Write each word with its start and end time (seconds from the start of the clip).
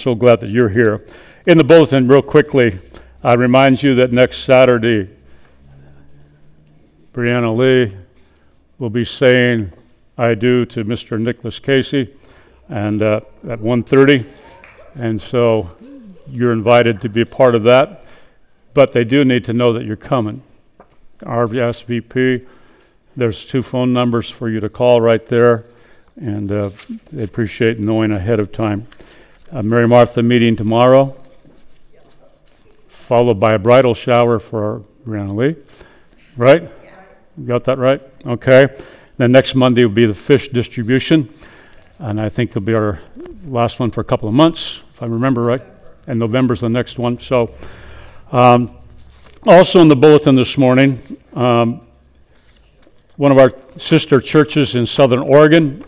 So 0.00 0.14
glad 0.14 0.38
that 0.42 0.50
you're 0.50 0.68
here. 0.68 1.04
In 1.44 1.58
the 1.58 1.64
bulletin, 1.64 2.06
real 2.06 2.22
quickly, 2.22 2.78
I 3.24 3.32
remind 3.32 3.82
you 3.82 3.96
that 3.96 4.12
next 4.12 4.44
Saturday, 4.44 5.10
Brianna 7.12 7.52
Lee 7.56 7.96
will 8.78 8.90
be 8.90 9.04
saying 9.04 9.72
"I 10.16 10.34
do" 10.34 10.64
to 10.66 10.84
Mr. 10.84 11.20
Nicholas 11.20 11.58
Casey, 11.58 12.14
and 12.68 13.02
uh, 13.02 13.22
at 13.48 13.58
1:30, 13.58 14.24
and 14.94 15.20
so 15.20 15.76
you're 16.30 16.52
invited 16.52 17.00
to 17.00 17.08
be 17.08 17.22
a 17.22 17.26
part 17.26 17.56
of 17.56 17.64
that. 17.64 18.04
But 18.74 18.92
they 18.92 19.02
do 19.02 19.24
need 19.24 19.44
to 19.46 19.52
know 19.52 19.72
that 19.72 19.84
you're 19.84 19.96
coming. 19.96 20.42
RSVP. 21.22 22.46
There's 23.16 23.44
two 23.44 23.62
phone 23.62 23.92
numbers 23.92 24.30
for 24.30 24.48
you 24.48 24.60
to 24.60 24.68
call 24.68 25.00
right 25.00 25.26
there, 25.26 25.64
and 26.14 26.52
uh, 26.52 26.70
they 27.12 27.24
appreciate 27.24 27.80
knowing 27.80 28.12
ahead 28.12 28.38
of 28.38 28.52
time 28.52 28.86
a 29.50 29.62
Mary 29.62 29.88
Martha 29.88 30.22
meeting 30.22 30.56
tomorrow, 30.56 31.16
followed 32.88 33.40
by 33.40 33.52
a 33.52 33.58
bridal 33.58 33.94
shower 33.94 34.38
for 34.38 34.84
Brianna 35.06 35.34
Lee. 35.34 35.56
Right? 36.36 36.70
Got 37.46 37.64
that 37.64 37.78
right? 37.78 38.02
Okay. 38.26 38.68
Then 39.16 39.32
next 39.32 39.54
Monday 39.54 39.84
will 39.84 39.94
be 39.94 40.06
the 40.06 40.14
fish 40.14 40.48
distribution, 40.48 41.32
and 41.98 42.20
I 42.20 42.28
think 42.28 42.50
it'll 42.50 42.60
be 42.60 42.74
our 42.74 43.00
last 43.44 43.80
one 43.80 43.90
for 43.90 44.00
a 44.00 44.04
couple 44.04 44.28
of 44.28 44.34
months, 44.34 44.80
if 44.92 45.02
I 45.02 45.06
remember 45.06 45.42
right. 45.42 45.62
And 46.06 46.18
November's 46.18 46.60
the 46.60 46.68
next 46.68 46.98
one. 46.98 47.18
So, 47.18 47.50
um, 48.32 48.76
also 49.46 49.80
in 49.80 49.88
the 49.88 49.96
bulletin 49.96 50.34
this 50.34 50.58
morning, 50.58 51.00
um, 51.34 51.86
one 53.16 53.32
of 53.32 53.38
our 53.38 53.52
sister 53.78 54.20
churches 54.20 54.74
in 54.74 54.86
Southern 54.86 55.20
Oregon 55.20 55.84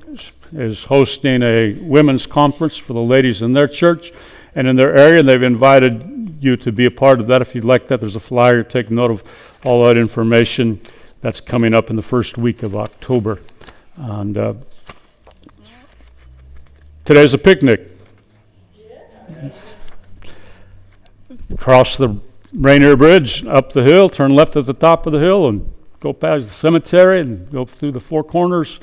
is 0.52 0.84
hosting 0.84 1.42
a 1.42 1.72
women's 1.74 2.26
conference 2.26 2.76
for 2.76 2.92
the 2.92 3.00
ladies 3.00 3.42
in 3.42 3.52
their 3.52 3.68
church 3.68 4.12
and 4.54 4.66
in 4.66 4.76
their 4.76 4.96
area. 4.96 5.20
And 5.20 5.28
they've 5.28 5.42
invited 5.42 6.38
you 6.40 6.56
to 6.56 6.72
be 6.72 6.86
a 6.86 6.90
part 6.90 7.20
of 7.20 7.26
that 7.28 7.42
if 7.42 7.54
you'd 7.54 7.64
like 7.64 7.86
that. 7.86 8.00
There's 8.00 8.16
a 8.16 8.20
flyer. 8.20 8.62
Take 8.62 8.90
note 8.90 9.10
of 9.10 9.24
all 9.64 9.84
that 9.84 9.96
information. 9.96 10.80
That's 11.20 11.40
coming 11.40 11.74
up 11.74 11.90
in 11.90 11.96
the 11.96 12.02
first 12.02 12.38
week 12.38 12.62
of 12.62 12.74
October. 12.74 13.42
And 13.96 14.36
uh, 14.36 14.54
today's 17.04 17.34
a 17.34 17.38
picnic. 17.38 17.88
Cross 21.56 21.98
the 21.98 22.16
Rainier 22.52 22.96
Bridge, 22.96 23.44
up 23.44 23.72
the 23.72 23.82
hill, 23.82 24.08
turn 24.08 24.34
left 24.34 24.56
at 24.56 24.66
the 24.66 24.72
top 24.72 25.06
of 25.06 25.12
the 25.12 25.20
hill, 25.20 25.48
and 25.48 25.72
go 26.00 26.12
past 26.12 26.46
the 26.46 26.50
cemetery 26.50 27.20
and 27.20 27.50
go 27.52 27.64
through 27.64 27.92
the 27.92 28.00
four 28.00 28.24
corners 28.24 28.80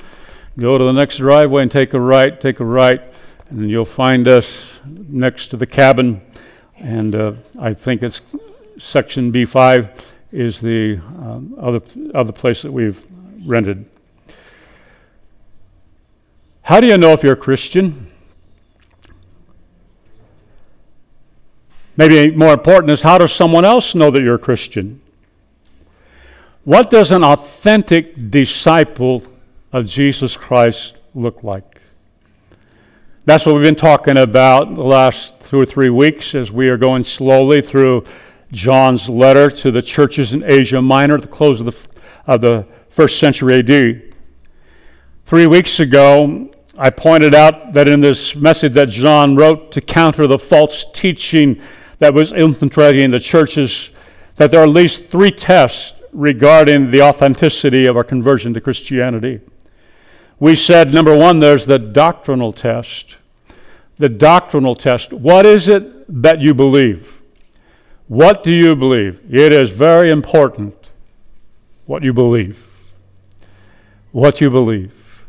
Go 0.58 0.76
to 0.76 0.82
the 0.82 0.92
next 0.92 1.18
driveway 1.18 1.62
and 1.62 1.70
take 1.70 1.94
a 1.94 2.00
right, 2.00 2.40
take 2.40 2.58
a 2.58 2.64
right, 2.64 3.00
and 3.48 3.70
you'll 3.70 3.84
find 3.84 4.26
us 4.26 4.66
next 4.84 5.48
to 5.48 5.56
the 5.56 5.66
cabin. 5.66 6.20
And 6.76 7.14
uh, 7.14 7.34
I 7.60 7.74
think 7.74 8.02
it's 8.02 8.22
section 8.76 9.30
B5 9.32 9.88
is 10.32 10.60
the 10.60 10.96
um, 10.96 11.54
other, 11.60 11.80
other 12.12 12.32
place 12.32 12.62
that 12.62 12.72
we've 12.72 13.06
rented. 13.46 13.88
How 16.62 16.80
do 16.80 16.88
you 16.88 16.98
know 16.98 17.12
if 17.12 17.22
you're 17.22 17.34
a 17.34 17.36
Christian? 17.36 18.10
Maybe 21.96 22.34
more 22.34 22.52
important 22.52 22.90
is 22.90 23.02
how 23.02 23.18
does 23.18 23.32
someone 23.32 23.64
else 23.64 23.94
know 23.94 24.10
that 24.10 24.22
you're 24.22 24.34
a 24.34 24.40
Christian? 24.40 25.00
What 26.64 26.90
does 26.90 27.12
an 27.12 27.22
authentic 27.22 28.30
disciple 28.32 29.22
of 29.72 29.86
Jesus 29.86 30.36
Christ 30.36 30.96
look 31.14 31.42
like? 31.42 31.80
That's 33.24 33.44
what 33.44 33.54
we've 33.54 33.64
been 33.64 33.74
talking 33.74 34.16
about 34.16 34.74
the 34.74 34.82
last 34.82 35.38
two 35.42 35.60
or 35.60 35.66
three 35.66 35.90
weeks 35.90 36.34
as 36.34 36.50
we 36.50 36.68
are 36.70 36.78
going 36.78 37.04
slowly 37.04 37.60
through 37.60 38.04
John's 38.52 39.08
letter 39.08 39.50
to 39.50 39.70
the 39.70 39.82
churches 39.82 40.32
in 40.32 40.42
Asia 40.44 40.80
Minor 40.80 41.16
at 41.16 41.22
the 41.22 41.28
close 41.28 41.60
of 41.60 41.66
the, 41.66 42.02
of 42.26 42.40
the 42.40 42.66
first 42.88 43.18
century 43.18 43.58
AD. 43.58 44.14
Three 45.26 45.46
weeks 45.46 45.78
ago, 45.80 46.50
I 46.78 46.90
pointed 46.90 47.34
out 47.34 47.74
that 47.74 47.88
in 47.88 48.00
this 48.00 48.34
message 48.34 48.72
that 48.74 48.88
John 48.88 49.36
wrote 49.36 49.72
to 49.72 49.80
counter 49.80 50.26
the 50.26 50.38
false 50.38 50.86
teaching 50.94 51.60
that 51.98 52.14
was 52.14 52.32
infiltrating 52.32 53.10
the 53.10 53.20
churches, 53.20 53.90
that 54.36 54.50
there 54.50 54.60
are 54.60 54.64
at 54.64 54.70
least 54.70 55.08
three 55.08 55.32
tests 55.32 55.92
regarding 56.12 56.90
the 56.90 57.02
authenticity 57.02 57.86
of 57.86 57.96
our 57.96 58.04
conversion 58.04 58.54
to 58.54 58.60
Christianity. 58.60 59.40
We 60.40 60.54
said, 60.54 60.94
number 60.94 61.16
one, 61.16 61.40
there's 61.40 61.66
the 61.66 61.78
doctrinal 61.78 62.52
test. 62.52 63.16
The 63.98 64.08
doctrinal 64.08 64.76
test. 64.76 65.12
What 65.12 65.44
is 65.44 65.66
it 65.66 66.22
that 66.22 66.40
you 66.40 66.54
believe? 66.54 67.20
What 68.06 68.44
do 68.44 68.52
you 68.52 68.76
believe? 68.76 69.20
It 69.28 69.52
is 69.52 69.70
very 69.70 70.10
important 70.10 70.74
what 71.86 72.02
you 72.02 72.12
believe. 72.12 72.84
What 74.12 74.40
you 74.40 74.50
believe. 74.50 75.24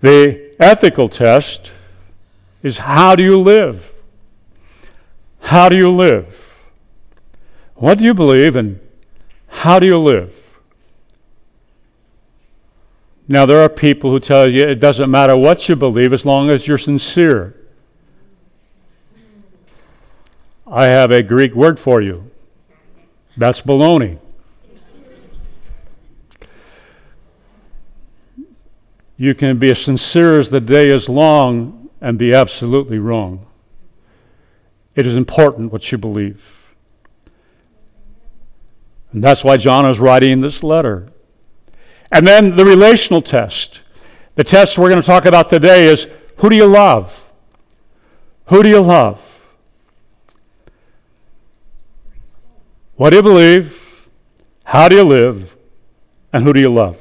The 0.00 0.54
ethical 0.60 1.08
test 1.08 1.70
is 2.62 2.78
how 2.78 3.14
do 3.14 3.22
you 3.22 3.40
live? 3.40 3.92
How 5.40 5.68
do 5.68 5.76
you 5.76 5.90
live? 5.90 6.40
What 7.74 7.98
do 7.98 8.04
you 8.04 8.14
believe 8.14 8.56
and 8.56 8.80
how 9.48 9.78
do 9.78 9.86
you 9.86 9.98
live? 9.98 10.43
Now, 13.26 13.46
there 13.46 13.60
are 13.60 13.70
people 13.70 14.10
who 14.10 14.20
tell 14.20 14.50
you 14.50 14.68
it 14.68 14.80
doesn't 14.80 15.10
matter 15.10 15.36
what 15.36 15.68
you 15.68 15.76
believe 15.76 16.12
as 16.12 16.26
long 16.26 16.50
as 16.50 16.66
you're 16.66 16.78
sincere. 16.78 17.54
I 20.66 20.86
have 20.86 21.10
a 21.10 21.22
Greek 21.22 21.54
word 21.54 21.78
for 21.78 22.02
you. 22.02 22.30
That's 23.36 23.62
baloney. 23.62 24.18
You 29.16 29.34
can 29.34 29.58
be 29.58 29.70
as 29.70 29.82
sincere 29.82 30.40
as 30.40 30.50
the 30.50 30.60
day 30.60 30.90
is 30.90 31.08
long 31.08 31.88
and 32.00 32.18
be 32.18 32.34
absolutely 32.34 32.98
wrong. 32.98 33.46
It 34.94 35.06
is 35.06 35.14
important 35.14 35.72
what 35.72 35.90
you 35.90 35.98
believe. 35.98 36.74
And 39.12 39.22
that's 39.22 39.44
why 39.44 39.56
John 39.56 39.86
is 39.86 39.98
writing 39.98 40.40
this 40.40 40.62
letter. 40.62 41.08
And 42.14 42.24
then 42.24 42.54
the 42.54 42.64
relational 42.64 43.20
test. 43.20 43.80
The 44.36 44.44
test 44.44 44.78
we're 44.78 44.88
going 44.88 45.02
to 45.02 45.06
talk 45.06 45.24
about 45.24 45.50
today 45.50 45.88
is 45.88 46.06
who 46.36 46.48
do 46.48 46.54
you 46.54 46.64
love? 46.64 47.28
Who 48.46 48.62
do 48.62 48.68
you 48.68 48.80
love? 48.80 49.20
What 52.94 53.10
do 53.10 53.16
you 53.16 53.22
believe? 53.22 54.08
How 54.62 54.88
do 54.88 54.94
you 54.94 55.02
live? 55.02 55.56
And 56.32 56.44
who 56.44 56.52
do 56.52 56.60
you 56.60 56.72
love? 56.72 56.96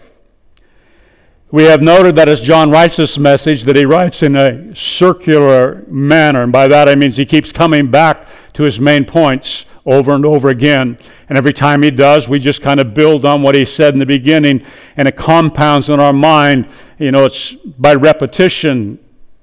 We 1.52 1.66
have 1.66 1.84
noted 1.84 2.16
that 2.16 2.28
as 2.28 2.42
John 2.42 2.72
writes 2.72 2.96
this 2.96 3.16
message, 3.16 3.66
that 3.66 3.76
he 3.76 3.86
writes 3.86 4.24
in 4.24 4.36
a 4.36 4.76
circular 4.76 5.84
manner. 5.88 6.42
And 6.42 6.52
by 6.52 6.68
that 6.68 6.90
I 6.90 6.96
mean 6.96 7.12
he 7.12 7.28
keeps 7.28 7.52
coming 7.52 7.92
back 7.92 8.28
to 8.54 8.64
his 8.64 8.80
main 8.80 9.06
points 9.06 9.66
over 9.86 10.14
and 10.14 10.26
over 10.26 10.50
again. 10.50 10.98
And 11.30 11.38
every 11.38 11.54
time 11.54 11.84
he 11.84 11.92
does, 11.92 12.30
we 12.30 12.40
just 12.40 12.62
kind 12.62 12.80
of 12.80 12.94
build 12.94 13.26
on 13.26 13.42
what 13.42 13.56
he 13.56 13.66
said 13.66 13.94
in 13.94 14.00
the 14.00 14.06
beginning, 14.06 14.64
and 14.96 15.08
it 15.08 15.16
compounds 15.16 15.90
in 15.90 16.00
our 16.00 16.14
mind. 16.14 16.68
You 16.98 17.12
know, 17.12 17.26
it's 17.26 17.54
by 17.54 17.94
repetition 17.96 19.00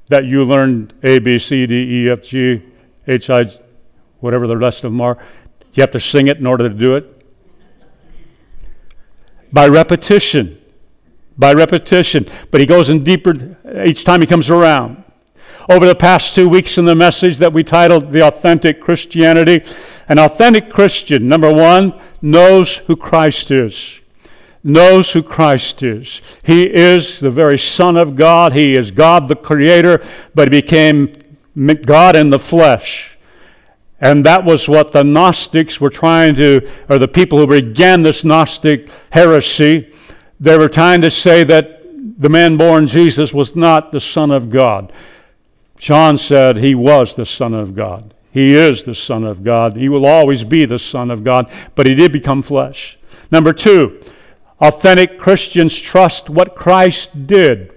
that 0.08 0.24
you 0.24 0.44
learn 0.44 0.92
A, 1.02 1.18
B, 1.18 1.38
C, 1.38 1.66
D, 1.66 1.74
E, 1.74 2.10
F, 2.10 2.22
G, 2.22 2.62
H, 3.06 3.30
I, 3.30 3.44
whatever 4.20 4.46
the 4.46 4.56
rest 4.56 4.84
of 4.84 4.92
them 4.92 5.00
are. 5.00 5.18
You 5.72 5.82
have 5.82 5.90
to 5.92 6.00
sing 6.00 6.26
it 6.26 6.38
in 6.38 6.46
order 6.46 6.68
to 6.68 6.74
do 6.74 6.96
it. 6.96 7.16
By 9.52 9.68
repetition. 9.68 10.60
By 11.38 11.52
repetition. 11.52 12.26
But 12.50 12.60
he 12.60 12.66
goes 12.66 12.88
in 12.88 13.04
deeper 13.04 13.56
each 13.84 14.04
time 14.04 14.20
he 14.20 14.26
comes 14.26 14.50
around. 14.50 15.04
Over 15.68 15.86
the 15.86 15.94
past 15.94 16.34
two 16.34 16.48
weeks 16.48 16.78
in 16.78 16.84
the 16.84 16.94
message 16.94 17.38
that 17.38 17.52
we 17.52 17.62
titled 17.62 18.12
The 18.12 18.26
Authentic 18.26 18.80
Christianity, 18.80 19.62
an 20.10 20.18
authentic 20.18 20.68
Christian, 20.68 21.28
number 21.28 21.54
one, 21.54 21.94
knows 22.20 22.78
who 22.78 22.96
Christ 22.96 23.52
is. 23.52 24.00
Knows 24.64 25.12
who 25.12 25.22
Christ 25.22 25.84
is. 25.84 26.20
He 26.42 26.64
is 26.64 27.20
the 27.20 27.30
very 27.30 27.56
Son 27.56 27.96
of 27.96 28.16
God. 28.16 28.52
He 28.52 28.74
is 28.74 28.90
God 28.90 29.28
the 29.28 29.36
Creator, 29.36 30.04
but 30.34 30.48
He 30.48 30.60
became 30.60 31.14
God 31.86 32.16
in 32.16 32.30
the 32.30 32.40
flesh. 32.40 33.16
And 34.00 34.26
that 34.26 34.44
was 34.44 34.68
what 34.68 34.90
the 34.90 35.04
Gnostics 35.04 35.80
were 35.80 35.90
trying 35.90 36.34
to, 36.34 36.68
or 36.88 36.98
the 36.98 37.06
people 37.06 37.38
who 37.38 37.46
began 37.46 38.02
this 38.02 38.24
Gnostic 38.24 38.90
heresy, 39.10 39.94
they 40.40 40.58
were 40.58 40.68
trying 40.68 41.02
to 41.02 41.10
say 41.12 41.44
that 41.44 41.82
the 42.20 42.28
man 42.28 42.56
born 42.56 42.88
Jesus 42.88 43.32
was 43.32 43.54
not 43.54 43.92
the 43.92 44.00
Son 44.00 44.32
of 44.32 44.50
God. 44.50 44.92
John 45.78 46.18
said 46.18 46.56
he 46.56 46.74
was 46.74 47.14
the 47.14 47.24
Son 47.24 47.54
of 47.54 47.76
God. 47.76 48.12
He 48.32 48.54
is 48.54 48.84
the 48.84 48.94
Son 48.94 49.24
of 49.24 49.42
God. 49.42 49.76
He 49.76 49.88
will 49.88 50.06
always 50.06 50.44
be 50.44 50.64
the 50.64 50.78
Son 50.78 51.10
of 51.10 51.24
God, 51.24 51.50
but 51.74 51.86
he 51.86 51.94
did 51.94 52.12
become 52.12 52.42
flesh. 52.42 52.98
Number 53.30 53.52
two, 53.52 54.00
authentic 54.60 55.18
Christians 55.18 55.78
trust 55.78 56.30
what 56.30 56.54
Christ 56.54 57.26
did. 57.26 57.72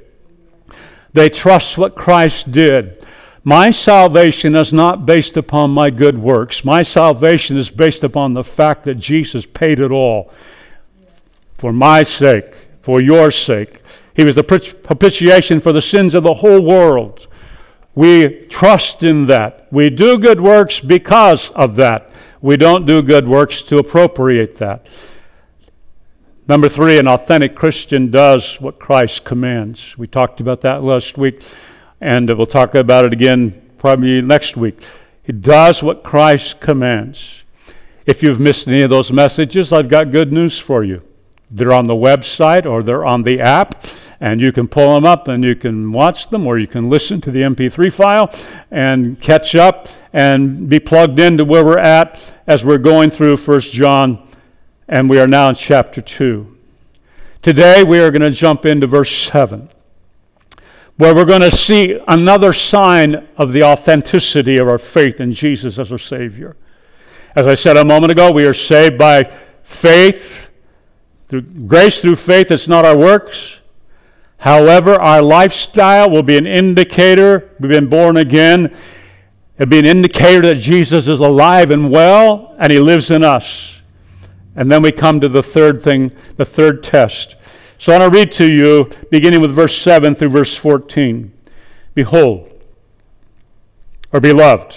They 1.13 1.29
trust 1.29 1.77
what 1.77 1.95
Christ 1.95 2.51
did. 2.51 3.05
My 3.43 3.71
salvation 3.71 4.55
is 4.55 4.71
not 4.71 5.05
based 5.05 5.35
upon 5.35 5.71
my 5.71 5.89
good 5.89 6.17
works. 6.17 6.63
My 6.63 6.81
salvation 6.81 7.57
is 7.57 7.69
based 7.69 8.03
upon 8.03 8.33
the 8.33 8.43
fact 8.43 8.85
that 8.85 8.95
Jesus 8.95 9.45
paid 9.45 9.79
it 9.79 9.91
all 9.91 10.31
for 11.57 11.73
my 11.73 12.03
sake, 12.03 12.55
for 12.81 13.01
your 13.01 13.31
sake. 13.31 13.81
He 14.13 14.23
was 14.23 14.35
the 14.35 14.43
propitiation 14.43 15.59
for 15.59 15.73
the 15.73 15.81
sins 15.81 16.13
of 16.13 16.23
the 16.23 16.35
whole 16.35 16.61
world. 16.61 17.27
We 17.95 18.45
trust 18.49 19.03
in 19.03 19.27
that. 19.27 19.67
We 19.71 19.89
do 19.89 20.17
good 20.17 20.41
works 20.41 20.79
because 20.79 21.51
of 21.51 21.75
that. 21.75 22.09
We 22.41 22.57
don't 22.57 22.85
do 22.85 23.01
good 23.01 23.27
works 23.27 23.61
to 23.63 23.77
appropriate 23.77 24.57
that. 24.57 24.87
Number 26.47 26.67
three, 26.67 26.97
an 26.97 27.07
authentic 27.07 27.55
Christian 27.55 28.11
does 28.11 28.59
what 28.59 28.79
Christ 28.79 29.23
commands. 29.23 29.97
We 29.97 30.07
talked 30.07 30.41
about 30.41 30.59
that 30.61 30.83
last 30.83 31.17
week, 31.17 31.41
and 32.01 32.27
we'll 32.27 32.45
talk 32.45 32.75
about 32.75 33.05
it 33.05 33.13
again 33.13 33.61
probably 33.77 34.21
next 34.21 34.57
week. 34.57 34.85
He 35.23 35.31
does 35.31 35.81
what 35.81 36.03
Christ 36.03 36.59
commands. 36.59 37.43
If 38.05 38.21
you've 38.21 38.41
missed 38.41 38.67
any 38.67 38.81
of 38.81 38.89
those 38.89 39.09
messages, 39.09 39.71
I've 39.71 39.87
got 39.87 40.11
good 40.11 40.33
news 40.33 40.59
for 40.59 40.83
you. 40.83 41.01
They're 41.49 41.71
on 41.71 41.87
the 41.87 41.93
website 41.93 42.65
or 42.65 42.83
they're 42.83 43.05
on 43.05 43.23
the 43.23 43.39
app, 43.39 43.85
and 44.23 44.39
you 44.39 44.53
can 44.53 44.69
pull 44.69 44.95
them 44.95 45.03
up 45.03 45.27
and 45.27 45.43
you 45.43 45.53
can 45.53 45.91
watch 45.91 46.29
them, 46.29 46.47
or 46.47 46.57
you 46.57 46.65
can 46.65 46.89
listen 46.89 47.19
to 47.19 47.29
the 47.29 47.41
MP3 47.41 47.91
file 47.91 48.33
and 48.71 49.19
catch 49.19 49.53
up 49.53 49.89
and 50.13 50.69
be 50.69 50.79
plugged 50.79 51.19
into 51.19 51.43
where 51.43 51.65
we're 51.65 51.77
at 51.77 52.33
as 52.47 52.63
we're 52.63 52.77
going 52.77 53.09
through 53.09 53.35
1 53.35 53.59
John 53.59 54.25
and 54.87 55.09
we 55.09 55.19
are 55.19 55.27
now 55.27 55.49
in 55.49 55.55
chapter 55.55 55.99
2. 55.99 56.57
Today 57.41 57.83
we 57.83 57.99
are 57.99 58.11
going 58.11 58.21
to 58.21 58.31
jump 58.31 58.65
into 58.65 58.87
verse 58.87 59.11
7, 59.11 59.67
where 60.95 61.13
we're 61.13 61.25
going 61.25 61.41
to 61.41 61.51
see 61.51 61.99
another 62.07 62.53
sign 62.53 63.27
of 63.35 63.51
the 63.51 63.63
authenticity 63.63 64.55
of 64.55 64.69
our 64.69 64.77
faith 64.77 65.19
in 65.19 65.33
Jesus 65.33 65.77
as 65.77 65.91
our 65.91 65.97
Savior. 65.97 66.55
As 67.35 67.45
I 67.45 67.55
said 67.55 67.75
a 67.75 67.83
moment 67.83 68.13
ago, 68.13 68.31
we 68.31 68.45
are 68.45 68.53
saved 68.53 68.97
by 68.97 69.29
faith, 69.63 70.49
through 71.27 71.41
grace 71.41 72.01
through 72.01 72.15
faith. 72.15 72.51
It's 72.51 72.69
not 72.69 72.85
our 72.85 72.97
works. 72.97 73.59
However, 74.43 74.95
our 74.95 75.21
lifestyle 75.21 76.09
will 76.09 76.21
be 76.21 76.35
an 76.35 76.45
indicator. 76.45 77.49
We've 77.61 77.71
been 77.71 77.87
born 77.87 78.17
again. 78.17 78.75
It'll 79.57 79.69
be 79.69 79.79
an 79.79 79.85
indicator 79.85 80.41
that 80.41 80.55
Jesus 80.55 81.07
is 81.07 81.21
alive 81.21 81.71
and 81.71 81.89
well, 81.89 82.53
and 82.59 82.69
He 82.69 82.77
lives 82.77 83.09
in 83.09 83.23
us. 83.23 83.77
And 84.53 84.69
then 84.69 84.81
we 84.81 84.91
come 84.91 85.21
to 85.21 85.29
the 85.29 85.41
third 85.41 85.81
thing, 85.81 86.11
the 86.35 86.43
third 86.43 86.83
test. 86.83 87.37
So 87.77 87.93
I 87.93 87.99
want 87.99 88.11
to 88.11 88.19
read 88.19 88.33
to 88.33 88.45
you, 88.45 88.89
beginning 89.09 89.39
with 89.39 89.51
verse 89.51 89.77
7 89.77 90.13
through 90.13 90.31
verse 90.31 90.53
14. 90.57 91.31
Behold, 91.95 92.51
or 94.11 94.19
beloved, 94.19 94.75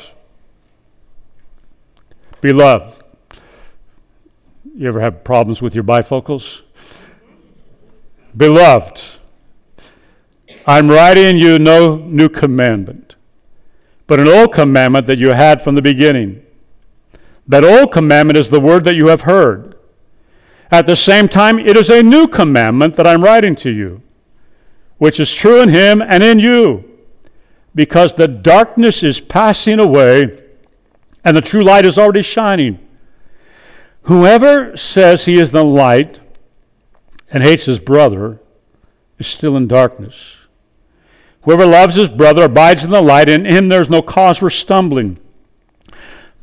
beloved. 2.40 3.02
You 4.76 4.86
ever 4.86 5.00
have 5.00 5.24
problems 5.24 5.60
with 5.60 5.74
your 5.74 5.82
bifocals? 5.82 6.62
Beloved, 8.36 9.15
I'm 10.66 10.90
writing 10.90 11.38
you 11.38 11.58
no 11.58 11.96
new 11.96 12.28
commandment, 12.28 13.14
but 14.06 14.18
an 14.18 14.28
old 14.28 14.52
commandment 14.52 15.06
that 15.06 15.18
you 15.18 15.32
had 15.32 15.62
from 15.62 15.76
the 15.76 15.82
beginning 15.82 16.42
that 17.48 17.64
old 17.64 17.92
commandment 17.92 18.36
is 18.36 18.48
the 18.48 18.60
word 18.60 18.84
that 18.84 18.96
you 18.96 19.08
have 19.08 19.22
heard. 19.22 19.76
At 20.70 20.86
the 20.86 20.96
same 20.96 21.28
time, 21.28 21.58
it 21.58 21.76
is 21.76 21.88
a 21.88 22.02
new 22.02 22.26
commandment 22.26 22.96
that 22.96 23.06
I'm 23.06 23.22
writing 23.22 23.54
to 23.56 23.70
you, 23.70 24.02
which 24.98 25.20
is 25.20 25.32
true 25.32 25.60
in 25.60 25.68
him 25.68 26.02
and 26.02 26.24
in 26.24 26.40
you, 26.40 26.90
because 27.74 28.14
the 28.14 28.26
darkness 28.26 29.02
is 29.02 29.20
passing 29.20 29.78
away 29.78 30.42
and 31.24 31.36
the 31.36 31.42
true 31.42 31.62
light 31.62 31.84
is 31.84 31.98
already 31.98 32.22
shining. 32.22 32.80
Whoever 34.02 34.76
says 34.76 35.24
he 35.24 35.38
is 35.38 35.52
the 35.52 35.64
light 35.64 36.20
and 37.30 37.42
hates 37.42 37.64
his 37.64 37.80
brother 37.80 38.40
is 39.18 39.26
still 39.26 39.56
in 39.56 39.68
darkness. 39.68 40.36
Whoever 41.46 41.64
loves 41.64 41.94
his 41.94 42.08
brother 42.08 42.42
abides 42.42 42.82
in 42.82 42.90
the 42.90 43.00
light, 43.00 43.28
and 43.28 43.46
in 43.46 43.54
him 43.54 43.68
there's 43.68 43.88
no 43.88 44.02
cause 44.02 44.38
for 44.38 44.50
stumbling. 44.50 45.16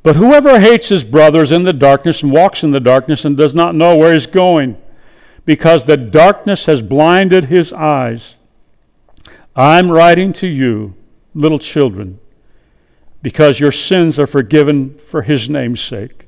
But 0.01 0.15
whoever 0.15 0.61
hates 0.61 0.88
his 0.88 1.03
brother 1.03 1.41
is 1.41 1.51
in 1.51 1.63
the 1.63 1.73
darkness 1.73 2.23
and 2.23 2.31
walks 2.31 2.63
in 2.63 2.71
the 2.71 2.79
darkness 2.79 3.25
and 3.25 3.35
does 3.35 3.53
not 3.53 3.75
know 3.75 3.97
where 3.97 4.13
he's 4.13 4.25
going, 4.25 4.77
because 5.45 5.83
the 5.83 5.97
darkness 5.97 6.65
has 6.67 6.81
blinded 6.81 7.45
his 7.45 7.73
eyes. 7.73 8.38
I'm 9.57 9.91
writing 9.91 10.31
to 10.33 10.47
you, 10.47 10.95
little 11.35 11.59
children, 11.59 12.21
because 13.21 13.59
your 13.59 13.73
sins 13.73 14.17
are 14.17 14.25
forgiven 14.25 14.97
for 15.00 15.23
his 15.23 15.50
name's 15.50 15.81
sake. 15.81 16.27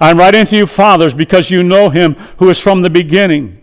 I'm 0.00 0.18
writing 0.18 0.46
to 0.46 0.56
you, 0.56 0.66
fathers, 0.66 1.14
because 1.14 1.48
you 1.48 1.62
know 1.62 1.90
him 1.90 2.14
who 2.38 2.50
is 2.50 2.58
from 2.58 2.82
the 2.82 2.90
beginning. 2.90 3.62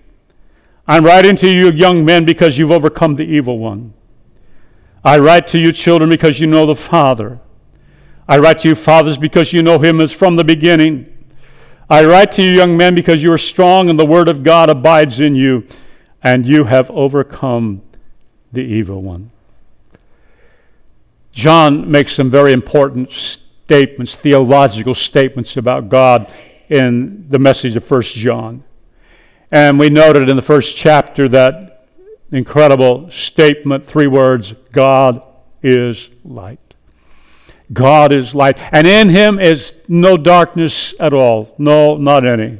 I'm 0.88 1.06
writing 1.06 1.36
to 1.36 1.50
you, 1.50 1.70
young 1.70 2.06
men, 2.06 2.24
because 2.24 2.58
you've 2.58 2.72
overcome 2.72 3.16
the 3.16 3.26
evil 3.26 3.60
one. 3.60 3.94
I 5.04 5.18
write 5.18 5.48
to 5.50 5.58
you, 5.58 5.72
children, 5.72 6.10
because 6.10 6.40
you 6.40 6.48
know 6.48 6.66
the 6.66 6.76
Father. 6.76 7.40
I 8.28 8.38
write 8.38 8.60
to 8.60 8.70
you, 8.70 8.76
fathers, 8.76 9.18
because 9.18 9.52
you 9.52 9.64
know 9.64 9.80
him 9.80 10.00
as 10.00 10.12
from 10.12 10.36
the 10.36 10.44
beginning. 10.44 11.08
I 11.90 12.06
write 12.06 12.32
to 12.34 12.44
you, 12.44 12.52
young 12.52 12.78
men, 12.78 12.96
because 12.96 13.22
you 13.22 13.32
are 13.34 13.38
strong 13.38 13.90
and 13.90 14.00
the 14.00 14.06
word 14.06 14.30
of 14.30 14.44
God 14.44 14.70
abides 14.70 15.20
in 15.20 15.36
you, 15.36 15.68
and 16.24 16.46
you 16.46 16.66
have 16.66 16.90
overcome 16.92 17.82
the 18.54 18.62
evil 18.62 19.02
one. 19.02 19.32
John 21.32 21.90
makes 21.90 22.14
some 22.14 22.30
very 22.30 22.54
important 22.54 23.12
statements, 23.12 24.16
theological 24.16 24.94
statements 24.94 25.58
about 25.58 25.90
God 25.90 26.32
in 26.70 27.26
the 27.30 27.40
message 27.40 27.76
of 27.76 27.90
1 27.90 28.02
John. 28.04 28.64
And 29.52 29.80
we 29.80 29.90
noted 29.90 30.30
in 30.30 30.36
the 30.36 30.42
first 30.42 30.78
chapter 30.78 31.28
that 31.30 31.71
incredible 32.32 33.10
statement, 33.12 33.86
three 33.86 34.08
words 34.08 34.54
God 34.72 35.22
is 35.62 36.10
light. 36.24 36.60
God 37.74 38.12
is 38.12 38.36
light, 38.36 38.58
and 38.74 38.86
in 38.86 39.10
him 39.10 39.40
is 39.40 39.74
no 39.88 40.18
darkness 40.18 40.94
at 41.00 41.14
all. 41.14 41.54
No, 41.58 41.96
not 41.96 42.26
any. 42.26 42.60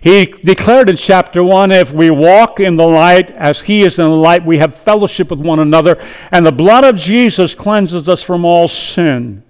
He 0.00 0.26
declared 0.26 0.88
in 0.88 0.96
chapter 0.96 1.42
1 1.42 1.72
if 1.72 1.92
we 1.92 2.10
walk 2.10 2.58
in 2.58 2.76
the 2.76 2.86
light 2.86 3.30
as 3.32 3.62
he 3.62 3.82
is 3.82 3.98
in 3.98 4.06
the 4.06 4.10
light, 4.10 4.46
we 4.46 4.58
have 4.58 4.74
fellowship 4.74 5.30
with 5.30 5.40
one 5.40 5.58
another, 5.58 6.02
and 6.30 6.46
the 6.46 6.52
blood 6.52 6.84
of 6.84 6.96
Jesus 6.96 7.54
cleanses 7.54 8.08
us 8.08 8.22
from 8.22 8.44
all 8.44 8.68
sin. 8.68 9.42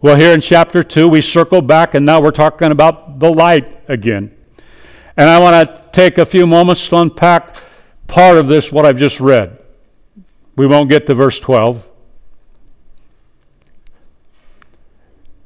Well, 0.00 0.16
here 0.16 0.32
in 0.32 0.40
chapter 0.40 0.84
2, 0.84 1.08
we 1.08 1.20
circle 1.20 1.60
back, 1.60 1.94
and 1.94 2.06
now 2.06 2.20
we're 2.20 2.30
talking 2.30 2.70
about 2.70 3.18
the 3.18 3.30
light 3.30 3.80
again. 3.88 4.34
And 5.16 5.28
I 5.28 5.40
want 5.40 5.68
to 5.68 5.84
take 5.90 6.18
a 6.18 6.24
few 6.24 6.46
moments 6.46 6.88
to 6.88 6.96
unpack 6.98 7.56
part 8.08 8.36
of 8.36 8.48
this, 8.48 8.72
what 8.72 8.84
I've 8.84 8.98
just 8.98 9.20
read. 9.20 9.56
We 10.56 10.66
won't 10.66 10.90
get 10.90 11.06
to 11.06 11.14
verse 11.14 11.38
12. 11.38 11.84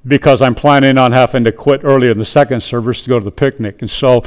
because 0.06 0.42
I'm 0.42 0.54
planning 0.54 0.98
on 0.98 1.12
having 1.12 1.44
to 1.44 1.52
quit 1.52 1.82
early 1.84 2.10
in 2.10 2.18
the 2.18 2.24
second 2.24 2.62
service 2.62 3.02
to 3.02 3.08
go 3.08 3.18
to 3.18 3.24
the 3.24 3.30
picnic. 3.30 3.82
And 3.82 3.90
so 3.90 4.22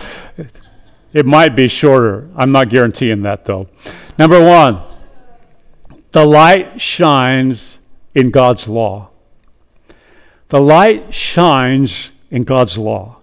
it 1.13 1.25
might 1.25 1.55
be 1.55 1.67
shorter. 1.67 2.29
I'm 2.35 2.51
not 2.51 2.69
guaranteeing 2.69 3.21
that 3.23 3.45
though. 3.45 3.67
Number 4.17 4.43
one, 4.43 4.79
the 6.11 6.25
light 6.25 6.79
shines 6.79 7.77
in 8.13 8.31
God's 8.31 8.67
law. 8.67 9.09
The 10.49 10.61
light 10.61 11.13
shines 11.13 12.11
in 12.31 12.43
God's 12.43 12.77
law. 12.77 13.17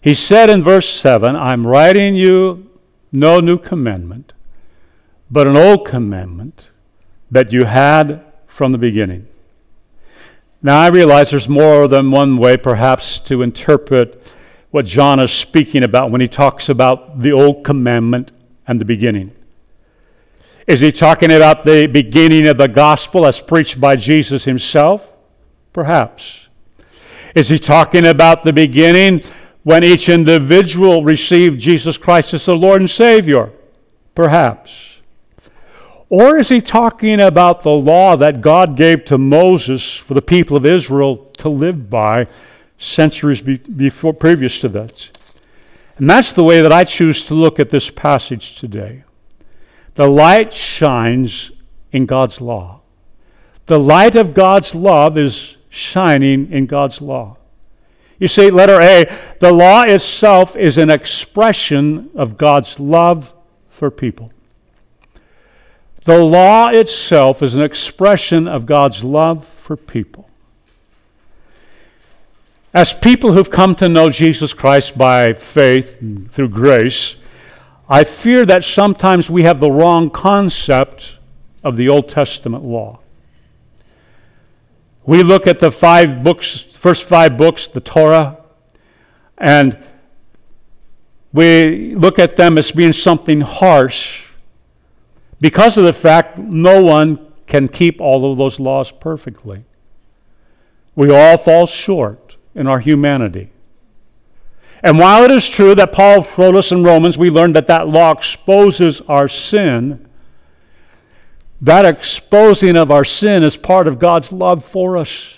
He 0.00 0.14
said 0.14 0.50
in 0.50 0.62
verse 0.62 0.88
7 0.88 1.34
I'm 1.36 1.66
writing 1.66 2.14
you 2.14 2.68
no 3.12 3.38
new 3.38 3.58
commandment, 3.58 4.32
but 5.30 5.46
an 5.46 5.56
old 5.56 5.86
commandment 5.86 6.68
that 7.30 7.52
you 7.52 7.64
had 7.64 8.24
from 8.46 8.72
the 8.72 8.78
beginning. 8.78 9.28
Now, 10.62 10.80
I 10.80 10.88
realize 10.88 11.30
there's 11.30 11.48
more 11.48 11.88
than 11.88 12.10
one 12.10 12.38
way, 12.38 12.56
perhaps, 12.56 13.18
to 13.20 13.42
interpret 13.42 14.22
what 14.70 14.86
John 14.86 15.20
is 15.20 15.30
speaking 15.30 15.82
about 15.82 16.10
when 16.10 16.20
he 16.20 16.28
talks 16.28 16.68
about 16.68 17.20
the 17.20 17.32
old 17.32 17.64
commandment 17.64 18.32
and 18.66 18.80
the 18.80 18.84
beginning. 18.84 19.34
Is 20.66 20.80
he 20.80 20.92
talking 20.92 21.32
about 21.32 21.64
the 21.64 21.86
beginning 21.86 22.46
of 22.46 22.56
the 22.56 22.68
gospel 22.68 23.26
as 23.26 23.40
preached 23.40 23.80
by 23.80 23.96
Jesus 23.96 24.44
himself? 24.44 25.10
Perhaps. 25.72 26.48
Is 27.34 27.48
he 27.48 27.58
talking 27.58 28.06
about 28.06 28.42
the 28.42 28.52
beginning 28.52 29.22
when 29.62 29.84
each 29.84 30.08
individual 30.08 31.04
received 31.04 31.60
Jesus 31.60 31.96
Christ 31.96 32.34
as 32.34 32.46
the 32.46 32.56
Lord 32.56 32.80
and 32.80 32.90
Savior? 32.90 33.52
Perhaps. 34.14 34.98
Or 36.08 36.36
is 36.36 36.50
he 36.50 36.60
talking 36.60 37.20
about 37.20 37.62
the 37.62 37.70
law 37.70 38.16
that 38.16 38.42
God 38.42 38.76
gave 38.76 39.04
to 39.06 39.16
Moses 39.16 39.96
for 39.96 40.12
the 40.14 40.20
people 40.20 40.56
of 40.56 40.66
Israel 40.66 41.16
to 41.38 41.48
live 41.48 41.88
by 41.88 42.26
centuries 42.76 43.40
be, 43.40 43.56
before 43.56 44.12
previous 44.12 44.60
to 44.60 44.68
that? 44.68 45.10
And 45.96 46.10
that's 46.10 46.32
the 46.32 46.44
way 46.44 46.60
that 46.60 46.72
I 46.72 46.84
choose 46.84 47.24
to 47.26 47.34
look 47.34 47.58
at 47.58 47.70
this 47.70 47.88
passage 47.88 48.56
today. 48.56 49.04
The 49.94 50.06
light 50.06 50.52
shines 50.52 51.52
in 51.92 52.06
God's 52.06 52.40
law. 52.40 52.80
The 53.66 53.78
light 53.78 54.16
of 54.16 54.34
God's 54.34 54.74
love 54.74 55.16
is 55.16 55.56
shining 55.68 56.50
in 56.52 56.66
God's 56.66 57.00
law. 57.00 57.36
You 58.22 58.28
see, 58.28 58.52
letter 58.52 58.80
A, 58.80 59.12
the 59.40 59.50
law 59.50 59.82
itself 59.82 60.54
is 60.54 60.78
an 60.78 60.90
expression 60.90 62.08
of 62.14 62.38
God's 62.38 62.78
love 62.78 63.34
for 63.68 63.90
people. 63.90 64.32
The 66.04 66.22
law 66.22 66.68
itself 66.68 67.42
is 67.42 67.54
an 67.54 67.62
expression 67.62 68.46
of 68.46 68.64
God's 68.64 69.02
love 69.02 69.44
for 69.44 69.76
people. 69.76 70.30
As 72.72 72.92
people 72.92 73.32
who've 73.32 73.50
come 73.50 73.74
to 73.74 73.88
know 73.88 74.08
Jesus 74.08 74.54
Christ 74.54 74.96
by 74.96 75.32
faith 75.32 75.98
through 76.30 76.50
grace, 76.50 77.16
I 77.88 78.04
fear 78.04 78.46
that 78.46 78.62
sometimes 78.62 79.30
we 79.30 79.42
have 79.42 79.58
the 79.58 79.72
wrong 79.72 80.10
concept 80.10 81.16
of 81.64 81.76
the 81.76 81.88
Old 81.88 82.08
Testament 82.08 82.62
law. 82.62 83.00
We 85.04 85.24
look 85.24 85.48
at 85.48 85.58
the 85.58 85.72
five 85.72 86.22
books, 86.22 86.66
first 86.82 87.04
five 87.04 87.36
books, 87.36 87.68
the 87.68 87.80
Torah, 87.80 88.38
and 89.38 89.78
we 91.32 91.94
look 91.94 92.18
at 92.18 92.36
them 92.36 92.58
as 92.58 92.72
being 92.72 92.92
something 92.92 93.40
harsh 93.40 94.24
because 95.40 95.78
of 95.78 95.84
the 95.84 95.92
fact 95.92 96.38
no 96.38 96.82
one 96.82 97.24
can 97.46 97.68
keep 97.68 98.00
all 98.00 98.32
of 98.32 98.36
those 98.36 98.58
laws 98.58 98.90
perfectly. 98.90 99.62
We 100.96 101.14
all 101.14 101.38
fall 101.38 101.66
short 101.66 102.36
in 102.52 102.66
our 102.66 102.80
humanity. 102.80 103.52
And 104.82 104.98
while 104.98 105.22
it 105.22 105.30
is 105.30 105.48
true 105.48 105.76
that 105.76 105.92
Paul 105.92 106.26
wrote 106.36 106.56
us 106.56 106.72
in 106.72 106.82
Romans, 106.82 107.16
we 107.16 107.30
learned 107.30 107.54
that 107.54 107.68
that 107.68 107.86
law 107.86 108.10
exposes 108.10 109.00
our 109.02 109.28
sin. 109.28 110.08
That 111.60 111.84
exposing 111.84 112.76
of 112.76 112.90
our 112.90 113.04
sin 113.04 113.44
is 113.44 113.56
part 113.56 113.86
of 113.86 114.00
God's 114.00 114.32
love 114.32 114.64
for 114.64 114.96
us. 114.96 115.36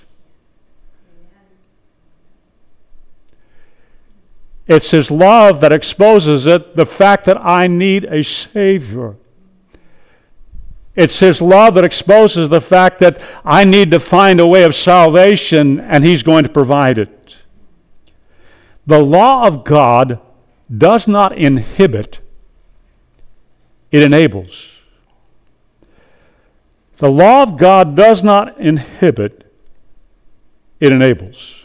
It's 4.67 4.91
His 4.91 5.11
love 5.11 5.61
that 5.61 5.73
exposes 5.73 6.47
it, 6.47 6.77
the 6.77 6.87
fact 6.87 7.27
that 7.27 7.45
I 7.45 7.67
need 7.67 8.05
a 8.05 8.25
Savior. 8.25 9.17
It's 10.97 11.19
His 11.19 11.43
love 11.43 11.75
that 11.75 11.85
exposes 11.85 12.49
the 12.49 12.61
fact 12.61 12.99
that 13.01 13.21
I 13.45 13.65
need 13.65 13.91
to 13.91 14.01
find 14.01 14.41
a 14.41 14.47
way 14.47 14.63
of 14.63 14.75
salvation 14.75 15.81
and 15.81 16.05
He's 16.05 16.23
going 16.23 16.45
to 16.45 16.49
provide 16.49 16.99
it. 16.99 17.37
The 18.87 19.03
law 19.03 19.47
of 19.47 19.65
God 19.65 20.21
does 20.77 21.07
not 21.09 21.37
inhibit, 21.37 22.21
it 23.91 24.03
enables. 24.03 24.71
The 26.99 27.11
law 27.11 27.43
of 27.43 27.57
God 27.59 27.97
does 27.97 28.23
not 28.23 28.59
inhibit, 28.59 29.53
it 30.81 30.93
enables. 30.93 31.64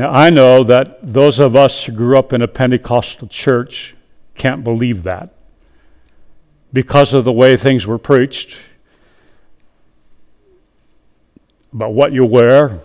Now, 0.00 0.12
I 0.12 0.30
know 0.30 0.64
that 0.64 1.12
those 1.12 1.38
of 1.38 1.54
us 1.54 1.84
who 1.84 1.92
grew 1.92 2.16
up 2.16 2.32
in 2.32 2.40
a 2.40 2.48
Pentecostal 2.48 3.28
church 3.28 3.94
can't 4.34 4.64
believe 4.64 5.02
that 5.02 5.34
because 6.72 7.12
of 7.12 7.24
the 7.24 7.32
way 7.32 7.54
things 7.54 7.86
were 7.86 7.98
preached 7.98 8.56
about 11.70 11.92
what 11.92 12.12
you 12.12 12.24
wear 12.24 12.80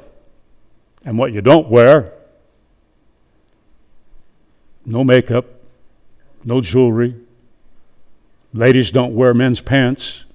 and 1.06 1.18
what 1.18 1.32
you 1.32 1.40
don't 1.40 1.70
wear. 1.70 2.12
No 4.86 5.06
makeup, 5.06 5.46
no 6.44 6.60
jewelry. 6.60 7.16
Ladies 8.54 8.92
don't 8.92 9.16
wear 9.16 9.34
men's 9.34 9.62
pants. 9.62 10.26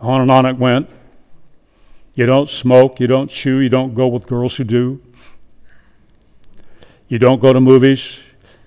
On 0.00 0.20
and 0.20 0.30
on 0.30 0.46
it 0.46 0.56
went. 0.56 0.88
You 2.14 2.26
don't 2.26 2.50
smoke, 2.50 3.00
you 3.00 3.06
don't 3.06 3.30
chew, 3.30 3.58
you 3.58 3.68
don't 3.68 3.94
go 3.94 4.06
with 4.06 4.26
girls 4.26 4.56
who 4.56 4.64
do. 4.64 5.02
You 7.08 7.18
don't 7.18 7.40
go 7.40 7.52
to 7.52 7.60
movies. 7.60 8.18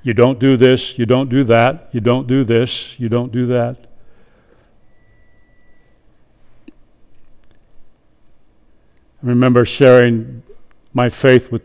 You 0.06 0.14
don't 0.14 0.38
do 0.38 0.56
this, 0.56 1.00
you 1.00 1.08
don't 1.08 1.30
do 1.30 1.44
that, 1.46 1.90
you 1.92 2.00
don't 2.00 2.28
do 2.28 2.44
this, 2.44 2.94
you 3.00 3.10
don't 3.10 3.32
do 3.32 3.48
that. 3.48 3.88
I 9.24 9.28
remember 9.28 9.66
sharing 9.66 10.44
my 10.94 11.10
faith 11.10 11.52
with 11.52 11.64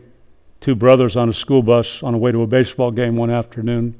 two 0.59 0.73
brothers 0.73 1.15
on 1.15 1.29
a 1.29 1.33
school 1.33 1.61
bus 1.61 2.01
on 2.01 2.13
the 2.13 2.17
way 2.17 2.31
to 2.31 2.41
a 2.41 2.47
baseball 2.47 2.89
game 2.89 3.15
one 3.15 3.29
afternoon. 3.29 3.93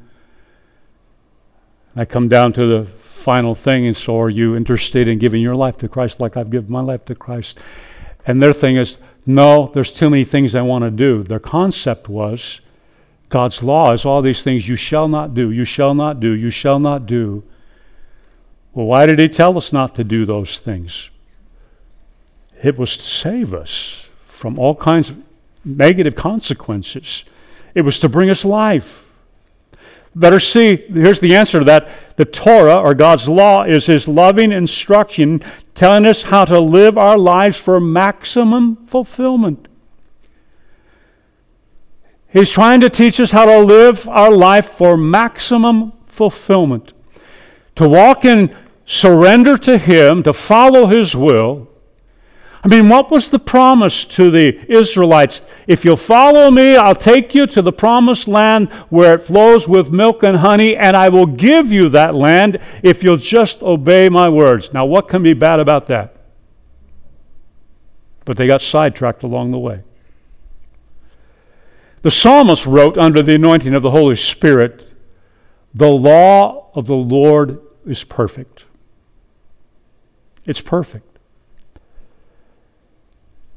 I 1.96 2.06
come 2.06 2.28
down 2.28 2.52
to 2.54 2.66
the 2.66 2.92
final 3.22 3.56
thing, 3.56 3.86
and 3.86 3.96
so 3.96 4.20
are 4.20 4.30
you 4.30 4.56
interested 4.56 5.08
in 5.08 5.20
giving 5.20 5.42
your 5.42 5.56
life 5.56 5.78
to 5.78 5.88
Christ 5.88 6.20
like 6.20 6.36
I've 6.36 6.50
given 6.50 6.72
my 6.72 6.82
life 6.82 7.06
to 7.06 7.16
Christ? 7.16 7.60
And 8.26 8.42
their 8.42 8.54
thing 8.54 8.76
is, 8.76 8.98
no, 9.26 9.72
there's 9.74 9.94
too 9.94 10.10
many 10.10 10.26
things 10.26 10.56
I 10.56 10.62
want 10.62 10.84
to 10.84 10.92
do. 10.92 11.24
Their 11.24 11.40
concept 11.40 12.10
was 12.10 12.62
God's 13.30 13.64
law 13.64 13.94
is 13.94 14.04
all 14.04 14.22
these 14.22 14.44
things 14.44 14.68
you 14.68 14.76
shall 14.76 15.08
not 15.08 15.34
do, 15.34 15.52
you 15.52 15.64
shall 15.64 15.94
not 15.94 16.20
do, 16.20 16.32
you 16.32 16.50
shall 16.50 16.80
not 16.80 17.06
do. 17.06 17.44
Well, 18.74 18.88
why 18.88 19.06
did 19.06 19.20
He 19.20 19.30
tell 19.30 19.58
us 19.58 19.72
not 19.72 19.96
to 19.96 20.04
do 20.04 20.26
those 20.26 20.60
things? 20.60 21.10
It 22.62 22.78
was 22.78 22.98
to 22.98 23.04
save 23.04 23.54
us 23.54 24.10
from 24.28 24.60
all 24.60 24.76
kinds 24.76 25.10
of 25.10 25.24
negative 25.64 26.16
consequences. 26.16 27.24
It 27.74 27.84
was 27.84 28.00
to 28.02 28.10
bring 28.10 28.30
us 28.30 28.44
life. 28.44 29.06
Better 30.14 30.40
see, 30.40 30.76
here's 30.76 31.20
the 31.20 31.36
answer 31.36 31.60
to 31.60 31.66
that. 31.66 32.18
The 32.18 32.26
Torah, 32.26 32.78
or 32.78 32.94
God's 32.94 33.30
law, 33.30 33.64
is 33.64 33.86
His 33.86 34.08
loving 34.08 34.52
instruction 34.52 35.42
telling 35.74 36.06
us 36.06 36.24
how 36.24 36.46
to 36.46 36.60
live 36.60 36.98
our 36.98 37.18
lives 37.18 37.58
for 37.58 37.80
maximum 37.80 38.86
fulfillment. 38.88 39.68
He's 42.28 42.50
trying 42.50 42.82
to 42.82 42.90
teach 42.90 43.20
us 43.20 43.32
how 43.32 43.46
to 43.46 43.60
live 43.60 44.08
our 44.08 44.32
life 44.32 44.68
for 44.68 44.96
maximum 44.98 45.94
fulfillment. 46.08 46.94
To 47.76 47.88
walk 47.88 48.26
in 48.26 48.56
surrender 48.86 49.58
to 49.60 49.78
Him, 49.78 50.24
to 50.24 50.34
follow 50.34 50.88
His 50.88 51.16
will, 51.16 51.71
I 52.64 52.68
mean, 52.68 52.90
what 52.90 53.10
was 53.10 53.30
the 53.30 53.40
promise 53.40 54.06
to 54.06 54.30
the 54.30 54.60
Israelites? 54.72 55.42
If 55.66 55.84
you'll 55.84 55.98
follow 55.98 56.52
me, 56.52 56.76
I'll 56.76 56.94
take 56.94 57.34
you 57.34 57.48
to 57.48 57.62
the 57.62 57.72
promised 57.72 58.28
land 58.28 58.70
where 58.90 59.16
it 59.16 59.24
flows 59.24 59.68
with 59.68 59.90
milk 59.90 60.22
and 60.22 60.38
honey, 60.38 60.78
and 60.78 60.96
I 60.96 61.10
will 61.10 61.26
give 61.26 61.72
you 61.72 61.90
that 61.90 62.14
land 62.14 62.60
if 62.84 63.04
you'll 63.04 63.18
just 63.18 63.64
obey 63.64 64.10
my 64.10 64.30
words. 64.30 64.74
Now, 64.74 64.86
what 64.86 65.08
can 65.08 65.24
be 65.24 65.34
bad 65.34 65.60
about 65.60 65.88
that? 65.88 66.16
But 68.26 68.38
they 68.38 68.46
got 68.46 68.62
sidetracked 68.62 69.24
along 69.24 69.50
the 69.50 69.60
way. 69.60 69.82
The 72.04 72.12
psalmist 72.12 72.68
wrote 72.68 72.96
under 72.96 73.24
the 73.24 73.36
anointing 73.36 73.74
of 73.74 73.82
the 73.82 73.92
Holy 73.92 74.16
Spirit, 74.16 74.88
The 75.74 75.90
law 75.90 76.70
of 76.76 76.86
the 76.86 76.96
Lord 76.96 77.60
is 77.88 78.04
perfect. 78.04 78.66
It's 80.46 80.62
perfect. 80.62 81.11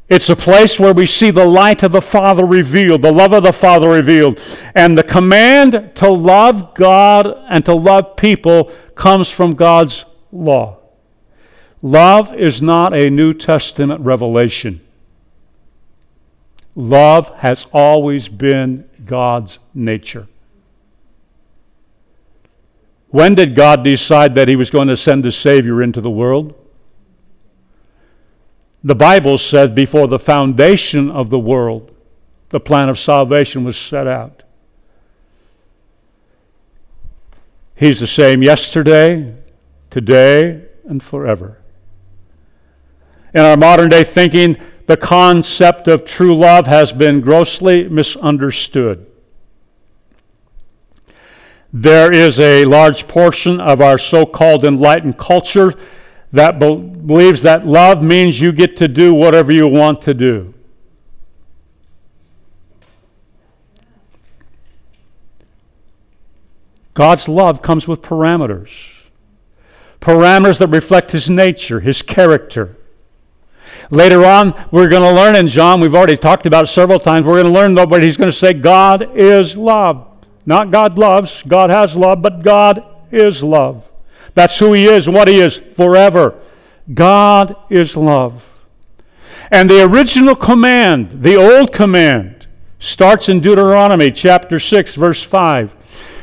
It's 0.08 0.28
a 0.28 0.36
place 0.36 0.78
where 0.78 0.92
we 0.92 1.06
see 1.06 1.30
the 1.30 1.46
light 1.46 1.82
of 1.82 1.92
the 1.92 2.02
Father 2.02 2.44
revealed, 2.44 3.02
the 3.02 3.12
love 3.12 3.32
of 3.32 3.42
the 3.42 3.52
Father 3.52 3.88
revealed. 3.88 4.38
And 4.74 4.98
the 4.98 5.02
command 5.02 5.92
to 5.94 6.10
love 6.10 6.74
God 6.74 7.26
and 7.48 7.64
to 7.64 7.74
love 7.74 8.16
people 8.16 8.70
comes 8.94 9.30
from 9.30 9.54
God's 9.54 10.04
law. 10.30 10.78
Love 11.80 12.34
is 12.34 12.60
not 12.60 12.92
a 12.92 13.10
New 13.10 13.32
Testament 13.32 14.00
revelation. 14.02 14.80
Love 16.74 17.34
has 17.36 17.66
always 17.72 18.28
been 18.28 18.88
God's 19.04 19.58
nature. 19.74 20.26
When 23.08 23.34
did 23.34 23.54
God 23.54 23.84
decide 23.84 24.34
that 24.34 24.48
He 24.48 24.56
was 24.56 24.70
going 24.70 24.88
to 24.88 24.96
send 24.96 25.24
a 25.24 25.32
Savior 25.32 25.82
into 25.82 26.00
the 26.00 26.10
world? 26.10 26.54
The 28.86 28.94
Bible 28.94 29.38
says 29.38 29.70
before 29.70 30.08
the 30.08 30.18
foundation 30.18 31.10
of 31.10 31.30
the 31.30 31.38
world, 31.38 31.90
the 32.50 32.60
plan 32.60 32.90
of 32.90 32.98
salvation 32.98 33.64
was 33.64 33.78
set 33.78 34.06
out. 34.06 34.42
He's 37.74 38.00
the 38.00 38.06
same 38.06 38.42
yesterday, 38.42 39.34
today, 39.88 40.66
and 40.84 41.02
forever. 41.02 41.58
In 43.32 43.40
our 43.40 43.56
modern 43.56 43.88
day 43.88 44.04
thinking, 44.04 44.58
the 44.86 44.98
concept 44.98 45.88
of 45.88 46.04
true 46.04 46.36
love 46.36 46.66
has 46.66 46.92
been 46.92 47.22
grossly 47.22 47.88
misunderstood. 47.88 49.06
There 51.72 52.12
is 52.12 52.38
a 52.38 52.66
large 52.66 53.08
portion 53.08 53.60
of 53.60 53.80
our 53.80 53.96
so 53.96 54.26
called 54.26 54.62
enlightened 54.62 55.16
culture 55.16 55.74
that 56.34 56.58
be- 56.58 56.76
believes 56.76 57.42
that 57.42 57.64
love 57.64 58.02
means 58.02 58.40
you 58.40 58.50
get 58.50 58.76
to 58.78 58.88
do 58.88 59.14
whatever 59.14 59.52
you 59.52 59.68
want 59.68 60.02
to 60.02 60.12
do. 60.14 60.52
God's 66.92 67.28
love 67.28 67.62
comes 67.62 67.88
with 67.88 68.02
parameters. 68.02 68.70
parameters 70.00 70.58
that 70.58 70.68
reflect 70.68 71.12
his 71.12 71.30
nature, 71.30 71.80
his 71.80 72.02
character. 72.02 72.76
Later 73.90 74.24
on, 74.24 74.52
we're 74.70 74.88
going 74.88 75.02
to 75.02 75.12
learn 75.12 75.34
in 75.36 75.48
John, 75.48 75.80
we've 75.80 75.94
already 75.94 76.16
talked 76.16 76.46
about 76.46 76.64
it 76.64 76.66
several 76.68 76.98
times, 76.98 77.26
we're 77.26 77.40
going 77.40 77.52
to 77.52 77.58
learn, 77.58 77.74
though, 77.74 77.86
but 77.86 78.02
he's 78.02 78.16
going 78.16 78.30
to 78.30 78.36
say, 78.36 78.52
God 78.52 79.16
is 79.16 79.56
love. 79.56 80.06
Not 80.44 80.70
God 80.70 80.98
loves, 80.98 81.42
God 81.46 81.70
has 81.70 81.96
love, 81.96 82.20
but 82.20 82.42
God 82.42 82.84
is 83.10 83.42
love. 83.42 83.88
That's 84.34 84.58
who 84.58 84.72
he 84.72 84.86
is 84.86 85.08
what 85.08 85.28
he 85.28 85.40
is 85.40 85.56
forever. 85.56 86.40
God 86.92 87.56
is 87.70 87.96
love. 87.96 88.50
And 89.50 89.70
the 89.70 89.82
original 89.84 90.34
command, 90.34 91.22
the 91.22 91.36
old 91.36 91.72
command, 91.72 92.46
starts 92.78 93.28
in 93.28 93.40
Deuteronomy 93.40 94.10
chapter 94.10 94.58
6, 94.58 94.94
verse 94.96 95.22
5. 95.22 95.74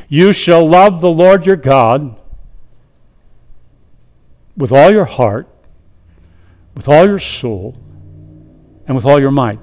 You 0.08 0.32
shall 0.32 0.66
love 0.68 1.00
the 1.00 1.10
Lord 1.10 1.46
your 1.46 1.56
God 1.56 2.16
with 4.56 4.70
all 4.70 4.92
your 4.92 5.06
heart, 5.06 5.48
with 6.74 6.88
all 6.88 7.06
your 7.06 7.18
soul, 7.18 7.76
and 8.86 8.94
with 8.94 9.06
all 9.06 9.18
your 9.18 9.30
might. 9.30 9.58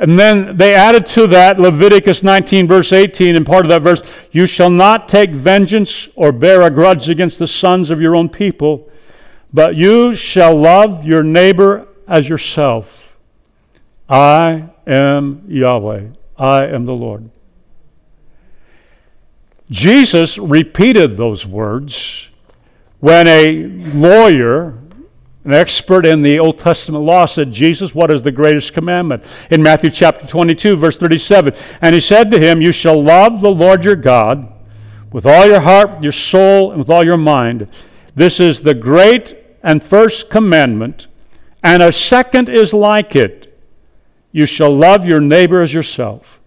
And 0.00 0.18
then 0.18 0.56
they 0.56 0.74
added 0.74 1.04
to 1.06 1.26
that 1.26 1.60
Leviticus 1.60 2.22
19, 2.22 2.66
verse 2.66 2.90
18, 2.90 3.36
and 3.36 3.44
part 3.44 3.66
of 3.66 3.68
that 3.68 3.82
verse 3.82 4.02
You 4.32 4.46
shall 4.46 4.70
not 4.70 5.10
take 5.10 5.30
vengeance 5.30 6.08
or 6.16 6.32
bear 6.32 6.62
a 6.62 6.70
grudge 6.70 7.10
against 7.10 7.38
the 7.38 7.46
sons 7.46 7.90
of 7.90 8.00
your 8.00 8.16
own 8.16 8.30
people, 8.30 8.90
but 9.52 9.76
you 9.76 10.14
shall 10.14 10.56
love 10.56 11.04
your 11.04 11.22
neighbor 11.22 11.86
as 12.08 12.30
yourself. 12.30 13.14
I 14.08 14.70
am 14.86 15.44
Yahweh. 15.46 16.06
I 16.38 16.64
am 16.64 16.86
the 16.86 16.94
Lord. 16.94 17.28
Jesus 19.68 20.38
repeated 20.38 21.18
those 21.18 21.44
words 21.46 22.28
when 23.00 23.28
a 23.28 23.66
lawyer 23.66 24.78
an 25.44 25.54
expert 25.54 26.04
in 26.04 26.20
the 26.20 26.38
Old 26.38 26.58
Testament 26.58 27.04
law 27.04 27.24
said, 27.24 27.50
Jesus, 27.50 27.94
what 27.94 28.10
is 28.10 28.22
the 28.22 28.32
greatest 28.32 28.74
commandment? 28.74 29.24
In 29.50 29.62
Matthew 29.62 29.90
chapter 29.90 30.26
22, 30.26 30.76
verse 30.76 30.98
37. 30.98 31.54
And 31.80 31.94
he 31.94 32.00
said 32.00 32.30
to 32.30 32.38
him, 32.38 32.60
You 32.60 32.72
shall 32.72 33.02
love 33.02 33.40
the 33.40 33.50
Lord 33.50 33.82
your 33.82 33.96
God 33.96 34.52
with 35.10 35.24
all 35.24 35.46
your 35.46 35.60
heart, 35.60 36.02
your 36.02 36.12
soul, 36.12 36.70
and 36.70 36.78
with 36.78 36.90
all 36.90 37.04
your 37.04 37.16
mind. 37.16 37.68
This 38.14 38.38
is 38.38 38.60
the 38.60 38.74
great 38.74 39.34
and 39.62 39.82
first 39.82 40.28
commandment, 40.28 41.06
and 41.62 41.82
a 41.82 41.92
second 41.92 42.50
is 42.50 42.74
like 42.74 43.16
it. 43.16 43.58
You 44.32 44.44
shall 44.46 44.74
love 44.74 45.06
your 45.06 45.20
neighbor 45.20 45.62
as 45.62 45.72
yourself. 45.72 46.38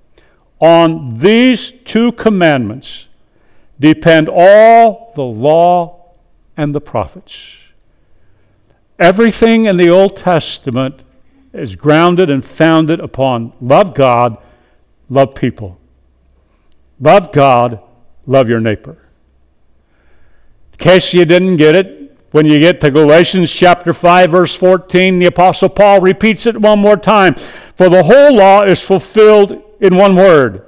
On 0.60 1.18
these 1.18 1.72
two 1.72 2.12
commandments 2.12 3.08
depend 3.80 4.30
all 4.30 5.12
the 5.16 5.24
law 5.24 6.12
and 6.56 6.74
the 6.74 6.80
prophets. 6.80 7.63
Everything 9.00 9.66
in 9.66 9.78
the 9.78 9.90
Old 9.90 10.18
Testament 10.18 11.02
is 11.52 11.76
grounded 11.76 12.30
and 12.30 12.44
founded 12.44 13.00
upon 13.00 13.54
love 13.60 13.94
God, 13.94 14.38
love 15.10 15.36
people. 15.36 15.80
Love 17.00 17.32
God, 17.32 17.80
love 18.26 18.48
your 18.48 18.60
neighbor. 18.60 18.98
In 20.74 20.78
case 20.78 21.14
you 21.14 21.26
didn't 21.26 21.58
get 21.58 21.76
it, 21.76 22.18
when 22.32 22.48
you 22.48 22.60
get 22.60 22.82
to 22.82 22.90
Galatians 22.90 23.52
chapter 23.52 23.94
5 23.94 24.32
verse 24.32 24.56
14, 24.56 25.20
the 25.20 25.28
apostle 25.28 25.70
Paul 25.70 26.02
repeats 26.02 26.48
it 26.48 26.60
one 26.60 26.80
more 26.80 26.98
time. 26.98 27.36
For 27.76 27.90
the 27.90 28.04
whole 28.04 28.34
law 28.34 28.64
is 28.64 28.82
fulfilled 28.82 29.62
in 29.80 29.96
one 29.96 30.16
word. 30.16 30.66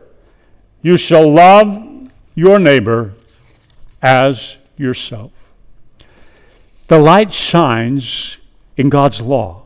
You 0.82 0.98
shall 0.98 1.27
love 1.32 1.84
your 2.36 2.60
neighbor 2.60 3.13
as 4.01 4.58
yourself. 4.77 5.32
The 6.87 6.99
light 6.99 7.33
shines 7.33 8.37
in 8.77 8.89
God's 8.89 9.21
law. 9.21 9.63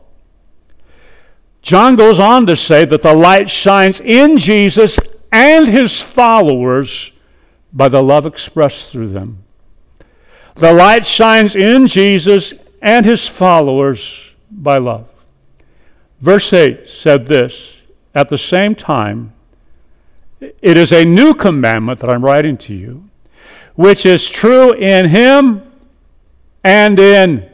John 1.62 1.96
goes 1.96 2.18
on 2.18 2.46
to 2.46 2.56
say 2.56 2.84
that 2.86 3.02
the 3.02 3.14
light 3.14 3.50
shines 3.50 4.00
in 4.00 4.38
Jesus 4.38 4.98
and 5.30 5.66
his 5.66 6.00
followers 6.00 7.12
by 7.72 7.88
the 7.88 8.02
love 8.02 8.26
expressed 8.26 8.90
through 8.90 9.08
them. 9.08 9.44
The 10.54 10.72
light 10.72 11.06
shines 11.06 11.54
in 11.54 11.86
Jesus 11.86 12.54
and 12.80 13.04
his 13.04 13.28
followers 13.28 14.32
by 14.50 14.78
love. 14.78 15.06
Verse 16.20 16.52
8 16.52 16.88
said 16.88 17.26
this 17.26 17.76
At 18.14 18.30
the 18.30 18.38
same 18.38 18.74
time, 18.74 19.32
it 20.40 20.76
is 20.76 20.92
a 20.92 21.04
new 21.04 21.34
commandment 21.34 22.00
that 22.00 22.10
I'm 22.10 22.24
writing 22.24 22.56
to 22.58 22.74
you, 22.74 23.08
which 23.74 24.06
is 24.06 24.28
true 24.28 24.72
in 24.72 25.10
him 25.10 25.69
and 26.64 26.98
in. 26.98 27.50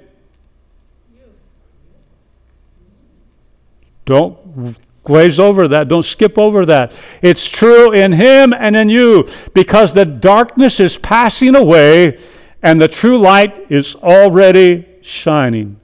Don't 4.05 4.77
glaze 5.03 5.39
over 5.39 5.69
that. 5.69 5.89
Don't 5.89 6.05
skip 6.05 6.39
over 6.39 6.67
that. 6.67 6.97
It's 7.23 7.49
true 7.49 7.93
in 7.93 8.13
him 8.13 8.53
and 8.53 8.77
in 8.77 8.89
you 8.89 9.29
because 9.55 9.95
the 9.95 10.05
darkness 10.05 10.81
is 10.81 10.97
passing 10.97 11.55
away 11.55 12.19
and 12.63 12.81
the 12.81 12.89
true 12.89 13.19
light 13.19 13.71
is 13.71 13.95
already 13.97 14.87
shining. 15.03 15.81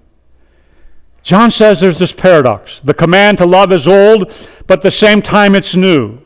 John 1.23 1.51
says 1.51 1.81
there's 1.81 2.01
this 2.01 2.13
paradox. 2.13 2.81
The 2.81 2.95
command 2.95 3.39
to 3.39 3.47
love 3.47 3.71
is 3.71 3.87
old, 3.87 4.35
but 4.67 4.81
at 4.81 4.83
the 4.83 4.91
same 4.91 5.23
time 5.23 5.55
it's 5.55 5.77
new. 5.77 6.19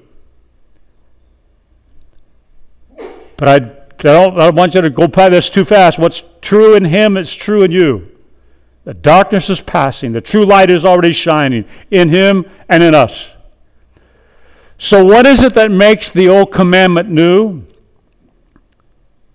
But 3.36 3.48
I 3.48 3.75
I 4.00 4.02
don't, 4.02 4.34
I 4.34 4.46
don't 4.46 4.54
want 4.54 4.74
you 4.74 4.82
to 4.82 4.90
go 4.90 5.06
by 5.06 5.28
this 5.28 5.48
too 5.50 5.64
fast. 5.64 5.98
What's 5.98 6.22
true 6.40 6.74
in 6.74 6.84
him 6.84 7.16
is 7.16 7.34
true 7.34 7.62
in 7.62 7.70
you. 7.70 8.10
The 8.84 8.94
darkness 8.94 9.50
is 9.50 9.60
passing, 9.60 10.12
the 10.12 10.20
true 10.20 10.44
light 10.44 10.70
is 10.70 10.84
already 10.84 11.12
shining 11.12 11.64
in 11.90 12.08
him 12.08 12.48
and 12.68 12.82
in 12.82 12.94
us. 12.94 13.26
So, 14.78 15.04
what 15.04 15.26
is 15.26 15.42
it 15.42 15.54
that 15.54 15.70
makes 15.70 16.10
the 16.10 16.28
old 16.28 16.52
commandment 16.52 17.08
new? 17.08 17.64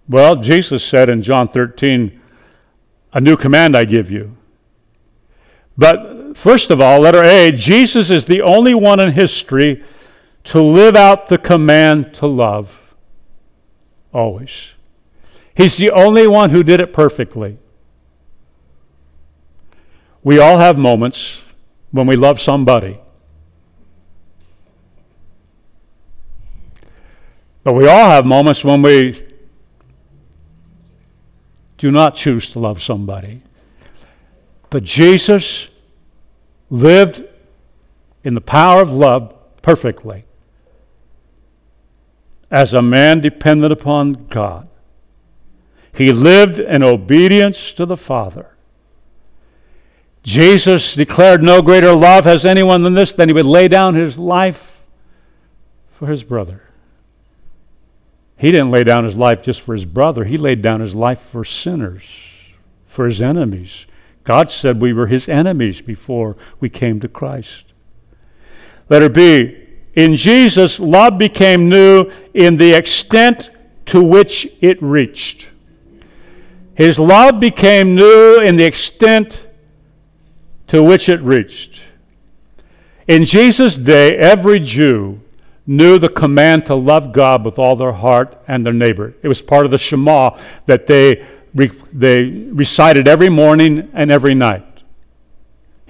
Well, 0.07 0.35
Jesus 0.37 0.83
said 0.83 1.09
in 1.09 1.21
John 1.21 1.47
13, 1.47 2.19
A 3.13 3.19
new 3.19 3.35
command 3.35 3.75
I 3.75 3.85
give 3.85 4.11
you. 4.11 4.37
But 5.77 6.37
first 6.37 6.69
of 6.69 6.79
all, 6.79 6.99
letter 6.99 7.23
A, 7.23 7.51
Jesus 7.51 8.09
is 8.09 8.25
the 8.25 8.41
only 8.41 8.73
one 8.73 8.99
in 8.99 9.13
history 9.13 9.83
to 10.45 10.61
live 10.61 10.95
out 10.95 11.27
the 11.27 11.37
command 11.37 12.13
to 12.15 12.27
love. 12.27 12.80
Always. 14.13 14.69
He's 15.55 15.77
the 15.77 15.91
only 15.91 16.27
one 16.27 16.49
who 16.49 16.63
did 16.63 16.79
it 16.79 16.93
perfectly. 16.93 17.57
We 20.23 20.39
all 20.39 20.57
have 20.57 20.77
moments 20.77 21.41
when 21.91 22.07
we 22.07 22.15
love 22.15 22.39
somebody. 22.39 22.99
But 27.63 27.73
we 27.73 27.87
all 27.87 28.09
have 28.09 28.25
moments 28.25 28.63
when 28.63 28.81
we 28.81 29.27
do 31.77 31.91
not 31.91 32.15
choose 32.15 32.49
to 32.51 32.59
love 32.59 32.81
somebody. 32.81 33.41
But 34.69 34.83
Jesus 34.83 35.67
lived 36.69 37.23
in 38.23 38.35
the 38.35 38.41
power 38.41 38.81
of 38.81 38.91
love 38.91 39.33
perfectly 39.61 40.25
as 42.51 42.73
a 42.73 42.81
man 42.81 43.21
dependent 43.21 43.71
upon 43.71 44.27
God. 44.27 44.67
He 45.93 46.11
lived 46.11 46.59
in 46.59 46.83
obedience 46.83 47.73
to 47.73 47.85
the 47.85 47.97
Father. 47.97 48.55
Jesus 50.23 50.93
declared, 50.93 51.41
No 51.41 51.61
greater 51.61 51.93
love 51.93 52.25
has 52.25 52.45
anyone 52.45 52.83
than 52.83 52.93
this, 52.93 53.13
than 53.13 53.29
he 53.29 53.33
would 53.33 53.45
lay 53.45 53.67
down 53.67 53.95
his 53.95 54.19
life 54.19 54.81
for 55.91 56.07
his 56.07 56.23
brother. 56.23 56.61
He 58.37 58.51
didn't 58.51 58.71
lay 58.71 58.83
down 58.83 59.05
his 59.05 59.15
life 59.15 59.41
just 59.41 59.61
for 59.61 59.73
his 59.73 59.85
brother, 59.85 60.25
he 60.25 60.37
laid 60.37 60.61
down 60.61 60.81
his 60.81 60.95
life 60.95 61.21
for 61.21 61.45
sinners, 61.45 62.03
for 62.85 63.07
his 63.07 63.21
enemies. 63.21 63.85
God 64.23 64.49
said 64.49 64.81
we 64.81 64.93
were 64.93 65.07
his 65.07 65.27
enemies 65.27 65.81
before 65.81 66.37
we 66.59 66.69
came 66.69 66.99
to 66.99 67.07
Christ. 67.07 67.65
Letter 68.89 69.09
B, 69.09 69.60
in 69.95 70.15
Jesus, 70.15 70.79
love 70.79 71.17
became 71.17 71.67
new 71.67 72.09
in 72.33 72.57
the 72.57 72.73
extent 72.73 73.49
to 73.87 74.01
which 74.01 74.47
it 74.61 74.81
reached. 74.81 75.49
His 76.75 76.97
love 76.97 77.39
became 77.39 77.93
new 77.93 78.39
in 78.41 78.55
the 78.55 78.63
extent 78.63 79.45
to 80.67 80.81
which 80.81 81.09
it 81.09 81.21
reached. 81.21 81.81
In 83.07 83.25
Jesus' 83.25 83.75
day, 83.75 84.15
every 84.15 84.59
Jew 84.59 85.19
knew 85.67 85.99
the 85.99 86.09
command 86.09 86.65
to 86.67 86.75
love 86.75 87.11
God 87.11 87.43
with 87.43 87.59
all 87.59 87.75
their 87.75 87.91
heart 87.91 88.41
and 88.47 88.65
their 88.65 88.73
neighbor. 88.73 89.13
It 89.21 89.27
was 89.27 89.41
part 89.41 89.65
of 89.65 89.71
the 89.71 89.77
Shema 89.77 90.37
that 90.65 90.87
they, 90.87 91.25
they 91.91 92.23
recited 92.23 93.07
every 93.07 93.29
morning 93.29 93.89
and 93.93 94.09
every 94.09 94.33
night. 94.33 94.65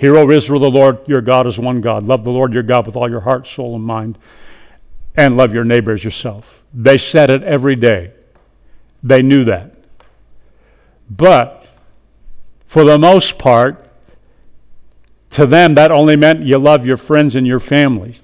Hear, 0.01 0.17
O 0.17 0.31
Israel, 0.31 0.59
the 0.59 0.71
Lord 0.71 1.07
your 1.07 1.21
God 1.21 1.45
is 1.45 1.59
one 1.59 1.79
God. 1.79 2.01
Love 2.01 2.23
the 2.23 2.31
Lord 2.31 2.55
your 2.55 2.63
God 2.63 2.87
with 2.87 2.95
all 2.95 3.07
your 3.07 3.19
heart, 3.19 3.45
soul, 3.45 3.75
and 3.75 3.83
mind, 3.83 4.17
and 5.15 5.37
love 5.37 5.53
your 5.53 5.63
neighbor 5.63 5.91
as 5.91 6.03
yourself. 6.03 6.63
They 6.73 6.97
said 6.97 7.29
it 7.29 7.43
every 7.43 7.75
day. 7.75 8.11
They 9.03 9.21
knew 9.21 9.43
that. 9.43 9.75
But 11.07 11.67
for 12.65 12.83
the 12.83 12.97
most 12.97 13.37
part, 13.37 13.87
to 15.29 15.45
them, 15.45 15.75
that 15.75 15.91
only 15.91 16.15
meant 16.15 16.41
you 16.41 16.57
love 16.57 16.83
your 16.83 16.97
friends 16.97 17.35
and 17.35 17.45
your 17.45 17.59
family. 17.59 18.15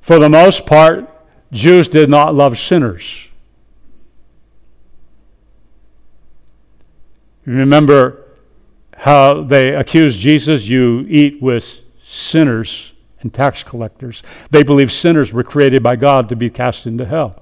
For 0.00 0.20
the 0.20 0.28
most 0.28 0.64
part, 0.64 1.10
Jews 1.50 1.88
did 1.88 2.08
not 2.08 2.36
love 2.36 2.56
sinners. 2.56 3.26
Remember 7.44 8.26
how 8.98 9.44
they 9.44 9.74
accused 9.74 10.18
Jesus, 10.18 10.66
you 10.66 11.06
eat 11.08 11.40
with 11.40 11.80
sinners 12.04 12.92
and 13.20 13.32
tax 13.32 13.62
collectors. 13.62 14.24
They 14.50 14.64
believed 14.64 14.92
sinners 14.92 15.32
were 15.32 15.44
created 15.44 15.82
by 15.82 15.94
God 15.96 16.28
to 16.30 16.36
be 16.36 16.50
cast 16.50 16.86
into 16.86 17.04
hell. 17.04 17.40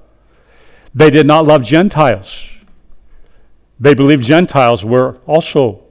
They 0.95 1.09
did 1.09 1.27
not 1.27 1.47
love 1.47 1.63
Gentiles. 1.63 2.47
They 3.81 3.95
believed 3.95 4.25
Gentiles 4.25 4.85
were 4.85 5.19
also 5.27 5.83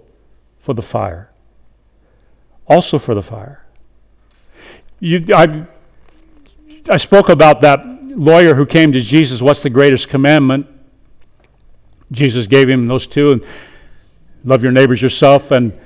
for 0.59 0.73
the 0.73 0.81
fire. 0.81 1.31
Also 2.67 2.99
for 2.99 3.15
the 3.15 3.23
fire. 3.23 3.65
You, 4.99 5.25
I, 5.33 5.65
I 6.89 6.97
spoke 6.97 7.29
about 7.29 7.61
that 7.61 7.85
lawyer 8.03 8.53
who 8.53 8.65
came 8.67 8.91
to 8.91 9.01
Jesus, 9.01 9.41
What's 9.41 9.63
the 9.63 9.69
greatest 9.69 10.09
commandment? 10.09 10.67
Jesus 12.11 12.45
gave 12.45 12.69
him 12.69 12.85
those 12.85 13.07
two, 13.07 13.31
and 13.31 13.45
love 14.45 14.63
your 14.63 14.71
neighbors 14.71 15.01
yourself. 15.01 15.51
And, 15.51 15.77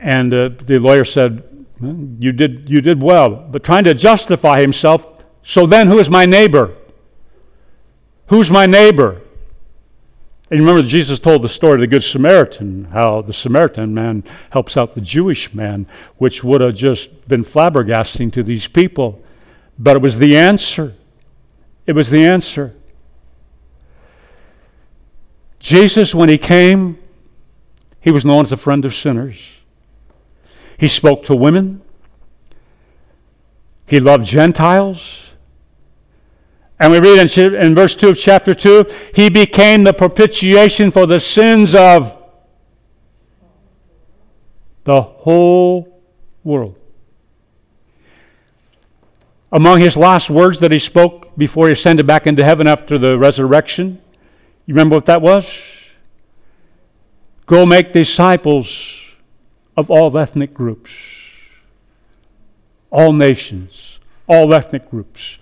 and 0.00 0.32
uh, 0.32 0.50
the 0.64 0.78
lawyer 0.78 1.04
said, 1.04 1.42
you 1.80 2.32
did, 2.32 2.70
you 2.70 2.80
did 2.80 3.02
well. 3.02 3.28
But 3.28 3.62
trying 3.62 3.84
to 3.84 3.92
justify 3.92 4.60
himself, 4.62 5.06
so 5.42 5.66
then 5.66 5.88
who 5.88 5.98
is 5.98 6.08
my 6.08 6.24
neighbor? 6.24 6.74
Who's 8.28 8.50
my 8.50 8.66
neighbor? 8.66 9.20
And 10.50 10.60
remember 10.60 10.82
Jesus 10.82 11.18
told 11.18 11.42
the 11.42 11.48
story 11.48 11.74
of 11.74 11.80
the 11.80 11.86
Good 11.88 12.04
Samaritan, 12.04 12.84
how 12.92 13.20
the 13.20 13.32
Samaritan 13.32 13.92
man 13.92 14.22
helps 14.50 14.76
out 14.76 14.94
the 14.94 15.00
Jewish 15.00 15.52
man, 15.52 15.86
which 16.18 16.44
would 16.44 16.60
have 16.60 16.76
just 16.76 17.28
been 17.28 17.44
flabbergasting 17.44 18.32
to 18.32 18.42
these 18.44 18.68
people. 18.68 19.22
But 19.78 19.96
it 19.96 20.02
was 20.02 20.18
the 20.18 20.36
answer. 20.36 20.94
It 21.84 21.92
was 21.92 22.10
the 22.10 22.24
answer. 22.24 22.74
Jesus, 25.58 26.14
when 26.14 26.28
he 26.28 26.38
came, 26.38 26.98
he 28.06 28.12
was 28.12 28.24
known 28.24 28.44
as 28.44 28.52
a 28.52 28.56
friend 28.56 28.84
of 28.84 28.94
sinners. 28.94 29.36
He 30.78 30.86
spoke 30.86 31.24
to 31.24 31.34
women. 31.34 31.82
He 33.88 33.98
loved 33.98 34.24
Gentiles. 34.24 35.24
And 36.78 36.92
we 36.92 37.00
read 37.00 37.36
in, 37.36 37.54
in 37.56 37.74
verse 37.74 37.96
2 37.96 38.10
of 38.10 38.16
chapter 38.16 38.54
2 38.54 38.86
He 39.12 39.28
became 39.28 39.82
the 39.82 39.92
propitiation 39.92 40.92
for 40.92 41.04
the 41.04 41.18
sins 41.18 41.74
of 41.74 42.16
the 44.84 45.02
whole 45.02 46.00
world. 46.44 46.78
Among 49.50 49.80
his 49.80 49.96
last 49.96 50.30
words 50.30 50.60
that 50.60 50.70
he 50.70 50.78
spoke 50.78 51.36
before 51.36 51.66
he 51.66 51.72
ascended 51.72 52.06
back 52.06 52.28
into 52.28 52.44
heaven 52.44 52.68
after 52.68 52.98
the 52.98 53.18
resurrection, 53.18 54.00
you 54.64 54.74
remember 54.74 54.94
what 54.94 55.06
that 55.06 55.22
was? 55.22 55.50
Go 57.46 57.64
make 57.64 57.92
disciples 57.92 59.00
of 59.76 59.90
all 59.90 60.16
ethnic 60.18 60.52
groups, 60.52 60.90
all 62.90 63.12
nations, 63.12 64.00
all 64.26 64.52
ethnic 64.52 64.90
groups. 64.90 65.38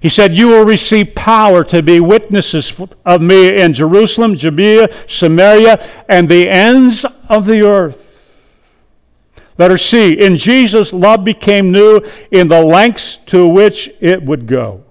He 0.00 0.08
said, 0.08 0.36
You 0.36 0.48
will 0.48 0.64
receive 0.64 1.16
power 1.16 1.64
to 1.64 1.82
be 1.82 1.98
witnesses 1.98 2.80
of 3.04 3.20
me 3.20 3.60
in 3.60 3.72
Jerusalem, 3.72 4.36
Judea, 4.36 4.88
Samaria, 5.08 5.84
and 6.08 6.28
the 6.28 6.48
ends 6.48 7.04
of 7.28 7.46
the 7.46 7.62
earth. 7.62 8.06
Letter 9.58 9.78
C. 9.78 10.12
In 10.12 10.36
Jesus, 10.36 10.92
love 10.92 11.24
became 11.24 11.72
new 11.72 12.00
in 12.30 12.46
the 12.46 12.62
lengths 12.62 13.16
to 13.26 13.48
which 13.48 13.90
it 14.00 14.22
would 14.22 14.46
go. 14.46 14.84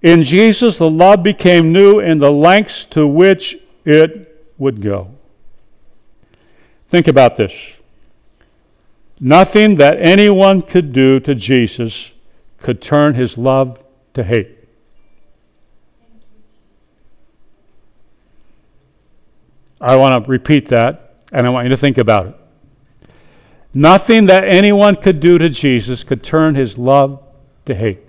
In 0.00 0.22
Jesus, 0.22 0.78
the 0.78 0.88
love 0.88 1.22
became 1.22 1.72
new 1.72 2.00
in 2.00 2.18
the 2.18 2.32
lengths 2.32 2.86
to 2.86 3.06
which 3.06 3.58
it 3.86 4.52
would 4.58 4.82
go. 4.82 5.14
Think 6.88 7.08
about 7.08 7.36
this. 7.36 7.52
Nothing 9.18 9.76
that 9.76 9.98
anyone 9.98 10.60
could 10.60 10.92
do 10.92 11.18
to 11.20 11.34
Jesus 11.34 12.12
could 12.58 12.82
turn 12.82 13.14
his 13.14 13.38
love 13.38 13.78
to 14.14 14.22
hate. 14.22 14.52
I 19.80 19.96
want 19.96 20.24
to 20.24 20.30
repeat 20.30 20.68
that, 20.68 21.14
and 21.32 21.46
I 21.46 21.50
want 21.50 21.66
you 21.66 21.70
to 21.70 21.76
think 21.76 21.96
about 21.96 22.26
it. 22.26 22.34
Nothing 23.72 24.26
that 24.26 24.44
anyone 24.44 24.96
could 24.96 25.20
do 25.20 25.38
to 25.38 25.48
Jesus 25.48 26.02
could 26.02 26.22
turn 26.22 26.54
his 26.54 26.78
love 26.78 27.22
to 27.66 27.74
hate. 27.74 28.05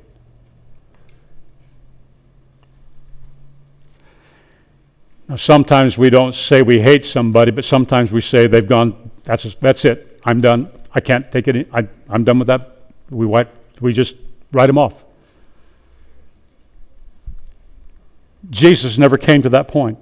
Now, 5.27 5.35
sometimes 5.35 5.97
we 5.97 6.09
don't 6.09 6.33
say 6.33 6.61
we 6.61 6.79
hate 6.79 7.03
somebody, 7.03 7.51
but 7.51 7.65
sometimes 7.65 8.11
we 8.11 8.21
say 8.21 8.47
they've 8.47 8.67
gone, 8.67 9.11
that's, 9.23 9.55
that's 9.55 9.83
it, 9.83 10.21
I'm 10.23 10.39
done, 10.39 10.71
I 10.93 11.01
can't 11.01 11.29
take 11.31 11.47
it, 11.47 11.67
I, 11.73 11.87
I'm 12.09 12.23
done 12.23 12.39
with 12.39 12.47
that. 12.47 12.77
We, 13.09 13.25
wipe, 13.25 13.53
we 13.81 13.93
just 13.93 14.15
write 14.53 14.67
them 14.67 14.77
off. 14.77 15.03
Jesus 18.49 18.97
never 18.97 19.17
came 19.17 19.41
to 19.41 19.49
that 19.49 19.67
point. 19.67 19.99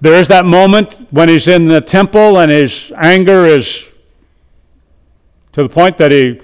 There 0.00 0.14
is 0.14 0.28
that 0.28 0.44
moment 0.44 0.94
when 1.10 1.28
he's 1.28 1.46
in 1.46 1.66
the 1.68 1.80
temple 1.80 2.38
and 2.38 2.50
his 2.50 2.90
anger 2.96 3.44
is 3.44 3.84
to 5.52 5.62
the 5.62 5.68
point 5.68 5.98
that 5.98 6.10
he 6.10 6.40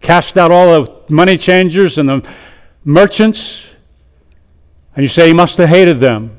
cast 0.00 0.36
out 0.36 0.50
all 0.50 0.82
the 0.82 1.12
money 1.12 1.38
changers 1.38 1.96
and 1.96 2.08
the 2.08 2.28
merchants 2.84 3.62
and 4.98 5.04
you 5.04 5.08
say 5.08 5.28
he 5.28 5.32
must 5.32 5.56
have 5.58 5.68
hated 5.68 6.00
them. 6.00 6.36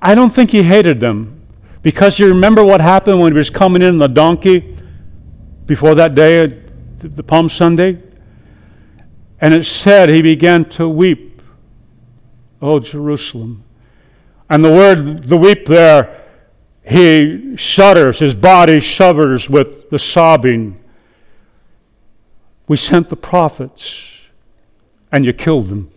I 0.00 0.14
don't 0.14 0.30
think 0.30 0.52
he 0.52 0.62
hated 0.62 1.00
them 1.00 1.42
because 1.82 2.18
you 2.18 2.28
remember 2.28 2.64
what 2.64 2.80
happened 2.80 3.20
when 3.20 3.30
he 3.30 3.36
was 3.36 3.50
coming 3.50 3.82
in 3.82 3.88
on 3.88 3.98
the 3.98 4.08
donkey 4.08 4.74
before 5.66 5.94
that 5.96 6.14
day, 6.14 6.62
the 6.96 7.22
Palm 7.22 7.50
Sunday? 7.50 8.02
And 9.38 9.52
it 9.52 9.64
said 9.64 10.08
he 10.08 10.22
began 10.22 10.64
to 10.70 10.88
weep. 10.88 11.42
Oh, 12.62 12.80
Jerusalem. 12.80 13.64
And 14.48 14.64
the 14.64 14.70
word, 14.70 15.24
the 15.24 15.36
weep 15.36 15.66
there, 15.66 16.24
he 16.82 17.58
shudders, 17.58 18.20
his 18.20 18.34
body 18.34 18.80
shudders 18.80 19.50
with 19.50 19.90
the 19.90 19.98
sobbing. 19.98 20.82
We 22.66 22.78
sent 22.78 23.10
the 23.10 23.16
prophets, 23.16 24.06
and 25.12 25.26
you 25.26 25.34
killed 25.34 25.68
them. 25.68 25.91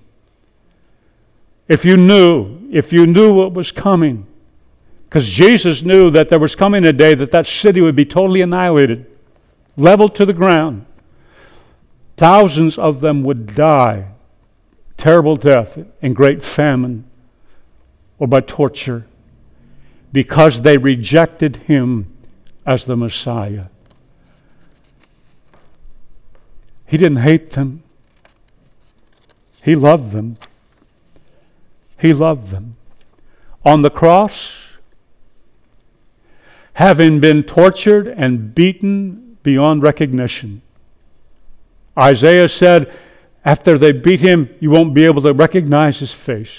If 1.68 1.84
you 1.84 1.98
knew, 1.98 2.68
if 2.72 2.94
you 2.94 3.08
knew 3.08 3.34
what 3.34 3.54
was 3.54 3.72
coming, 3.72 4.28
because 5.06 5.28
Jesus 5.28 5.82
knew 5.82 6.12
that 6.12 6.30
there 6.30 6.40
was 6.40 6.56
coming 6.56 6.84
a 6.84 6.94
day 6.94 7.16
that 7.16 7.32
that 7.32 7.48
city 7.48 7.82
would 7.82 7.96
be 7.96 8.06
totally 8.06 8.42
annihilated, 8.42 9.06
leveled 9.78 10.14
to 10.16 10.26
the 10.26 10.34
ground. 10.34 10.86
Thousands 12.18 12.78
of 12.78 13.02
them 13.02 13.24
would 13.24 13.56
die, 13.56 14.10
terrible 14.98 15.36
death 15.36 15.78
and 16.02 16.16
great 16.16 16.44
famine 16.44 17.06
or 18.20 18.28
by 18.28 18.42
torture, 18.42 19.06
because 20.12 20.62
they 20.62 20.78
rejected 20.78 21.58
him 21.58 22.08
as 22.66 22.86
the 22.86 22.96
Messiah. 22.96 23.66
He 26.88 26.98
didn't 26.98 27.18
hate 27.18 27.52
them, 27.52 27.84
he 29.64 29.76
loved 29.76 30.12
them. 30.12 30.38
He 32.06 32.14
loved 32.14 32.52
them. 32.52 32.76
On 33.66 33.82
the 33.82 33.90
cross, 33.90 34.54
having 36.74 37.20
been 37.20 37.42
tortured 37.42 38.08
and 38.08 38.54
beaten 38.54 39.40
beyond 39.42 39.82
recognition, 39.82 40.62
Isaiah 41.98 42.48
said, 42.48 42.96
after 43.44 43.80
they 43.80 43.92
beat 43.92 44.22
him, 44.22 44.56
you 44.60 44.70
won't 44.70 44.94
be 44.94 45.04
able 45.04 45.24
to 45.24 45.34
recognize 45.34 45.98
his 45.98 46.12
face. 46.12 46.54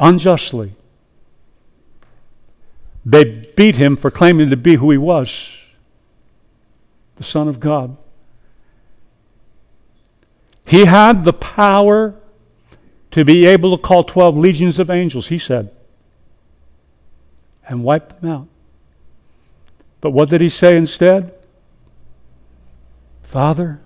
Unjustly. 0.00 0.74
They 3.06 3.44
beat 3.54 3.76
him 3.76 3.96
for 3.96 4.10
claiming 4.10 4.50
to 4.50 4.56
be 4.56 4.74
who 4.74 4.90
he 4.90 4.98
was 4.98 5.50
the 7.14 7.22
Son 7.22 7.46
of 7.46 7.60
God. 7.60 7.96
He 10.64 10.86
had 10.86 11.24
the 11.24 11.32
power 11.32 12.14
to 13.10 13.24
be 13.24 13.46
able 13.46 13.76
to 13.76 13.82
call 13.82 14.02
12 14.02 14.36
legions 14.36 14.78
of 14.78 14.90
angels, 14.90 15.28
he 15.28 15.38
said, 15.38 15.70
and 17.68 17.84
wipe 17.84 18.20
them 18.20 18.30
out. 18.30 18.48
But 20.00 20.10
what 20.10 20.28
did 20.28 20.40
he 20.40 20.48
say 20.48 20.76
instead? 20.76 21.32
Father, 23.22 23.80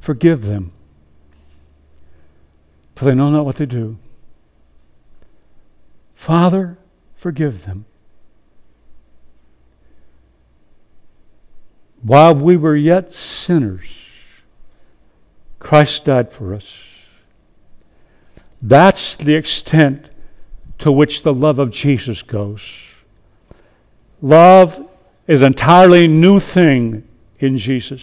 forgive 0.00 0.44
them, 0.46 0.72
for 2.94 3.04
they 3.04 3.14
know 3.14 3.30
not 3.30 3.44
what 3.44 3.56
they 3.56 3.66
do. 3.66 3.98
Father, 6.14 6.78
forgive 7.14 7.64
them. 7.64 7.84
While 12.02 12.34
we 12.34 12.56
were 12.56 12.76
yet 12.76 13.12
sinners, 13.12 14.05
Christ 15.66 16.04
died 16.04 16.30
for 16.30 16.54
us. 16.54 16.72
That's 18.62 19.16
the 19.16 19.34
extent 19.34 20.08
to 20.78 20.92
which 20.92 21.24
the 21.24 21.34
love 21.34 21.58
of 21.58 21.72
Jesus 21.72 22.22
goes. 22.22 22.62
Love 24.22 24.88
is 25.26 25.40
an 25.40 25.48
entirely 25.48 26.06
new 26.06 26.38
thing 26.38 27.02
in 27.40 27.58
Jesus. 27.58 28.00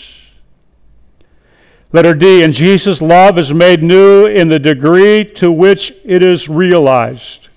Letter 1.94 2.14
D, 2.14 2.44
in 2.44 2.52
Jesus' 2.52 3.02
love 3.02 3.38
is 3.38 3.54
made 3.54 3.82
new 3.82 4.26
in 4.26 4.50
the 4.50 4.60
degree 4.60 5.24
to 5.36 5.50
which 5.50 5.94
it 6.04 6.22
is 6.22 6.50
realized. 6.50 7.48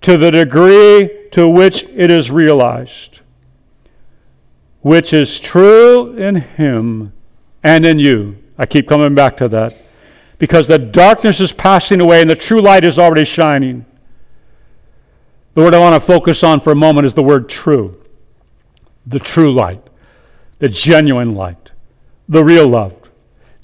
To 0.00 0.16
the 0.16 0.30
degree 0.30 1.28
to 1.32 1.46
which 1.46 1.82
it 1.90 2.10
is 2.10 2.30
realized, 2.30 3.20
which 4.80 5.12
is 5.12 5.38
true 5.38 6.16
in 6.16 6.36
Him 6.36 7.12
and 7.62 7.84
in 7.84 7.98
you. 7.98 8.38
I 8.58 8.66
keep 8.66 8.88
coming 8.88 9.14
back 9.14 9.36
to 9.38 9.48
that. 9.48 9.76
Because 10.38 10.68
the 10.68 10.78
darkness 10.78 11.40
is 11.40 11.52
passing 11.52 12.00
away 12.00 12.20
and 12.20 12.28
the 12.28 12.36
true 12.36 12.60
light 12.60 12.84
is 12.84 12.98
already 12.98 13.24
shining. 13.24 13.84
The 15.54 15.62
word 15.62 15.74
I 15.74 15.78
want 15.78 16.00
to 16.00 16.06
focus 16.06 16.44
on 16.44 16.60
for 16.60 16.72
a 16.72 16.76
moment 16.76 17.06
is 17.06 17.14
the 17.14 17.22
word 17.22 17.48
true. 17.48 18.00
The 19.06 19.18
true 19.18 19.52
light, 19.52 19.82
the 20.58 20.68
genuine 20.68 21.34
light, 21.34 21.70
the 22.28 22.44
real 22.44 22.68
love. 22.68 22.94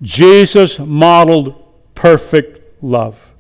Jesus 0.02 0.78
modeled 0.78 1.54
perfect 1.94 2.82
love. 2.82 3.30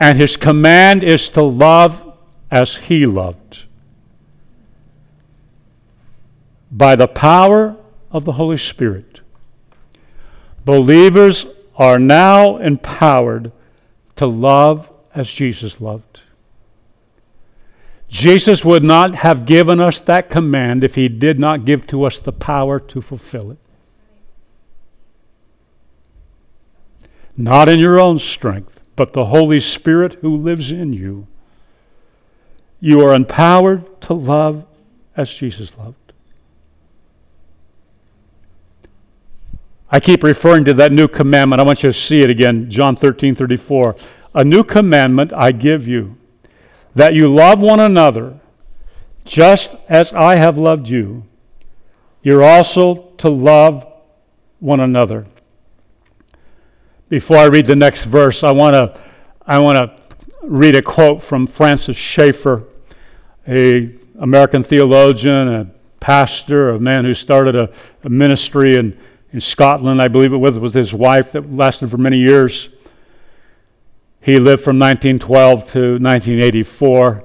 And 0.00 0.18
his 0.18 0.36
command 0.36 1.02
is 1.02 1.28
to 1.30 1.42
love 1.42 2.16
as 2.50 2.76
he 2.76 3.06
loved. 3.06 3.64
By 6.70 6.96
the 6.96 7.08
power 7.08 7.76
of 8.10 8.24
the 8.24 8.32
Holy 8.32 8.58
Spirit, 8.58 9.20
believers 10.68 11.46
are 11.76 11.98
now 11.98 12.58
empowered 12.58 13.50
to 14.14 14.26
love 14.26 14.92
as 15.14 15.32
Jesus 15.32 15.80
loved. 15.80 16.20
Jesus 18.10 18.66
would 18.66 18.84
not 18.84 19.14
have 19.14 19.46
given 19.46 19.80
us 19.80 19.98
that 20.00 20.28
command 20.28 20.84
if 20.84 20.94
he 20.94 21.08
did 21.08 21.38
not 21.38 21.64
give 21.64 21.86
to 21.86 22.04
us 22.04 22.18
the 22.18 22.34
power 22.34 22.78
to 22.80 23.00
fulfill 23.00 23.50
it. 23.52 23.56
Not 27.34 27.70
in 27.70 27.78
your 27.78 27.98
own 27.98 28.18
strength, 28.18 28.82
but 28.94 29.14
the 29.14 29.24
Holy 29.24 29.60
Spirit 29.60 30.18
who 30.20 30.36
lives 30.36 30.70
in 30.70 30.92
you. 30.92 31.28
You 32.78 33.00
are 33.06 33.14
empowered 33.14 34.02
to 34.02 34.12
love 34.12 34.66
as 35.16 35.32
Jesus 35.32 35.78
loved. 35.78 36.07
I 39.90 40.00
keep 40.00 40.22
referring 40.22 40.64
to 40.66 40.74
that 40.74 40.92
new 40.92 41.08
commandment. 41.08 41.60
I 41.60 41.64
want 41.64 41.82
you 41.82 41.88
to 41.90 41.98
see 41.98 42.22
it 42.22 42.30
again. 42.30 42.70
John 42.70 42.94
13 42.94 43.34
34. 43.34 43.96
A 44.34 44.44
new 44.44 44.62
commandment 44.62 45.32
I 45.32 45.52
give 45.52 45.88
you 45.88 46.16
that 46.94 47.14
you 47.14 47.32
love 47.32 47.62
one 47.62 47.80
another 47.80 48.38
just 49.24 49.76
as 49.88 50.12
I 50.12 50.36
have 50.36 50.58
loved 50.58 50.88
you. 50.88 51.24
You're 52.22 52.42
also 52.42 53.10
to 53.18 53.28
love 53.28 53.86
one 54.58 54.80
another. 54.80 55.26
Before 57.08 57.38
I 57.38 57.44
read 57.44 57.66
the 57.66 57.76
next 57.76 58.04
verse, 58.04 58.42
I 58.42 58.50
want 58.50 58.74
to 58.74 59.00
I 59.46 59.58
want 59.58 59.76
to 59.78 60.02
read 60.42 60.74
a 60.74 60.82
quote 60.82 61.22
from 61.22 61.46
Francis 61.46 61.96
Schaeffer, 61.96 62.64
a 63.46 63.94
American 64.18 64.62
theologian, 64.62 65.48
a 65.48 65.70
pastor, 66.00 66.70
a 66.70 66.80
man 66.80 67.04
who 67.04 67.14
started 67.14 67.56
a, 67.56 67.72
a 68.04 68.08
ministry 68.08 68.76
in, 68.76 68.98
in 69.32 69.40
Scotland, 69.40 70.00
I 70.00 70.08
believe 70.08 70.32
it 70.32 70.38
was, 70.38 70.58
with 70.58 70.74
his 70.74 70.94
wife 70.94 71.32
that 71.32 71.52
lasted 71.52 71.90
for 71.90 71.98
many 71.98 72.18
years. 72.18 72.70
He 74.20 74.38
lived 74.38 74.62
from 74.62 74.78
1912 74.78 75.60
to 75.72 75.78
1984 75.98 77.24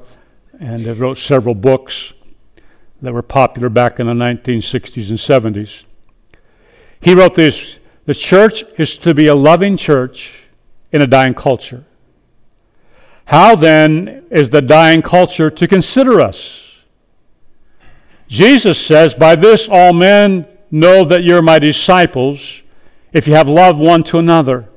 and 0.59 0.99
wrote 0.99 1.17
several 1.17 1.55
books 1.55 2.13
that 3.01 3.13
were 3.13 3.21
popular 3.21 3.69
back 3.69 3.99
in 3.99 4.07
the 4.07 4.13
1960s 4.13 5.09
and 5.09 5.55
70s. 5.55 5.83
He 6.99 7.13
wrote 7.13 7.33
this 7.33 7.79
The 8.05 8.13
church 8.13 8.63
is 8.77 8.97
to 8.99 9.13
be 9.13 9.27
a 9.27 9.35
loving 9.35 9.77
church 9.77 10.43
in 10.91 11.01
a 11.01 11.07
dying 11.07 11.33
culture. 11.33 11.83
How 13.25 13.55
then 13.55 14.25
is 14.29 14.49
the 14.49 14.61
dying 14.61 15.01
culture 15.01 15.49
to 15.49 15.67
consider 15.67 16.19
us? 16.21 16.59
Jesus 18.27 18.79
says, 18.83 19.13
By 19.13 19.35
this 19.35 19.67
all 19.69 19.93
men 19.93 20.47
know 20.73 21.05
that 21.05 21.23
you're 21.23 21.43
my 21.43 21.59
disciples 21.59 22.63
if 23.11 23.27
you 23.27 23.35
have 23.35 23.47
love 23.47 23.77
one 23.77 24.03
to 24.03 24.17
another. 24.17 24.67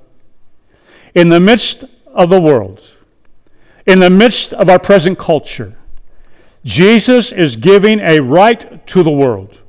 In 1.15 1.31
the 1.31 1.41
midst 1.41 1.85
of 2.13 2.29
the 2.29 2.41
world, 2.41 2.93
in 3.87 4.01
the 4.01 4.11
midst 4.11 4.53
of 4.53 4.69
our 4.69 4.79
present 4.79 5.19
culture, 5.19 5.75
Jesus 6.65 7.33
is 7.33 7.57
giving 7.57 8.01
a 8.01 8.21
right 8.21 8.87
to 8.89 9.03
the 9.03 9.11
world. 9.11 9.61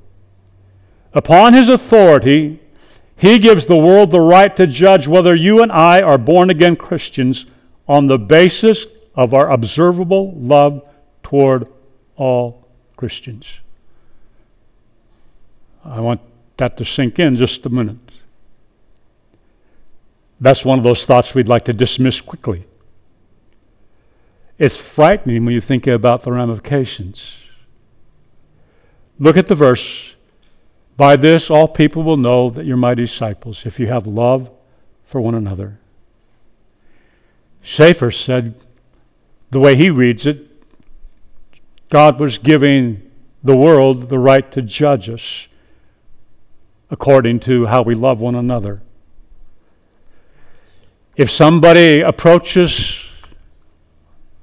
Upon 1.13 1.53
his 1.53 1.69
authority, 1.69 2.59
he 3.15 3.39
gives 3.39 3.65
the 3.65 3.77
world 3.77 4.11
the 4.11 4.19
right 4.19 4.53
to 4.57 4.67
judge 4.67 5.07
whether 5.07 5.33
you 5.33 5.63
and 5.63 5.71
I 5.71 6.01
are 6.01 6.17
born 6.17 6.49
again 6.49 6.75
Christians 6.75 7.45
on 7.87 8.07
the 8.07 8.19
basis 8.19 8.85
of 9.15 9.33
our 9.33 9.49
observable 9.49 10.33
love 10.35 10.83
toward 11.23 11.69
all 12.17 12.67
Christians. 12.97 13.61
I 15.87 16.01
want 16.01 16.21
that 16.57 16.75
to 16.77 16.85
sink 16.85 17.17
in 17.17 17.35
just 17.35 17.65
a 17.65 17.69
minute. 17.69 17.97
That's 20.39 20.65
one 20.65 20.77
of 20.77 20.83
those 20.83 21.05
thoughts 21.05 21.33
we'd 21.33 21.47
like 21.47 21.65
to 21.65 21.73
dismiss 21.73 22.21
quickly. 22.21 22.65
It's 24.59 24.75
frightening 24.75 25.45
when 25.45 25.53
you 25.53 25.61
think 25.61 25.87
about 25.87 26.23
the 26.23 26.31
ramifications. 26.31 27.35
Look 29.19 29.37
at 29.37 29.47
the 29.47 29.55
verse. 29.55 30.15
By 30.95 31.15
this, 31.15 31.49
all 31.49 31.67
people 31.67 32.03
will 32.03 32.17
know 32.17 32.49
that 32.49 32.65
you're 32.65 32.77
my 32.77 32.93
disciples 32.93 33.65
if 33.65 33.79
you 33.79 33.87
have 33.87 34.05
love 34.05 34.51
for 35.05 35.21
one 35.21 35.35
another. 35.35 35.79
Schaeffer 37.61 38.11
said, 38.11 38.55
the 39.51 39.59
way 39.59 39.75
he 39.75 39.89
reads 39.89 40.27
it, 40.27 40.47
God 41.89 42.19
was 42.19 42.37
giving 42.37 43.09
the 43.43 43.55
world 43.55 44.09
the 44.09 44.19
right 44.19 44.51
to 44.51 44.61
judge 44.61 45.09
us 45.09 45.47
according 46.89 47.39
to 47.41 47.65
how 47.65 47.81
we 47.81 47.95
love 47.95 48.19
one 48.19 48.35
another. 48.35 48.81
If 51.15 51.31
somebody 51.31 52.01
approaches 52.01 53.03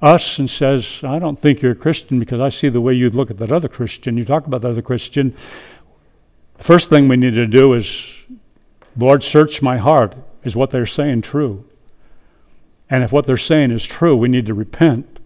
us 0.01 0.37
and 0.37 0.49
says, 0.49 0.99
I 1.03 1.19
don't 1.19 1.39
think 1.39 1.61
you're 1.61 1.71
a 1.71 1.75
Christian 1.75 2.19
because 2.19 2.39
I 2.39 2.49
see 2.49 2.69
the 2.69 2.81
way 2.81 2.93
you 2.93 3.09
look 3.09 3.31
at 3.31 3.37
that 3.37 3.51
other 3.51 3.67
Christian, 3.67 4.17
you 4.17 4.25
talk 4.25 4.45
about 4.45 4.61
that 4.61 4.71
other 4.71 4.81
Christian, 4.81 5.35
the 6.57 6.63
first 6.63 6.89
thing 6.89 7.07
we 7.07 7.17
need 7.17 7.35
to 7.35 7.47
do 7.47 7.73
is, 7.73 8.13
Lord, 8.95 9.23
search 9.23 9.61
my 9.61 9.77
heart. 9.77 10.15
Is 10.43 10.55
what 10.55 10.69
they're 10.69 10.85
saying 10.85 11.23
true? 11.23 11.65
And 12.87 13.03
if 13.03 13.11
what 13.11 13.25
they're 13.25 13.35
saying 13.35 13.71
is 13.71 13.83
true, 13.83 14.15
we 14.15 14.27
need 14.27 14.45
to 14.45 14.53
repent 14.53 15.19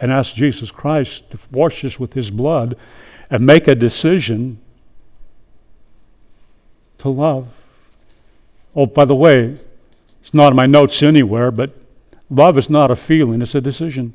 and 0.00 0.10
ask 0.10 0.34
Jesus 0.34 0.72
Christ 0.72 1.30
to 1.30 1.38
wash 1.52 1.84
us 1.84 2.00
with 2.00 2.14
his 2.14 2.30
blood 2.30 2.76
and 3.30 3.46
make 3.46 3.68
a 3.68 3.74
decision 3.74 4.60
to 6.98 7.08
love. 7.08 7.48
Oh, 8.74 8.86
by 8.86 9.04
the 9.04 9.14
way, 9.14 9.56
it's 10.20 10.34
not 10.34 10.52
in 10.52 10.56
my 10.56 10.66
notes 10.66 11.02
anywhere, 11.02 11.50
but 11.50 11.74
love 12.28 12.58
is 12.58 12.68
not 12.68 12.90
a 12.90 12.96
feeling, 12.96 13.40
it's 13.42 13.54
a 13.54 13.60
decision. 13.60 14.14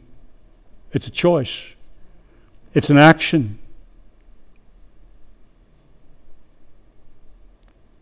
It's 0.91 1.07
a 1.07 1.11
choice. 1.11 1.59
It's 2.73 2.89
an 2.89 2.97
action. 2.97 3.57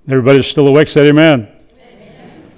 Everybody 0.08 0.40
Everybody's 0.40 0.52
still 0.52 0.68
awake, 0.68 0.96
amen. 0.98 1.48
amen. 1.48 2.52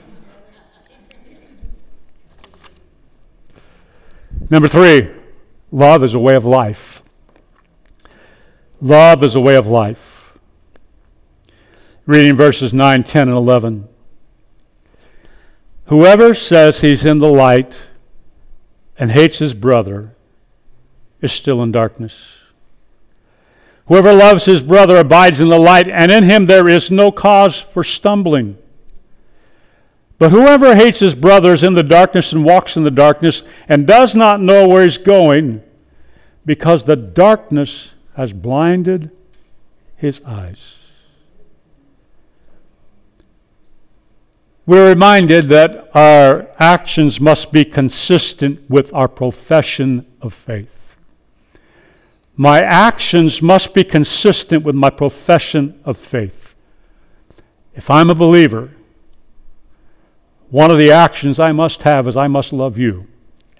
Number 4.50 4.68
three, 4.68 5.10
love 5.72 6.04
is 6.04 6.14
a 6.14 6.20
way 6.20 6.36
of 6.36 6.46
life. 6.46 7.04
Love 8.82 9.24
is 9.24 9.36
a 9.36 9.40
way 9.40 9.56
of 9.56 9.68
life. 9.68 10.13
Reading 12.06 12.36
verses 12.36 12.74
9, 12.74 13.04
10, 13.04 13.30
and 13.30 13.38
11. 13.38 13.88
Whoever 15.86 16.36
says 16.36 16.82
he's 16.82 17.06
in 17.06 17.20
the 17.20 17.30
light 17.30 17.80
and 18.98 19.10
hates 19.12 19.40
his 19.40 19.54
brother 19.54 20.14
is 21.22 21.32
still 21.32 21.64
in 21.64 21.72
darkness. 21.72 22.38
Whoever 23.88 24.12
loves 24.12 24.44
his 24.44 24.62
brother 24.62 24.98
abides 24.98 25.40
in 25.40 25.48
the 25.48 25.60
light, 25.60 25.88
and 25.88 26.12
in 26.12 26.24
him 26.24 26.46
there 26.46 26.68
is 26.68 26.92
no 26.92 27.10
cause 27.10 27.58
for 27.58 27.86
stumbling. 27.86 28.58
But 30.18 30.32
whoever 30.32 30.76
hates 30.76 31.00
his 31.00 31.16
brother 31.16 31.54
is 31.54 31.64
in 31.64 31.74
the 31.74 31.84
darkness 31.84 32.34
and 32.34 32.44
walks 32.44 32.76
in 32.76 32.84
the 32.84 32.92
darkness 32.92 33.44
and 33.70 33.88
does 33.88 34.14
not 34.14 34.42
know 34.42 34.68
where 34.68 34.84
he's 34.84 34.98
going 34.98 35.64
because 36.46 36.84
the 36.84 36.98
darkness 36.98 37.92
has 38.16 38.34
blinded 38.34 39.10
his 39.96 40.22
eyes. 40.26 40.83
We're 44.66 44.90
reminded 44.90 45.50
that 45.50 45.90
our 45.94 46.48
actions 46.58 47.20
must 47.20 47.52
be 47.52 47.66
consistent 47.66 48.70
with 48.70 48.94
our 48.94 49.10
profession 49.10 50.06
of 50.22 50.34
faith. 50.34 50.96
My 52.36 52.62
actions 52.62 53.42
must 53.42 53.74
be 53.74 53.84
consistent 53.84 54.64
with 54.64 54.76
my 54.76 54.90
profession 54.90 55.80
of 55.84 55.98
faith. 55.98 56.56
If 57.76 57.90
I'm 57.90 58.10
a 58.10 58.16
believer, 58.16 58.72
one 60.50 60.72
of 60.72 60.78
the 60.78 60.92
actions 60.92 61.40
I 61.40 61.52
must 61.52 61.84
have 61.84 62.08
is 62.08 62.16
I 62.16 62.28
must 62.28 62.54
love 62.54 62.78
you, 62.78 63.08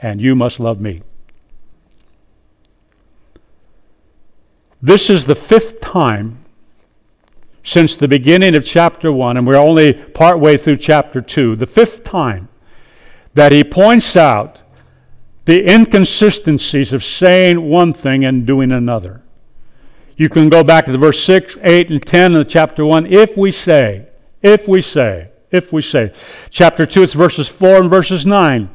and 0.02 0.22
you 0.22 0.36
must 0.36 0.60
love 0.60 0.80
me. 0.80 1.02
This 4.82 5.10
is 5.10 5.26
the 5.26 5.36
fifth 5.36 5.82
time 5.82 6.43
since 7.64 7.96
the 7.96 8.08
beginning 8.08 8.56
of 8.56 8.66
chapter 8.66 9.12
1, 9.12 9.38
and 9.38 9.48
we're 9.48 9.56
only 9.56 9.94
partway 9.94 10.58
through 10.58 10.78
chapter 10.78 11.22
2, 11.22 11.56
the 11.56 11.66
fifth 11.66 12.04
time 12.04 12.50
that 13.34 13.52
he 13.52 13.64
points 13.64 14.16
out 14.16 14.60
the 15.46 15.70
inconsistencies 15.70 16.94
of 16.94 17.04
saying 17.04 17.70
one 17.70 17.94
thing 17.94 18.24
and 18.24 18.46
doing 18.46 18.72
another. 18.72 19.22
You 20.16 20.30
can 20.30 20.50
go 20.50 20.64
back 20.64 20.86
to 20.86 20.92
the 20.92 20.98
verse 20.98 21.24
6, 21.24 21.58
8, 21.64 21.90
and 21.90 22.06
10 22.06 22.36
of 22.36 22.48
chapter 22.48 22.86
1. 22.86 23.08
If 23.08 23.36
we 23.36 23.52
say, 23.52 24.08
if 24.42 24.68
we 24.68 24.82
say, 24.82 25.32
if 25.52 25.74
we 25.74 25.82
say. 25.82 26.12
Chapter 26.50 26.86
2, 26.86 27.04
it's 27.04 27.14
verses 27.14 27.48
4 27.48 27.82
and 27.82 27.90
verses 27.90 28.26
9. 28.26 28.70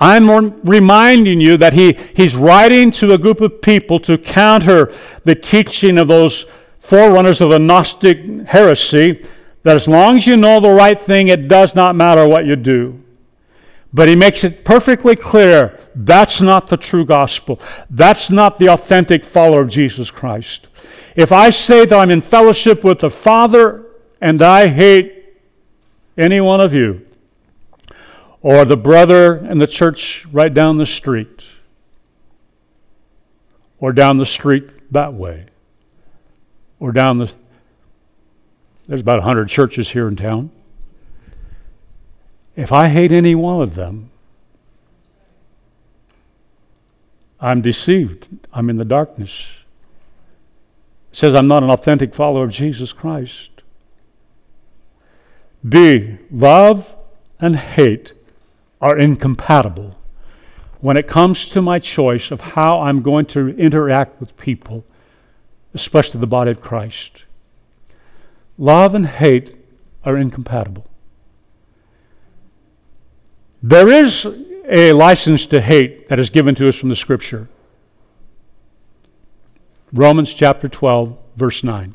I'm 0.00 0.60
reminding 0.62 1.40
you 1.40 1.56
that 1.58 1.74
he, 1.74 1.92
he's 2.16 2.34
writing 2.34 2.90
to 2.92 3.12
a 3.12 3.18
group 3.18 3.40
of 3.40 3.62
people 3.62 4.00
to 4.00 4.18
counter 4.18 4.92
the 5.24 5.36
teaching 5.36 5.96
of 5.96 6.08
those 6.08 6.46
forerunners 6.82 7.40
of 7.40 7.50
the 7.50 7.60
Gnostic 7.60 8.18
heresy 8.46 9.24
that 9.62 9.76
as 9.76 9.86
long 9.86 10.18
as 10.18 10.26
you 10.26 10.36
know 10.36 10.58
the 10.58 10.68
right 10.68 10.98
thing, 10.98 11.28
it 11.28 11.46
does 11.46 11.76
not 11.76 11.94
matter 11.94 12.26
what 12.26 12.44
you 12.44 12.56
do. 12.56 13.00
But 13.94 14.08
he 14.08 14.16
makes 14.16 14.42
it 14.42 14.64
perfectly 14.64 15.14
clear 15.14 15.78
that's 15.94 16.40
not 16.40 16.66
the 16.66 16.76
true 16.76 17.04
gospel. 17.04 17.60
That's 17.88 18.30
not 18.30 18.58
the 18.58 18.68
authentic 18.68 19.24
follower 19.24 19.62
of 19.62 19.68
Jesus 19.68 20.10
Christ. 20.10 20.68
If 21.14 21.30
I 21.30 21.50
say 21.50 21.86
that 21.86 21.96
I'm 21.96 22.10
in 22.10 22.20
fellowship 22.20 22.82
with 22.82 22.98
the 22.98 23.10
Father 23.10 23.86
and 24.20 24.42
I 24.42 24.66
hate 24.66 25.24
any 26.18 26.40
one 26.40 26.60
of 26.60 26.74
you, 26.74 27.06
or 28.40 28.64
the 28.64 28.76
brother 28.76 29.36
in 29.36 29.58
the 29.58 29.68
church 29.68 30.26
right 30.32 30.52
down 30.52 30.78
the 30.78 30.86
street, 30.86 31.44
or 33.78 33.92
down 33.92 34.16
the 34.18 34.26
street 34.26 34.92
that 34.92 35.14
way, 35.14 35.46
or 36.82 36.90
down 36.90 37.18
the. 37.18 37.32
There's 38.88 39.00
about 39.00 39.18
100 39.18 39.48
churches 39.48 39.90
here 39.90 40.08
in 40.08 40.16
town. 40.16 40.50
If 42.56 42.72
I 42.72 42.88
hate 42.88 43.12
any 43.12 43.36
one 43.36 43.62
of 43.62 43.76
them, 43.76 44.10
I'm 47.40 47.62
deceived. 47.62 48.26
I'm 48.52 48.68
in 48.68 48.78
the 48.78 48.84
darkness. 48.84 49.46
It 51.12 51.16
says 51.16 51.36
I'm 51.36 51.46
not 51.46 51.62
an 51.62 51.70
authentic 51.70 52.14
follower 52.14 52.44
of 52.44 52.50
Jesus 52.50 52.92
Christ. 52.92 53.62
B. 55.66 56.18
Love 56.32 56.96
and 57.40 57.54
hate 57.54 58.12
are 58.80 58.98
incompatible 58.98 59.96
when 60.80 60.96
it 60.96 61.06
comes 61.06 61.48
to 61.50 61.62
my 61.62 61.78
choice 61.78 62.32
of 62.32 62.40
how 62.40 62.80
I'm 62.80 63.02
going 63.02 63.26
to 63.26 63.50
interact 63.50 64.18
with 64.18 64.36
people, 64.36 64.84
especially 65.74 66.20
the 66.20 66.26
body 66.26 66.50
of 66.50 66.60
Christ. 66.60 67.24
Love 68.58 68.94
and 68.94 69.06
hate 69.06 69.56
are 70.04 70.16
incompatible. 70.16 70.86
There 73.62 73.88
is 73.88 74.26
a 74.68 74.92
license 74.92 75.46
to 75.46 75.60
hate 75.60 76.08
that 76.08 76.18
is 76.18 76.30
given 76.30 76.54
to 76.56 76.68
us 76.68 76.76
from 76.76 76.88
the 76.88 76.96
Scripture. 76.96 77.48
Romans 79.92 80.32
chapter 80.34 80.68
12, 80.68 81.16
verse 81.36 81.62
9. 81.62 81.94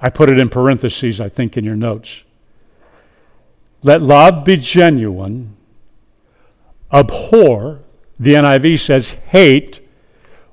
I 0.00 0.08
put 0.08 0.30
it 0.30 0.38
in 0.38 0.48
parentheses, 0.48 1.20
I 1.20 1.28
think, 1.28 1.56
in 1.56 1.64
your 1.64 1.76
notes. 1.76 2.22
Let 3.82 4.00
love 4.00 4.44
be 4.44 4.56
genuine. 4.56 5.56
Abhor, 6.92 7.80
the 8.18 8.34
NIV 8.34 8.80
says, 8.80 9.10
hate 9.10 9.80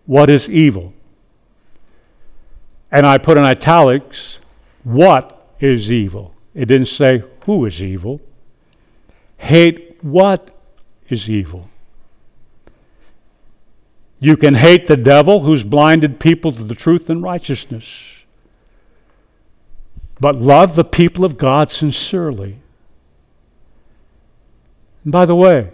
what 0.06 0.30
is 0.30 0.50
evil. 0.50 0.94
And 2.92 3.06
I 3.06 3.18
put 3.18 3.38
in 3.38 3.44
italics, 3.44 4.40
what 4.84 5.48
is 5.60 5.92
evil? 5.92 6.34
It 6.56 6.66
didn't 6.66 6.88
say 6.88 7.24
who 7.46 7.66
is 7.66 7.82
evil. 7.82 8.22
Hate 9.38 9.98
what 10.02 10.50
is 11.08 11.30
evil. 11.30 11.70
You 14.20 14.36
can 14.36 14.56
hate 14.56 14.88
the 14.88 14.98
devil 14.98 15.42
who's 15.42 15.64
blinded 15.64 16.20
people 16.20 16.52
to 16.52 16.64
the 16.64 16.76
truth 16.76 17.10
and 17.10 17.24
righteousness. 17.24 17.86
But 20.20 20.36
love 20.36 20.76
the 20.76 20.84
people 20.84 21.24
of 21.24 21.38
God 21.38 21.72
sincerely. 21.72 22.58
And 25.04 25.14
by 25.14 25.26
the 25.26 25.36
way, 25.36 25.72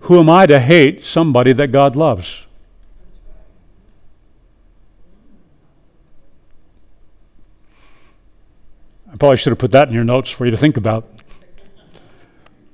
who 0.00 0.20
am 0.20 0.30
I 0.30 0.46
to 0.46 0.60
hate 0.60 1.04
somebody 1.04 1.52
that 1.54 1.68
God 1.68 1.96
loves? 1.96 2.46
I 9.14 9.16
probably 9.16 9.36
should 9.36 9.52
have 9.52 9.60
put 9.60 9.70
that 9.70 9.86
in 9.86 9.94
your 9.94 10.02
notes 10.02 10.28
for 10.28 10.44
you 10.44 10.50
to 10.50 10.56
think 10.56 10.76
about. 10.76 11.08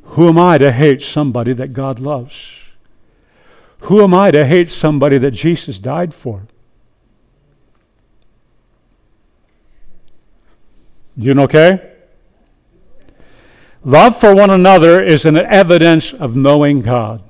Who 0.04 0.26
am 0.26 0.38
I 0.38 0.56
to 0.56 0.72
hate 0.72 1.02
somebody 1.02 1.52
that 1.52 1.74
God 1.74 2.00
loves? 2.00 2.54
Who 3.80 4.02
am 4.02 4.14
I 4.14 4.30
to 4.30 4.46
hate 4.46 4.70
somebody 4.70 5.18
that 5.18 5.32
Jesus 5.32 5.78
died 5.78 6.14
for? 6.14 6.44
You 11.14 11.34
know 11.34 11.42
okay? 11.42 11.92
Love 13.84 14.18
for 14.18 14.34
one 14.34 14.48
another 14.48 15.02
is 15.02 15.26
an 15.26 15.36
evidence 15.36 16.14
of 16.14 16.36
knowing 16.36 16.80
God. 16.80 17.22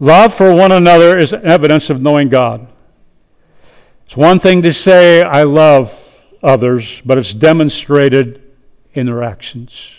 Love 0.00 0.34
for 0.34 0.52
one 0.52 0.72
another 0.72 1.16
is 1.16 1.32
evidence 1.32 1.90
of 1.90 2.02
knowing 2.02 2.28
God. 2.28 2.66
It's 4.04 4.16
one 4.16 4.40
thing 4.40 4.62
to 4.62 4.72
say, 4.72 5.22
I 5.22 5.44
love 5.44 6.01
others, 6.42 7.02
but 7.04 7.18
it's 7.18 7.34
demonstrated 7.34 8.42
in 8.94 9.06
their 9.06 9.22
actions. 9.22 9.90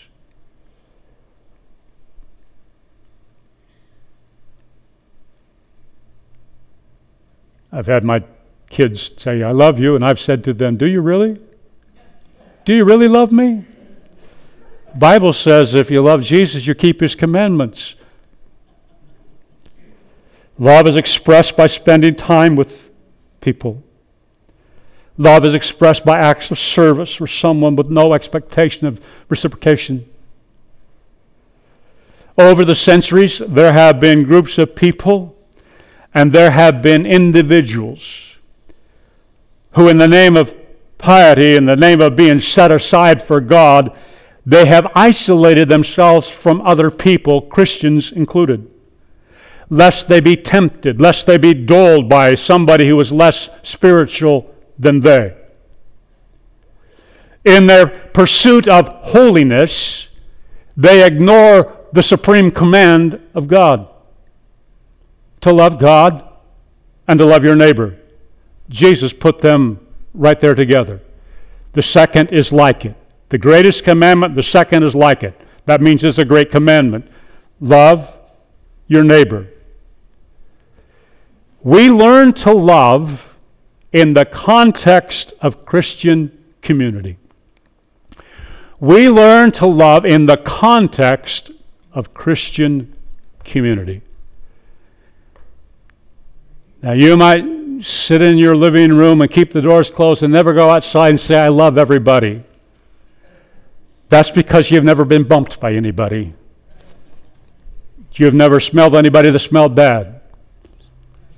I've 7.71 7.87
had 7.87 8.03
my 8.03 8.23
kids 8.69 9.11
say, 9.17 9.41
I 9.41 9.51
love 9.51 9.79
you, 9.79 9.95
and 9.95 10.05
I've 10.05 10.19
said 10.19 10.43
to 10.43 10.53
them, 10.53 10.77
Do 10.77 10.85
you 10.85 11.01
really? 11.01 11.39
Do 12.65 12.73
you 12.73 12.85
really 12.85 13.07
love 13.07 13.31
me? 13.31 13.65
Bible 14.95 15.33
says 15.33 15.73
if 15.73 15.89
you 15.89 16.01
love 16.01 16.21
Jesus, 16.21 16.67
you 16.67 16.75
keep 16.75 17.01
his 17.01 17.15
commandments. 17.15 17.95
Love 20.59 20.85
is 20.85 20.95
expressed 20.95 21.57
by 21.57 21.65
spending 21.65 22.15
time 22.15 22.55
with 22.55 22.91
people. 23.41 23.83
Love 25.17 25.45
is 25.45 25.53
expressed 25.53 26.03
by 26.03 26.17
acts 26.17 26.49
of 26.49 26.57
service 26.57 27.13
for 27.13 27.27
someone 27.27 27.75
with 27.75 27.89
no 27.89 28.13
expectation 28.13 28.87
of 28.87 29.05
reciprocation. 29.29 30.09
Over 32.37 32.65
the 32.65 32.75
centuries, 32.75 33.39
there 33.47 33.73
have 33.73 33.99
been 33.99 34.23
groups 34.23 34.57
of 34.57 34.75
people 34.75 35.35
and 36.13 36.31
there 36.31 36.51
have 36.51 36.81
been 36.81 37.05
individuals 37.05 38.37
who, 39.73 39.87
in 39.87 39.97
the 39.97 40.07
name 40.07 40.35
of 40.35 40.55
piety, 40.97 41.55
in 41.55 41.65
the 41.65 41.75
name 41.75 42.01
of 42.01 42.15
being 42.15 42.39
set 42.39 42.71
aside 42.71 43.21
for 43.21 43.39
God, 43.39 43.95
they 44.45 44.65
have 44.65 44.91
isolated 44.95 45.69
themselves 45.69 46.29
from 46.29 46.61
other 46.61 46.91
people, 46.91 47.41
Christians 47.41 48.11
included, 48.11 48.69
lest 49.69 50.07
they 50.07 50.19
be 50.19 50.35
tempted, 50.35 50.99
lest 50.99 51.25
they 51.25 51.37
be 51.37 51.53
dulled 51.53 52.09
by 52.09 52.35
somebody 52.35 52.87
who 52.87 52.99
is 52.99 53.11
less 53.11 53.49
spiritual 53.63 54.52
than 54.77 55.01
they. 55.01 55.35
In 57.45 57.67
their 57.67 57.87
pursuit 57.87 58.67
of 58.67 58.87
holiness, 58.87 60.07
they 60.77 61.05
ignore 61.05 61.77
the 61.91 62.03
supreme 62.03 62.51
command 62.51 63.21
of 63.35 63.47
God 63.47 63.87
to 65.41 65.51
love 65.51 65.77
God 65.77 66.27
and 67.07 67.19
to 67.19 67.25
love 67.25 67.43
your 67.43 67.55
neighbor. 67.55 67.97
Jesus 68.69 69.13
put 69.13 69.39
them 69.39 69.85
right 70.13 70.39
there 70.39 70.55
together. 70.55 71.01
The 71.73 71.83
second 71.83 72.31
is 72.31 72.53
like 72.53 72.85
it. 72.85 72.95
The 73.29 73.37
greatest 73.37 73.83
commandment, 73.83 74.35
the 74.35 74.43
second 74.43 74.83
is 74.83 74.95
like 74.95 75.23
it. 75.23 75.39
That 75.65 75.81
means 75.81 76.03
it's 76.03 76.17
a 76.17 76.25
great 76.25 76.49
commandment. 76.49 77.07
Love 77.59 78.17
your 78.87 79.03
neighbor. 79.03 79.47
We 81.61 81.89
learn 81.89 82.33
to 82.33 82.53
love 82.53 83.32
in 83.93 84.15
the 84.15 84.25
context 84.25 85.33
of 85.39 85.65
Christian 85.65 86.37
community. 86.61 87.17
We 88.79 89.07
learn 89.07 89.51
to 89.53 89.65
love 89.65 90.03
in 90.05 90.25
the 90.25 90.35
context 90.35 91.51
of 91.93 92.13
Christian 92.13 92.95
community. 93.45 94.01
Now, 96.81 96.91
you 96.91 97.15
might 97.15 97.45
sit 97.81 98.21
in 98.21 98.37
your 98.37 98.55
living 98.55 98.91
room 98.91 99.21
and 99.21 99.31
keep 99.31 99.51
the 99.51 99.61
doors 99.61 99.89
closed 99.89 100.23
and 100.23 100.33
never 100.33 100.53
go 100.53 100.69
outside 100.69 101.11
and 101.11 101.19
say, 101.19 101.39
I 101.39 101.47
love 101.47 101.77
everybody. 101.77 102.43
That's 104.09 104.31
because 104.31 104.69
you've 104.69 104.83
never 104.83 105.05
been 105.05 105.23
bumped 105.23 105.59
by 105.59 105.73
anybody. 105.73 106.33
You've 108.13 108.33
never 108.33 108.59
smelled 108.59 108.95
anybody 108.95 109.29
that 109.29 109.39
smelled 109.39 109.75
bad. 109.75 110.21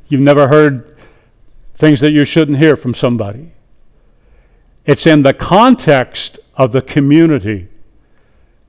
You've 0.07 0.21
never 0.21 0.47
heard 0.47 0.94
things 1.75 1.99
that 2.01 2.11
you 2.11 2.25
shouldn't 2.25 2.57
hear 2.57 2.75
from 2.75 2.93
somebody. 2.93 3.51
It's 4.85 5.05
in 5.05 5.23
the 5.23 5.33
context 5.33 6.39
of 6.55 6.71
the 6.71 6.81
community 6.81 7.67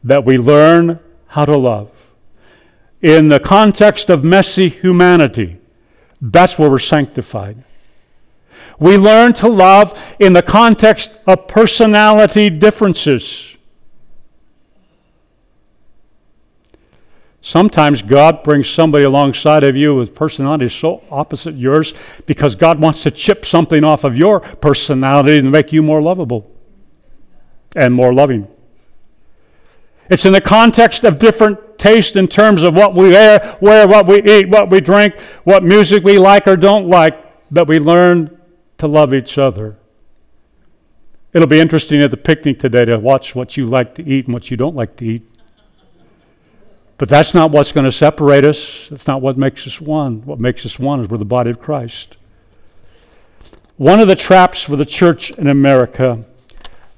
that 0.02 0.24
we 0.24 0.38
learn 0.38 0.98
how 1.28 1.44
to 1.44 1.56
love. 1.56 1.90
In 3.02 3.28
the 3.28 3.40
context 3.40 4.08
of 4.08 4.24
messy 4.24 4.68
humanity, 4.68 5.58
that's 6.20 6.58
where 6.58 6.70
we're 6.70 6.78
sanctified. 6.78 7.62
We 8.78 8.96
learn 8.96 9.32
to 9.34 9.48
love 9.48 10.02
in 10.18 10.32
the 10.32 10.42
context 10.42 11.16
of 11.26 11.48
personality 11.48 12.50
differences. 12.50 13.55
Sometimes 17.46 18.02
God 18.02 18.42
brings 18.42 18.68
somebody 18.68 19.04
alongside 19.04 19.62
of 19.62 19.76
you 19.76 19.94
with 19.94 20.16
personality 20.16 20.68
so 20.68 21.04
opposite 21.12 21.54
yours 21.54 21.94
because 22.26 22.56
God 22.56 22.80
wants 22.80 23.04
to 23.04 23.10
chip 23.12 23.46
something 23.46 23.84
off 23.84 24.02
of 24.02 24.16
your 24.16 24.40
personality 24.40 25.38
and 25.38 25.52
make 25.52 25.72
you 25.72 25.80
more 25.80 26.02
lovable 26.02 26.50
and 27.76 27.94
more 27.94 28.12
loving. 28.12 28.48
It's 30.10 30.24
in 30.24 30.32
the 30.32 30.40
context 30.40 31.04
of 31.04 31.20
different 31.20 31.78
taste 31.78 32.16
in 32.16 32.26
terms 32.26 32.64
of 32.64 32.74
what 32.74 32.94
we 32.94 33.10
wear, 33.10 33.56
wear, 33.60 33.86
what 33.86 34.08
we 34.08 34.20
eat, 34.24 34.48
what 34.48 34.68
we 34.68 34.80
drink, 34.80 35.16
what 35.44 35.62
music 35.62 36.02
we 36.02 36.18
like 36.18 36.48
or 36.48 36.56
don't 36.56 36.88
like, 36.88 37.16
that 37.52 37.68
we 37.68 37.78
learn 37.78 38.40
to 38.78 38.88
love 38.88 39.14
each 39.14 39.38
other. 39.38 39.78
It'll 41.32 41.46
be 41.46 41.60
interesting 41.60 42.02
at 42.02 42.10
the 42.10 42.16
picnic 42.16 42.58
today 42.58 42.86
to 42.86 42.98
watch 42.98 43.36
what 43.36 43.56
you 43.56 43.66
like 43.66 43.94
to 43.94 44.04
eat 44.04 44.24
and 44.24 44.34
what 44.34 44.50
you 44.50 44.56
don't 44.56 44.74
like 44.74 44.96
to 44.96 45.04
eat. 45.06 45.35
But 46.98 47.08
that's 47.08 47.34
not 47.34 47.50
what's 47.50 47.72
going 47.72 47.84
to 47.84 47.92
separate 47.92 48.44
us. 48.44 48.88
That's 48.88 49.06
not 49.06 49.20
what 49.20 49.36
makes 49.36 49.66
us 49.66 49.80
one. 49.80 50.22
What 50.22 50.40
makes 50.40 50.64
us 50.64 50.78
one 50.78 51.00
is 51.00 51.08
we're 51.08 51.18
the 51.18 51.24
body 51.24 51.50
of 51.50 51.60
Christ. 51.60 52.16
One 53.76 54.00
of 54.00 54.08
the 54.08 54.16
traps 54.16 54.62
for 54.62 54.76
the 54.76 54.86
church 54.86 55.30
in 55.32 55.46
America 55.46 56.24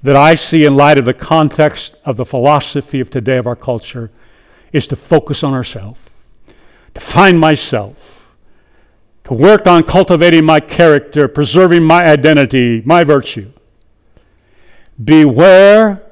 that 0.02 0.14
I 0.14 0.36
see 0.36 0.64
in 0.64 0.76
light 0.76 0.98
of 0.98 1.04
the 1.04 1.14
context 1.14 1.96
of 2.04 2.16
the 2.16 2.24
philosophy 2.24 3.00
of 3.00 3.10
today 3.10 3.36
of 3.36 3.48
our 3.48 3.56
culture 3.56 4.12
is 4.72 4.86
to 4.88 4.96
focus 4.96 5.42
on 5.42 5.54
ourselves, 5.54 5.98
to 6.94 7.00
find 7.00 7.40
myself, 7.40 8.22
to 9.24 9.34
work 9.34 9.66
on 9.66 9.82
cultivating 9.82 10.44
my 10.44 10.60
character, 10.60 11.26
preserving 11.26 11.82
my 11.82 12.04
identity, 12.04 12.82
my 12.84 13.02
virtue. 13.02 13.50
Beware 15.02 16.02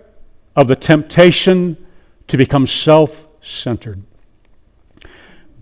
of 0.57 0.66
the 0.66 0.76
temptation 0.76 1.76
to 2.26 2.37
become 2.37 2.66
self 2.66 3.36
centered. 3.47 4.03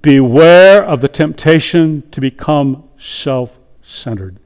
Beware 0.03 0.85
of 0.85 1.01
the 1.01 1.09
temptation 1.09 2.09
to 2.11 2.21
become 2.21 2.89
self 2.99 3.59
centered. 3.83 4.39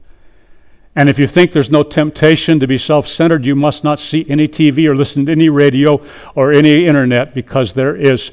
And 0.95 1.07
if 1.07 1.19
you 1.19 1.27
think 1.27 1.51
there's 1.51 1.71
no 1.71 1.83
temptation 1.83 2.59
to 2.59 2.67
be 2.67 2.77
self 2.77 3.07
centered, 3.07 3.45
you 3.45 3.55
must 3.55 3.83
not 3.83 3.99
see 3.99 4.25
any 4.29 4.47
TV 4.47 4.85
or 4.85 4.95
listen 4.95 5.25
to 5.25 5.31
any 5.31 5.49
radio 5.49 6.01
or 6.35 6.51
any 6.51 6.85
internet 6.85 7.33
because 7.33 7.73
there 7.73 7.95
is 7.95 8.31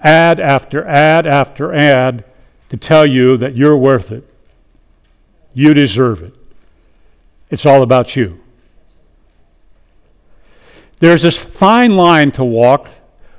ad 0.00 0.40
after 0.40 0.86
ad 0.86 1.26
after 1.26 1.74
ad 1.74 2.24
to 2.70 2.76
tell 2.76 3.06
you 3.06 3.36
that 3.36 3.56
you're 3.56 3.76
worth 3.76 4.12
it. 4.12 4.28
You 5.54 5.74
deserve 5.74 6.22
it. 6.22 6.34
It's 7.50 7.66
all 7.66 7.82
about 7.82 8.14
you. 8.14 8.40
There's 11.00 11.22
this 11.22 11.36
fine 11.36 11.96
line 11.96 12.30
to 12.32 12.44
walk 12.44 12.90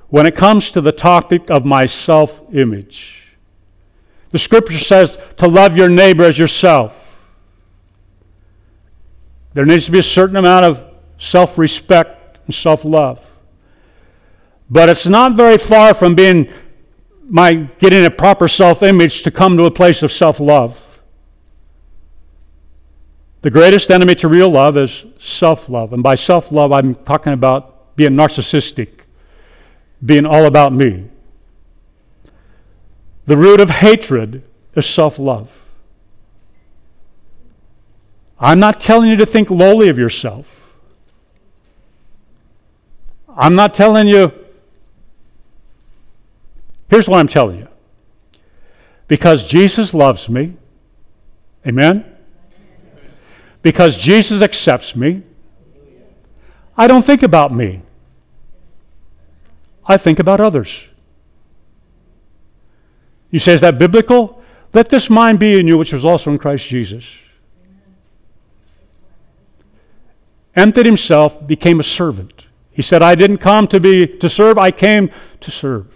when 0.09 0.25
it 0.25 0.35
comes 0.35 0.71
to 0.71 0.81
the 0.81 0.91
topic 0.91 1.49
of 1.49 1.65
my 1.65 1.85
self 1.85 2.43
image. 2.53 3.37
The 4.31 4.39
scripture 4.39 4.77
says 4.77 5.17
to 5.37 5.47
love 5.47 5.75
your 5.75 5.89
neighbor 5.89 6.23
as 6.23 6.37
yourself. 6.37 6.95
There 9.53 9.65
needs 9.65 9.85
to 9.85 9.91
be 9.91 9.99
a 9.99 10.03
certain 10.03 10.35
amount 10.35 10.65
of 10.65 10.83
self 11.19 11.57
respect 11.57 12.39
and 12.45 12.53
self 12.53 12.85
love. 12.85 13.19
But 14.69 14.89
it's 14.89 15.07
not 15.07 15.35
very 15.35 15.57
far 15.57 15.93
from 15.93 16.13
being 16.15 16.51
my 17.27 17.53
getting 17.53 18.05
a 18.05 18.11
proper 18.11 18.47
self 18.47 18.83
image 18.83 19.23
to 19.23 19.31
come 19.31 19.57
to 19.57 19.65
a 19.65 19.71
place 19.71 20.03
of 20.03 20.11
self 20.11 20.39
love. 20.39 20.85
The 23.41 23.49
greatest 23.49 23.89
enemy 23.89 24.15
to 24.15 24.27
real 24.27 24.49
love 24.49 24.75
is 24.77 25.05
self 25.19 25.69
love. 25.69 25.93
And 25.93 26.03
by 26.03 26.15
self 26.15 26.51
love, 26.51 26.71
I'm 26.71 26.95
talking 26.95 27.33
about 27.33 27.95
being 27.95 28.11
narcissistic 28.11 28.98
being 30.03 30.25
all 30.25 30.45
about 30.45 30.73
me. 30.73 31.09
The 33.25 33.37
root 33.37 33.59
of 33.59 33.69
hatred 33.69 34.43
is 34.75 34.85
self 34.85 35.19
love. 35.19 35.63
I'm 38.39 38.59
not 38.59 38.79
telling 38.79 39.09
you 39.09 39.17
to 39.17 39.25
think 39.25 39.49
lowly 39.49 39.89
of 39.89 39.99
yourself. 39.99 40.47
I'm 43.27 43.55
not 43.55 43.73
telling 43.73 44.07
you. 44.07 44.31
Here's 46.89 47.07
what 47.07 47.19
I'm 47.19 47.27
telling 47.27 47.59
you. 47.59 47.67
Because 49.07 49.47
Jesus 49.47 49.93
loves 49.93 50.29
me, 50.29 50.55
amen? 51.67 52.05
Because 53.61 53.99
Jesus 53.99 54.41
accepts 54.41 54.95
me, 54.95 55.23
I 56.77 56.87
don't 56.87 57.03
think 57.03 57.23
about 57.23 57.53
me. 57.53 57.81
I 59.89 59.97
think 59.97 60.19
about 60.19 60.39
others. 60.39 60.83
You 63.31 63.39
say, 63.39 63.53
is 63.53 63.61
that 63.61 63.79
biblical? 63.79 64.41
Let 64.71 64.89
this 64.89 65.09
mind 65.09 65.39
be 65.39 65.59
in 65.59 65.67
you, 65.67 65.79
which 65.79 65.91
was 65.91 66.05
also 66.05 66.29
in 66.29 66.37
Christ 66.37 66.67
Jesus. 66.67 67.05
Emptied 70.55 70.85
himself, 70.85 71.45
became 71.45 71.79
a 71.79 71.83
servant. 71.83 72.45
He 72.71 72.83
said, 72.83 73.01
I 73.01 73.15
didn't 73.15 73.39
come 73.39 73.67
to 73.67 73.79
be 73.79 74.05
to 74.05 74.29
serve, 74.29 74.59
I 74.59 74.69
came 74.69 75.11
to 75.41 75.51
serve. 75.51 75.87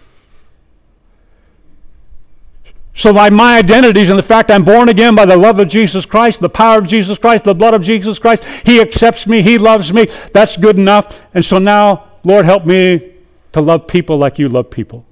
So 2.96 3.12
my, 3.12 3.30
my 3.30 3.58
identity 3.58 4.00
is 4.00 4.10
in 4.10 4.16
the 4.16 4.22
fact 4.22 4.50
I'm 4.50 4.64
born 4.64 4.88
again 4.88 5.14
by 5.14 5.24
the 5.24 5.36
love 5.36 5.60
of 5.60 5.68
Jesus 5.68 6.04
Christ, 6.04 6.40
the 6.40 6.48
power 6.48 6.78
of 6.78 6.88
Jesus 6.88 7.16
Christ, 7.18 7.44
the 7.44 7.54
blood 7.54 7.74
of 7.74 7.82
Jesus 7.82 8.18
Christ. 8.18 8.44
He 8.64 8.80
accepts 8.80 9.26
me, 9.26 9.42
He 9.42 9.56
loves 9.56 9.92
me. 9.92 10.06
That's 10.32 10.56
good 10.56 10.78
enough. 10.78 11.20
And 11.32 11.44
so 11.44 11.58
now, 11.58 12.08
Lord, 12.24 12.44
help 12.44 12.66
me 12.66 13.13
to 13.54 13.60
love 13.60 13.86
people 13.86 14.18
like 14.18 14.38
you 14.38 14.48
love 14.48 14.68
people. 14.68 15.06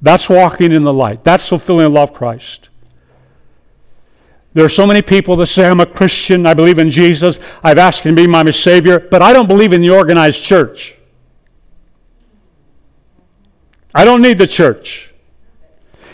That's 0.00 0.28
walking 0.28 0.72
in 0.72 0.84
the 0.84 0.92
light. 0.92 1.24
That's 1.24 1.48
fulfilling 1.48 1.84
the 1.84 1.90
love 1.90 2.10
of 2.10 2.14
Christ. 2.14 2.68
There 4.52 4.64
are 4.64 4.68
so 4.68 4.86
many 4.86 5.00
people 5.02 5.36
that 5.36 5.46
say, 5.46 5.66
I'm 5.66 5.80
a 5.80 5.86
Christian, 5.86 6.44
I 6.44 6.52
believe 6.52 6.78
in 6.78 6.90
Jesus, 6.90 7.40
I've 7.64 7.78
asked 7.78 8.04
Him 8.04 8.14
to 8.14 8.22
be 8.22 8.28
my 8.28 8.48
Savior, 8.50 9.00
but 9.00 9.22
I 9.22 9.32
don't 9.32 9.48
believe 9.48 9.72
in 9.72 9.80
the 9.80 9.90
organized 9.90 10.42
church. 10.42 10.96
I 13.94 14.04
don't 14.04 14.20
need 14.20 14.36
the 14.36 14.46
church. 14.46 15.12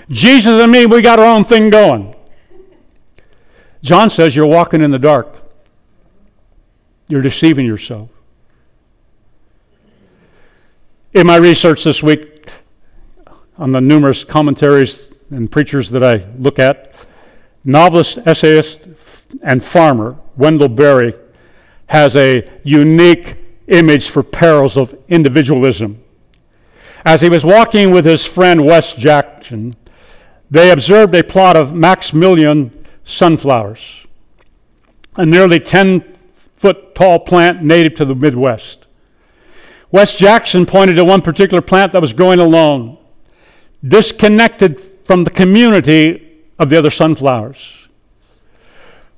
Jesus 0.09 0.63
and 0.63 0.71
me, 0.71 0.87
we 0.87 1.01
got 1.03 1.19
our 1.19 1.27
own 1.27 1.43
thing 1.43 1.71
going. 1.71 2.15
John 3.83 4.11
says 4.11 4.37
you're 4.37 4.47
walking 4.47 4.81
in 4.81 4.93
the 4.93 4.99
dark. 4.99 5.35
You're 7.09 7.23
deceiving 7.23 7.67
yourself. 7.67 8.11
In 11.15 11.29
my 11.29 11.37
research 11.37 11.85
this 11.85 12.03
week, 12.03 12.51
on 13.57 13.71
the 13.71 13.81
numerous 13.81 14.25
commentaries 14.25 15.13
and 15.31 15.49
preachers 15.51 15.91
that 15.91 16.03
I 16.03 16.27
look 16.37 16.59
at, 16.59 16.93
novelist, 17.65 18.19
essayist, 18.27 18.81
and 19.41 19.63
farmer 19.63 20.19
Wendell 20.37 20.71
Berry 20.71 21.15
has 21.87 22.17
a 22.17 22.51
unique 22.65 23.37
image 23.69 24.09
for 24.09 24.25
perils 24.25 24.77
of 24.77 24.99
individualism. 25.09 26.03
As 27.05 27.21
he 27.21 27.29
was 27.29 27.45
walking 27.45 27.93
with 27.93 28.05
his 28.05 28.27
friend 28.27 28.67
Wes 28.67 28.93
Jackson, 28.93 29.77
they 30.51 30.73
observed 30.73 31.15
a 31.15 31.23
plot 31.23 31.55
of 31.57 31.73
Maximilian 31.73 32.87
sunflowers, 33.05 34.05
a 35.15 35.25
nearly 35.25 35.61
10 35.61 36.17
foot 36.57 36.97
tall 36.97 37.21
plant 37.21 37.63
native 37.63 37.95
to 37.95 38.05
the 38.05 38.17
Midwest. 38.17 38.84
Wes 39.95 40.19
Jackson 40.19 40.67
pointed 40.67 40.95
to 40.95 41.05
one 41.05 41.23
particular 41.23 41.61
plant 41.61 41.93
that 41.93 42.01
was 42.01 42.13
growing 42.13 42.41
alone, 42.41 42.99
disconnected 43.87 44.81
from 44.81 45.23
the 45.23 45.31
community 45.31 46.43
of 46.59 46.69
the 46.69 46.77
other 46.77 46.91
sunflowers. 46.91 47.87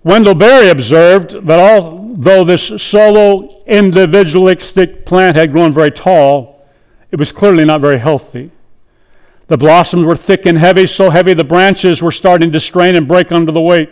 Wendell 0.05 0.35
Berry 0.35 0.68
observed 0.68 1.47
that 1.47 1.59
although 1.59 2.45
this 2.45 2.83
solo 2.83 3.64
individualistic 3.64 5.07
plant 5.07 5.35
had 5.35 5.51
grown 5.51 5.72
very 5.72 5.91
tall, 5.91 6.68
it 7.11 7.18
was 7.18 7.33
clearly 7.33 7.64
not 7.64 7.81
very 7.81 7.99
healthy. 7.99 8.51
The 9.47 9.57
blossoms 9.57 10.05
were 10.05 10.14
thick 10.14 10.45
and 10.45 10.59
heavy, 10.59 10.87
so 10.87 11.09
heavy 11.09 11.33
the 11.33 11.43
branches 11.43 12.03
were 12.03 12.12
starting 12.12 12.53
to 12.53 12.61
strain 12.61 12.97
and 12.97 13.09
break 13.09 13.33
under 13.33 13.51
the 13.51 13.62
weight. 13.62 13.89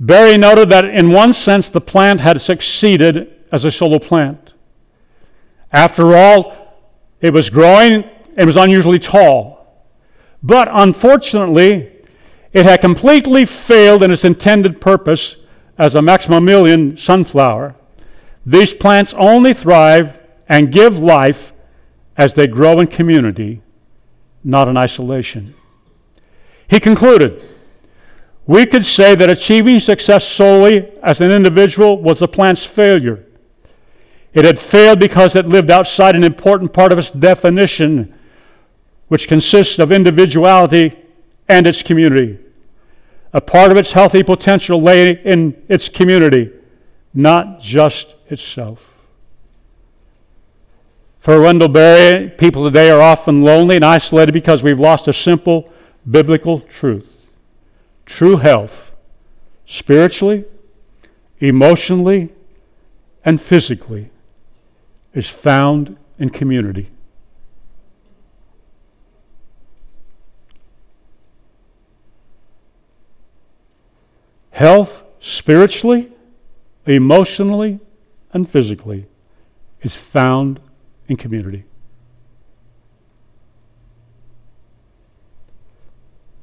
Berry 0.00 0.38
noted 0.38 0.70
that 0.70 0.86
in 0.86 1.12
one 1.12 1.32
sense 1.32 1.68
the 1.68 1.80
plant 1.80 2.18
had 2.18 2.40
succeeded 2.40 3.32
as 3.52 3.64
a 3.64 3.70
solo 3.70 4.00
plant. 4.00 4.45
After 5.72 6.16
all, 6.16 6.56
it 7.20 7.32
was 7.32 7.50
growing, 7.50 8.08
it 8.36 8.44
was 8.44 8.56
unusually 8.56 8.98
tall. 8.98 9.86
But 10.42 10.68
unfortunately, 10.70 11.90
it 12.52 12.64
had 12.64 12.80
completely 12.80 13.44
failed 13.44 14.02
in 14.02 14.10
its 14.10 14.24
intended 14.24 14.80
purpose 14.80 15.36
as 15.78 15.94
a 15.94 16.02
Maximilian 16.02 16.96
sunflower. 16.96 17.74
These 18.44 18.74
plants 18.74 19.12
only 19.14 19.52
thrive 19.52 20.18
and 20.48 20.72
give 20.72 20.98
life 20.98 21.52
as 22.16 22.34
they 22.34 22.46
grow 22.46 22.80
in 22.80 22.86
community 22.86 23.60
not 24.46 24.68
in 24.68 24.76
isolation. 24.76 25.54
He 26.68 26.78
concluded, 26.78 27.42
we 28.46 28.64
could 28.64 28.86
say 28.86 29.16
that 29.16 29.28
achieving 29.28 29.80
success 29.80 30.26
solely 30.26 30.88
as 31.02 31.20
an 31.20 31.32
individual 31.32 32.00
was 32.00 32.20
the 32.20 32.28
plant's 32.28 32.64
failure. 32.64 33.25
It 34.36 34.44
had 34.44 34.58
failed 34.58 35.00
because 35.00 35.34
it 35.34 35.48
lived 35.48 35.70
outside 35.70 36.14
an 36.14 36.22
important 36.22 36.74
part 36.74 36.92
of 36.92 36.98
its 36.98 37.10
definition, 37.10 38.12
which 39.08 39.28
consists 39.28 39.78
of 39.78 39.90
individuality 39.90 40.94
and 41.48 41.66
its 41.66 41.82
community. 41.82 42.38
A 43.32 43.40
part 43.40 43.70
of 43.70 43.78
its 43.78 43.92
healthy 43.92 44.22
potential 44.22 44.80
lay 44.80 45.12
in 45.12 45.56
its 45.70 45.88
community, 45.88 46.52
not 47.14 47.60
just 47.60 48.14
itself. 48.28 48.92
For 51.18 51.40
Wendell 51.40 51.68
Berry, 51.68 52.28
people 52.28 52.62
today 52.64 52.90
are 52.90 53.00
often 53.00 53.42
lonely 53.42 53.76
and 53.76 53.84
isolated 53.86 54.32
because 54.32 54.62
we've 54.62 54.78
lost 54.78 55.08
a 55.08 55.14
simple 55.14 55.72
biblical 56.08 56.60
truth. 56.60 57.08
True 58.04 58.36
health, 58.36 58.92
spiritually, 59.64 60.44
emotionally, 61.40 62.34
and 63.24 63.40
physically, 63.40 64.10
is 65.16 65.30
found 65.30 65.96
in 66.18 66.28
community. 66.28 66.90
Health, 74.50 75.04
spiritually, 75.18 76.12
emotionally, 76.84 77.80
and 78.34 78.46
physically, 78.46 79.06
is 79.80 79.96
found 79.96 80.60
in 81.08 81.16
community. 81.16 81.64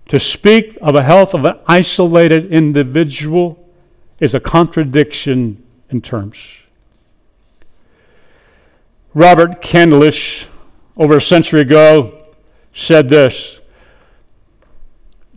To 0.07 0.19
speak 0.19 0.80
of 0.82 0.95
a 0.95 1.03
health 1.03 1.36
of 1.36 1.45
an 1.45 1.59
isolated 1.67 2.51
individual 2.51 3.63
is 4.19 4.34
a 4.34 4.39
contradiction 4.39 5.63
in 5.91 6.01
terms. 6.01 6.62
Robert 9.14 9.61
Candlish, 9.61 10.47
over 10.97 11.18
a 11.18 11.22
century 11.22 11.61
ago, 11.61 12.20
said 12.74 13.09
this. 13.09 13.59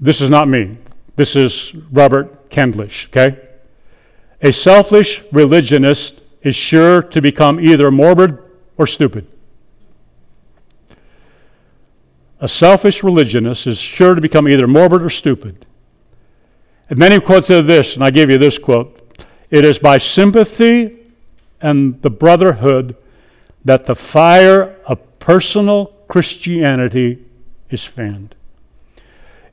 This 0.00 0.20
is 0.20 0.30
not 0.30 0.48
me. 0.48 0.78
This 1.16 1.36
is 1.36 1.74
Robert 1.90 2.50
Candlish, 2.50 3.08
okay? 3.08 3.38
A 4.42 4.52
selfish 4.52 5.22
religionist 5.32 6.20
is 6.42 6.54
sure 6.54 7.02
to 7.02 7.20
become 7.20 7.58
either 7.60 7.90
morbid 7.90 8.38
or 8.78 8.86
stupid. 8.86 9.26
A 12.40 12.48
selfish 12.48 13.02
religionist 13.02 13.66
is 13.66 13.78
sure 13.78 14.14
to 14.14 14.20
become 14.20 14.46
either 14.46 14.66
morbid 14.66 15.02
or 15.02 15.10
stupid. 15.10 15.64
And 16.88 17.02
he 17.02 17.20
quotes 17.20 17.48
this, 17.48 17.94
and 17.94 18.04
I 18.04 18.10
give 18.10 18.30
you 18.30 18.38
this 18.38 18.58
quote 18.58 19.00
It 19.50 19.64
is 19.64 19.78
by 19.78 19.98
sympathy 19.98 20.98
and 21.60 22.00
the 22.02 22.10
brotherhood 22.10 22.96
that 23.66 23.84
the 23.86 23.96
fire 23.96 24.76
of 24.86 25.18
personal 25.18 25.86
Christianity 26.06 27.18
is 27.68 27.82
fanned. 27.82 28.36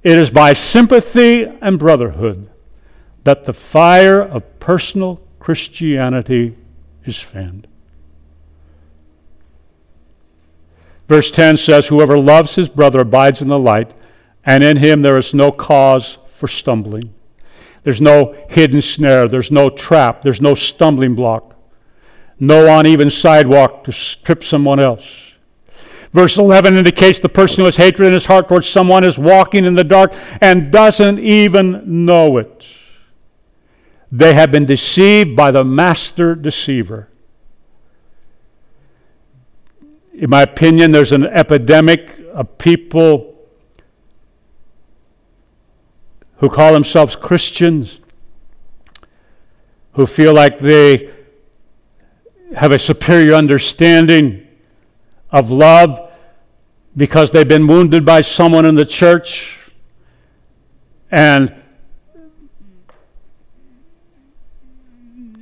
It 0.03 0.19
is 0.19 0.29
by 0.29 0.53
sympathy 0.53 1.45
and 1.45 1.79
brotherhood 1.79 2.47
that 3.23 3.45
the 3.45 3.53
fire 3.53 4.21
of 4.21 4.59
personal 4.59 5.19
Christianity 5.39 6.55
is 7.05 7.19
fanned. 7.19 7.67
Verse 11.07 11.31
10 11.31 11.57
says, 11.57 11.87
Whoever 11.87 12.17
loves 12.17 12.53
his 12.53 12.69
brother 12.69 12.99
abides 12.99 13.41
in 13.41 13.47
the 13.47 13.57
light, 13.57 13.95
and 14.45 14.63
in 14.63 14.77
him 14.77 15.01
there 15.01 15.17
is 15.17 15.33
no 15.33 15.51
cause 15.51 16.19
for 16.35 16.47
stumbling. 16.47 17.11
There's 17.83 17.99
no 17.99 18.35
hidden 18.47 18.83
snare, 18.83 19.27
there's 19.27 19.51
no 19.51 19.71
trap, 19.71 20.21
there's 20.21 20.39
no 20.39 20.53
stumbling 20.53 21.15
block, 21.15 21.52
no 22.47 22.79
uneven 22.79 23.09
sidewalk 23.09 23.83
to 23.85 23.91
trip 23.91 24.43
someone 24.43 24.79
else. 24.79 25.05
Verse 26.11 26.37
11 26.37 26.77
indicates 26.77 27.19
the 27.19 27.29
person 27.29 27.59
who 27.59 27.65
has 27.65 27.77
hatred 27.77 28.07
in 28.07 28.13
his 28.13 28.25
heart 28.25 28.47
towards 28.47 28.69
someone 28.69 29.03
is 29.03 29.17
walking 29.17 29.65
in 29.65 29.73
the 29.73 29.83
dark 29.83 30.13
and 30.41 30.71
doesn't 30.71 31.19
even 31.19 32.05
know 32.05 32.37
it. 32.37 32.65
They 34.11 34.35
have 34.35 34.51
been 34.51 34.65
deceived 34.65 35.35
by 35.35 35.49
the 35.51 35.63
master 35.63 36.35
deceiver. 36.35 37.09
in 40.13 40.29
my 40.29 40.43
opinion, 40.43 40.91
there's 40.91 41.11
an 41.11 41.25
epidemic 41.25 42.19
of 42.33 42.57
people 42.57 43.35
who 46.37 46.49
call 46.49 46.73
themselves 46.73 47.15
Christians 47.15 47.99
who 49.93 50.05
feel 50.05 50.33
like 50.33 50.59
they 50.59 51.11
have 52.55 52.71
a 52.71 52.79
superior 52.79 53.33
understanding 53.33 54.47
of 55.31 55.49
love 55.49 56.11
because 56.95 57.31
they've 57.31 57.47
been 57.47 57.67
wounded 57.67 58.05
by 58.05 58.21
someone 58.21 58.65
in 58.65 58.75
the 58.75 58.85
church 58.85 59.59
and 61.11 61.53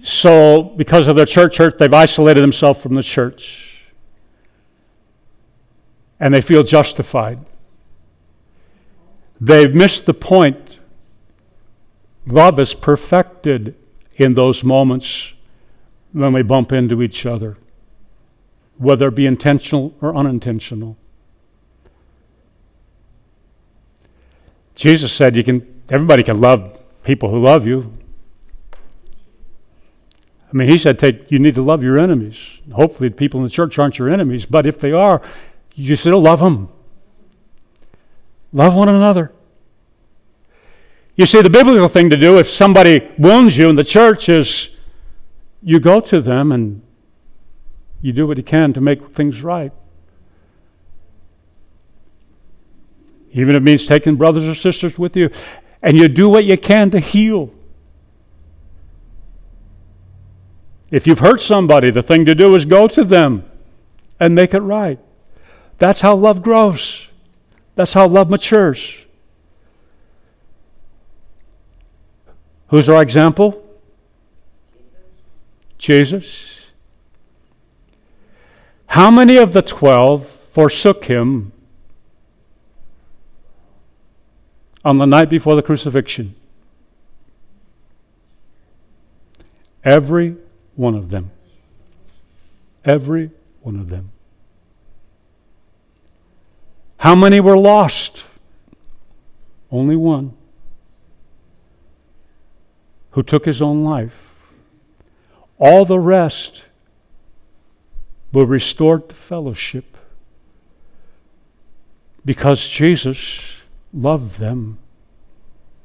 so 0.04 0.64
because 0.64 1.08
of 1.08 1.16
their 1.16 1.26
church 1.26 1.58
hurt 1.58 1.78
they've 1.78 1.94
isolated 1.94 2.42
themselves 2.42 2.82
from 2.82 2.96
the 2.96 3.04
church 3.04 3.72
and 6.22 6.36
they 6.36 6.40
feel 6.40 6.62
justified. 6.62 7.40
They've 9.42 9.74
missed 9.74 10.06
the 10.06 10.14
point. 10.14 10.78
Love 12.28 12.60
is 12.60 12.76
perfected 12.76 13.76
in 14.16 14.36
those 14.36 14.64
moments 14.64 15.34
when 16.14 16.34
we 16.34 16.42
bump 16.42 16.72
into 16.72 17.02
each 17.02 17.26
other, 17.26 17.58
whether 18.78 19.08
it 19.08 19.16
be 19.16 19.26
intentional 19.26 19.96
or 20.02 20.16
unintentional. 20.16 20.98
Jesus 24.76 25.14
said 25.14 25.36
you 25.36 25.44
can 25.44 25.84
everybody 25.90 26.24
can 26.24 26.40
love 26.40 26.80
people 27.04 27.30
who 27.30 27.42
love 27.42 27.68
you. 27.68 27.94
I 30.52 30.58
mean, 30.58 30.70
he 30.70 30.78
said 30.78 31.00
take 31.00 31.32
you 31.32 31.40
need 31.40 31.56
to 31.56 31.62
love 31.62 31.84
your 31.84 31.98
enemies. 31.98 32.36
Hopefully 32.74 33.10
the 33.10 33.16
people 33.16 33.40
in 33.40 33.46
the 33.46 33.50
church 33.50 33.78
aren't 33.80 34.00
your 34.00 34.10
enemies, 34.10 34.46
but 34.46 34.66
if 34.66 34.80
they 34.80 34.92
are, 34.92 35.22
you 35.76 35.96
still 35.96 36.20
love 36.20 36.40
them. 36.40 36.70
Love 38.52 38.76
one 38.76 38.90
another. 38.90 39.32
You 41.16 41.26
see, 41.26 41.42
the 41.42 41.50
biblical 41.50 41.88
thing 41.88 42.10
to 42.10 42.18
do 42.18 42.40
if 42.40 42.50
somebody 42.50 43.08
wounds 43.18 43.58
you 43.58 43.70
in 43.70 43.76
the 43.76 43.84
church 43.84 44.28
is 44.28 44.71
you 45.64 45.80
go 45.80 46.00
to 46.00 46.22
them 46.22 46.52
and 46.52 46.82
you 48.02 48.12
do 48.12 48.26
what 48.26 48.38
you 48.38 48.44
can 48.44 48.74
to 48.74 48.82
make 48.82 49.14
things 49.14 49.42
right. 49.42 49.72
Even 53.32 53.56
if 53.56 53.58
it 53.58 53.64
means 53.64 53.86
taking 53.86 54.16
brothers 54.16 54.48
or 54.48 54.56
sisters 54.56 54.98
with 54.98 55.16
you, 55.16 55.30
and 55.82 55.96
you 55.98 56.08
do 56.08 56.30
what 56.30 56.46
you 56.46 56.58
can 56.58 56.90
to 56.92 57.00
heal. 57.00 57.52
If 60.90 61.08
you've 61.08 61.20
hurt 61.20 61.40
somebody, 61.40 61.90
the 61.90 62.02
thing 62.02 62.26
to 62.26 62.36
do 62.36 62.54
is 62.56 62.66
go 62.66 62.88
to 62.90 63.04
them 63.04 63.50
and 64.20 64.36
make 64.36 64.54
it 64.54 64.60
right. 64.60 65.00
That's 65.78 66.02
how 66.02 66.16
love 66.16 66.44
grows, 66.44 67.08
that's 67.76 67.94
how 67.94 68.08
love 68.08 68.30
matures. 68.30 68.98
Who's 72.68 72.88
our 72.88 73.02
example? 73.02 73.71
Jesus. 75.82 76.60
How 78.86 79.10
many 79.10 79.38
of 79.38 79.52
the 79.52 79.64
twelve 79.64 80.28
forsook 80.28 81.06
him 81.06 81.52
on 84.86 85.00
the 85.00 85.08
night 85.08 85.28
before 85.28 85.56
the 85.56 85.64
crucifixion? 85.64 86.36
Every 89.84 90.38
one 90.76 90.94
of 90.94 91.10
them. 91.10 91.32
Every 92.86 93.32
one 93.62 93.76
of 93.76 93.90
them. 93.90 94.12
How 96.98 97.16
many 97.16 97.40
were 97.40 97.58
lost? 97.58 98.24
Only 99.72 99.96
one 99.96 100.34
who 103.12 103.24
took 103.24 103.46
his 103.46 103.64
own 103.64 103.84
life. 103.84 104.31
All 105.62 105.86
the 105.86 106.00
rest 106.00 106.64
were 108.34 108.48
restored 108.48 109.10
to 109.10 109.16
fellowship 109.16 109.96
because 112.26 112.68
Jesus 112.68 113.40
loved 113.94 114.40
them 114.40 114.80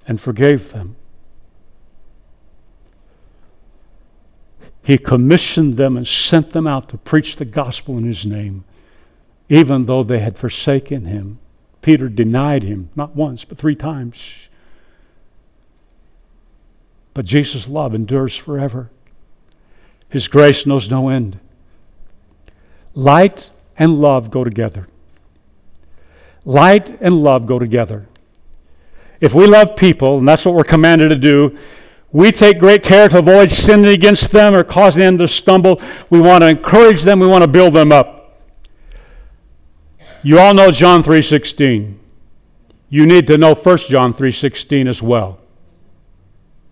and 0.09 0.19
forgave 0.19 0.73
them. 0.73 0.97
He 4.83 4.97
commissioned 4.97 5.77
them 5.77 5.99
and 5.99 6.07
sent 6.07 6.53
them 6.53 6.67
out 6.67 6.89
to 6.89 6.97
preach 6.97 7.37
the 7.37 7.45
gospel 7.45 7.99
in 7.99 8.05
his 8.05 8.25
name, 8.25 8.65
even 9.51 9.85
though 9.85 10.03
they 10.03 10.21
had 10.21 10.39
forsaken 10.39 11.05
him. 11.05 11.39
Peter 11.83 12.09
denied 12.09 12.63
him, 12.63 12.89
not 12.97 13.15
once, 13.15 13.45
but 13.45 13.59
three 13.59 13.75
times. 13.75 14.17
But 17.13 17.27
Jesus' 17.27 17.69
love 17.69 17.95
endures 17.95 18.35
forever. 18.35 18.89
His 20.09 20.29
grace 20.29 20.67
knows 20.67 20.91
no 20.91 21.09
end. 21.09 21.39
Light 22.95 23.51
and 23.79 24.01
love 24.01 24.31
go 24.31 24.45
together. 24.45 24.87
Light 26.45 26.97
and 27.01 27.23
love 27.23 27.47
go 27.47 27.59
together. 27.59 28.07
If 29.21 29.35
we 29.35 29.47
love 29.47 29.77
people, 29.77 30.19
and 30.19 30.29
that's 30.29 30.45
what 30.45 30.55
we're 30.55 30.65
commanded 30.65 31.09
to 31.09 31.17
do, 31.17 31.57
we 32.13 32.33
take 32.33 32.59
great 32.59 32.83
care 32.83 33.09
to 33.09 33.19
avoid 33.19 33.51
sinning 33.51 33.93
against 33.93 34.31
them 34.31 34.55
or 34.55 34.63
causing 34.65 35.03
them 35.03 35.19
to 35.19 35.29
stumble. 35.29 35.81
We 36.09 36.21
want 36.21 36.43
to 36.43 36.49
encourage 36.49 37.03
them, 37.03 37.21
we 37.21 37.27
want 37.27 37.43
to 37.43 37.49
build 37.49 37.75
them 37.75 37.93
up. 37.93 38.17
You 40.23 40.39
all 40.39 40.55
know 40.55 40.71
John 40.71 41.03
3:16. 41.03 41.99
You 42.89 43.07
need 43.07 43.27
to 43.27 43.37
know 43.37 43.55
1 43.55 43.89
John 43.89 44.13
3:16 44.13 44.89
as 44.89 45.03
well. 45.03 45.39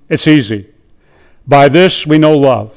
It's 0.09 0.27
easy. 0.27 0.69
By 1.47 1.69
this 1.69 2.07
we 2.07 2.19
know 2.19 2.37
love, 2.37 2.73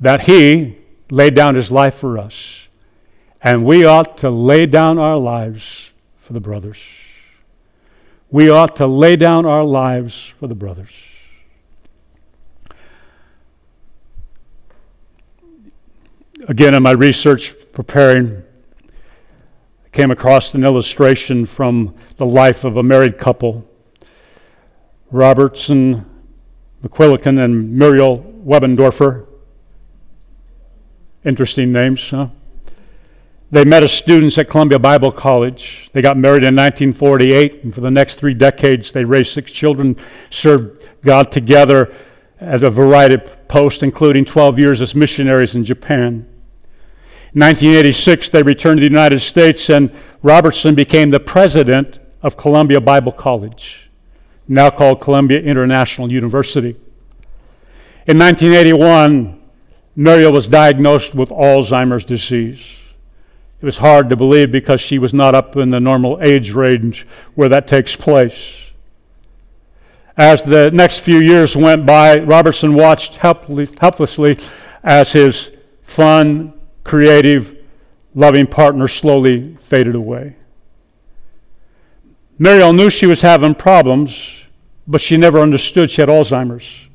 that 0.00 0.22
He 0.22 0.78
laid 1.10 1.34
down 1.34 1.54
His 1.54 1.70
life 1.70 1.94
for 1.94 2.18
us, 2.18 2.68
and 3.42 3.64
we 3.64 3.84
ought 3.84 4.18
to 4.18 4.30
lay 4.30 4.66
down 4.66 4.98
our 4.98 5.16
lives 5.16 5.90
for 6.18 6.32
the 6.32 6.40
brothers. 6.40 6.78
We 8.30 8.50
ought 8.50 8.76
to 8.76 8.86
lay 8.86 9.16
down 9.16 9.46
our 9.46 9.64
lives 9.64 10.32
for 10.38 10.46
the 10.46 10.54
brothers. 10.54 10.92
Again, 16.46 16.74
in 16.74 16.82
my 16.82 16.90
research 16.90 17.54
preparing, 17.72 18.42
I 19.84 19.88
came 19.92 20.10
across 20.10 20.54
an 20.54 20.64
illustration 20.64 21.46
from 21.46 21.94
the 22.16 22.26
life 22.26 22.64
of 22.64 22.76
a 22.76 22.82
married 22.82 23.18
couple 23.18 23.68
Robertson 25.10 26.04
McQuilkin 26.82 27.42
and 27.42 27.76
Muriel 27.76 28.18
Webendorfer. 28.44 29.27
Interesting 31.28 31.72
names, 31.72 32.08
huh? 32.08 32.28
They 33.50 33.66
met 33.66 33.82
as 33.82 33.92
students 33.92 34.38
at 34.38 34.48
Columbia 34.48 34.78
Bible 34.78 35.12
College. 35.12 35.90
They 35.92 36.00
got 36.00 36.16
married 36.16 36.42
in 36.42 36.56
1948, 36.56 37.64
and 37.64 37.74
for 37.74 37.82
the 37.82 37.90
next 37.90 38.16
three 38.16 38.32
decades, 38.32 38.92
they 38.92 39.04
raised 39.04 39.34
six 39.34 39.52
children, 39.52 39.96
served 40.30 40.88
God 41.02 41.30
together 41.30 41.94
at 42.40 42.62
a 42.62 42.70
variety 42.70 43.16
of 43.16 43.46
posts, 43.46 43.82
including 43.82 44.24
12 44.24 44.58
years 44.58 44.80
as 44.80 44.94
missionaries 44.94 45.54
in 45.54 45.64
Japan. 45.64 46.26
In 47.34 47.42
1986, 47.42 48.30
they 48.30 48.42
returned 48.42 48.78
to 48.78 48.80
the 48.80 48.90
United 48.90 49.20
States, 49.20 49.68
and 49.68 49.94
Robertson 50.22 50.74
became 50.74 51.10
the 51.10 51.20
president 51.20 51.98
of 52.22 52.38
Columbia 52.38 52.80
Bible 52.80 53.12
College 53.12 53.90
now 54.48 54.70
called 54.70 55.02
Columbia 55.02 55.40
International 55.40 56.10
University. 56.10 56.70
In 58.06 58.18
1981, 58.18 59.37
Muriel 59.98 60.30
was 60.30 60.46
diagnosed 60.46 61.12
with 61.12 61.30
Alzheimer's 61.30 62.04
disease. 62.04 62.64
It 63.60 63.64
was 63.64 63.78
hard 63.78 64.08
to 64.10 64.16
believe 64.16 64.52
because 64.52 64.80
she 64.80 64.96
was 64.96 65.12
not 65.12 65.34
up 65.34 65.56
in 65.56 65.70
the 65.70 65.80
normal 65.80 66.20
age 66.22 66.52
range 66.52 67.04
where 67.34 67.48
that 67.48 67.66
takes 67.66 67.96
place. 67.96 68.70
As 70.16 70.44
the 70.44 70.70
next 70.70 71.00
few 71.00 71.18
years 71.18 71.56
went 71.56 71.84
by, 71.84 72.20
Robertson 72.20 72.74
watched 72.74 73.16
helplessly 73.16 74.38
as 74.84 75.10
his 75.10 75.50
fun, 75.82 76.52
creative, 76.84 77.56
loving 78.14 78.46
partner 78.46 78.86
slowly 78.86 79.56
faded 79.62 79.96
away. 79.96 80.36
Muriel 82.38 82.72
knew 82.72 82.88
she 82.88 83.06
was 83.08 83.22
having 83.22 83.56
problems, 83.56 84.44
but 84.86 85.00
she 85.00 85.16
never 85.16 85.40
understood 85.40 85.90
she 85.90 86.02
had 86.02 86.08
Alzheimer's. 86.08 86.87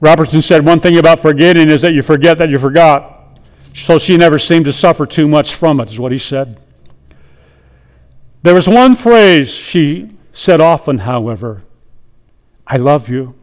Robertson 0.00 0.40
said 0.40 0.64
one 0.64 0.78
thing 0.78 0.96
about 0.96 1.20
forgetting 1.20 1.68
is 1.68 1.82
that 1.82 1.92
you 1.92 2.02
forget 2.02 2.38
that 2.38 2.50
you 2.50 2.58
forgot. 2.58 3.38
So 3.74 3.98
she 3.98 4.16
never 4.16 4.38
seemed 4.38 4.64
to 4.64 4.72
suffer 4.72 5.06
too 5.06 5.28
much 5.28 5.54
from 5.54 5.78
it, 5.80 5.90
is 5.90 6.00
what 6.00 6.12
he 6.12 6.18
said. 6.18 6.58
There 8.42 8.54
was 8.54 8.66
one 8.66 8.96
phrase 8.96 9.50
she 9.50 10.10
said 10.32 10.60
often, 10.60 10.98
however 10.98 11.62
I 12.66 12.76
love 12.76 13.08
you. 13.08 13.34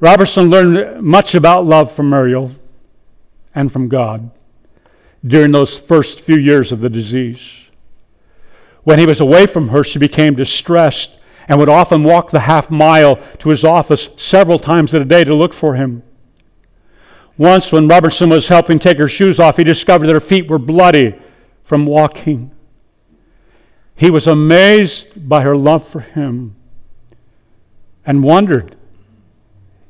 Robertson 0.00 0.50
learned 0.50 1.02
much 1.02 1.34
about 1.34 1.64
love 1.64 1.92
from 1.92 2.10
Muriel 2.10 2.52
and 3.54 3.72
from 3.72 3.88
God 3.88 4.30
during 5.24 5.52
those 5.52 5.78
first 5.78 6.20
few 6.20 6.36
years 6.36 6.72
of 6.72 6.80
the 6.80 6.90
disease. 6.90 7.40
When 8.82 8.98
he 8.98 9.06
was 9.06 9.20
away 9.20 9.46
from 9.46 9.68
her, 9.68 9.84
she 9.84 10.00
became 10.00 10.34
distressed 10.34 11.12
and 11.48 11.58
would 11.58 11.68
often 11.68 12.04
walk 12.04 12.30
the 12.30 12.40
half 12.40 12.70
mile 12.70 13.16
to 13.38 13.48
his 13.48 13.64
office 13.64 14.10
several 14.16 14.58
times 14.58 14.94
in 14.94 15.02
a 15.02 15.04
day 15.04 15.24
to 15.24 15.34
look 15.34 15.52
for 15.52 15.74
him. 15.74 16.02
Once, 17.36 17.72
when 17.72 17.88
Robertson 17.88 18.28
was 18.28 18.48
helping 18.48 18.78
take 18.78 18.98
her 18.98 19.08
shoes 19.08 19.38
off, 19.38 19.56
he 19.56 19.64
discovered 19.64 20.06
that 20.06 20.14
her 20.14 20.20
feet 20.20 20.48
were 20.48 20.58
bloody 20.58 21.14
from 21.64 21.86
walking. 21.86 22.50
He 23.96 24.10
was 24.10 24.26
amazed 24.26 25.28
by 25.28 25.42
her 25.42 25.56
love 25.56 25.86
for 25.86 26.00
him 26.00 26.56
and 28.04 28.22
wondered 28.22 28.76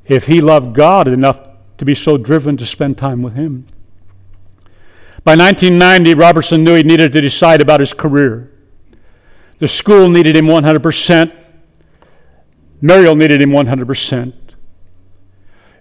if 0.05 0.27
he 0.27 0.41
loved 0.41 0.73
God 0.75 1.07
enough 1.07 1.39
to 1.77 1.85
be 1.85 1.95
so 1.95 2.17
driven 2.17 2.57
to 2.57 2.65
spend 2.65 2.97
time 2.97 3.21
with 3.21 3.33
him. 3.33 3.67
By 5.23 5.35
1990, 5.35 6.13
Robertson 6.15 6.63
knew 6.63 6.75
he 6.75 6.83
needed 6.83 7.13
to 7.13 7.21
decide 7.21 7.61
about 7.61 7.79
his 7.79 7.93
career. 7.93 8.51
The 9.59 9.67
school 9.67 10.09
needed 10.09 10.35
him 10.35 10.45
100%. 10.45 11.42
Muriel 12.83 13.15
needed 13.15 13.41
him 13.41 13.51
100%. 13.51 14.33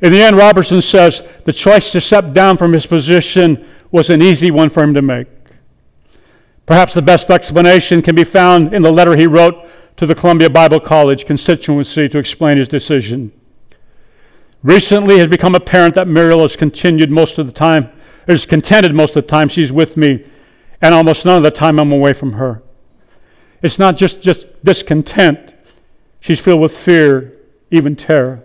In 0.02 0.12
the 0.12 0.22
end, 0.22 0.36
Robertson 0.36 0.80
says 0.80 1.24
the 1.44 1.52
choice 1.52 1.90
to 1.90 2.00
step 2.00 2.32
down 2.32 2.56
from 2.56 2.72
his 2.72 2.86
position 2.86 3.68
was 3.90 4.08
an 4.08 4.22
easy 4.22 4.52
one 4.52 4.70
for 4.70 4.84
him 4.84 4.94
to 4.94 5.02
make. 5.02 5.26
Perhaps 6.64 6.94
the 6.94 7.02
best 7.02 7.28
explanation 7.28 8.02
can 8.02 8.14
be 8.14 8.22
found 8.22 8.72
in 8.72 8.82
the 8.82 8.92
letter 8.92 9.16
he 9.16 9.26
wrote 9.26 9.68
to 9.96 10.06
the 10.06 10.14
Columbia 10.14 10.48
Bible 10.48 10.78
College 10.78 11.26
constituency 11.26 12.08
to 12.08 12.18
explain 12.18 12.56
his 12.56 12.68
decision. 12.68 13.32
Recently, 14.62 15.16
it 15.16 15.18
has 15.18 15.28
become 15.28 15.56
apparent 15.56 15.96
that 15.96 16.06
Muriel 16.06 16.42
has 16.42 16.54
continued 16.54 17.10
most 17.10 17.36
of 17.36 17.48
the 17.48 17.52
time, 17.52 17.90
is 18.28 18.46
contented 18.46 18.94
most 18.94 19.16
of 19.16 19.24
the 19.24 19.28
time 19.28 19.48
she's 19.48 19.72
with 19.72 19.96
me, 19.96 20.24
and 20.80 20.94
almost 20.94 21.24
none 21.24 21.36
of 21.36 21.42
the 21.42 21.50
time 21.50 21.80
I'm 21.80 21.90
away 21.90 22.12
from 22.12 22.34
her. 22.34 22.62
It's 23.60 23.80
not 23.80 23.96
just, 23.96 24.22
just 24.22 24.62
discontent, 24.62 25.51
she's 26.22 26.40
filled 26.40 26.62
with 26.62 26.74
fear, 26.74 27.36
even 27.70 27.94
terror. 27.94 28.42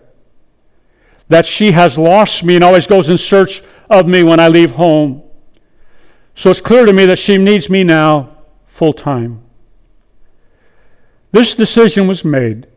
That 1.29 1.45
she 1.45 1.71
has 1.71 1.97
lost 1.97 2.43
me 2.43 2.55
and 2.55 2.63
always 2.63 2.87
goes 2.87 3.07
in 3.07 3.17
search 3.17 3.61
of 3.89 4.07
me 4.07 4.23
when 4.23 4.41
I 4.41 4.49
leave 4.49 4.71
home. 4.71 5.23
So 6.35 6.51
it's 6.51 6.59
clear 6.59 6.85
to 6.85 6.91
me 6.91 7.05
that 7.05 7.19
she 7.19 7.37
needs 7.37 7.69
me 7.69 7.85
now 7.85 8.35
full 8.65 8.93
time. 8.93 9.41
This 11.31 11.53
decision 11.53 12.07
was 12.07 12.25
made, 12.25 12.67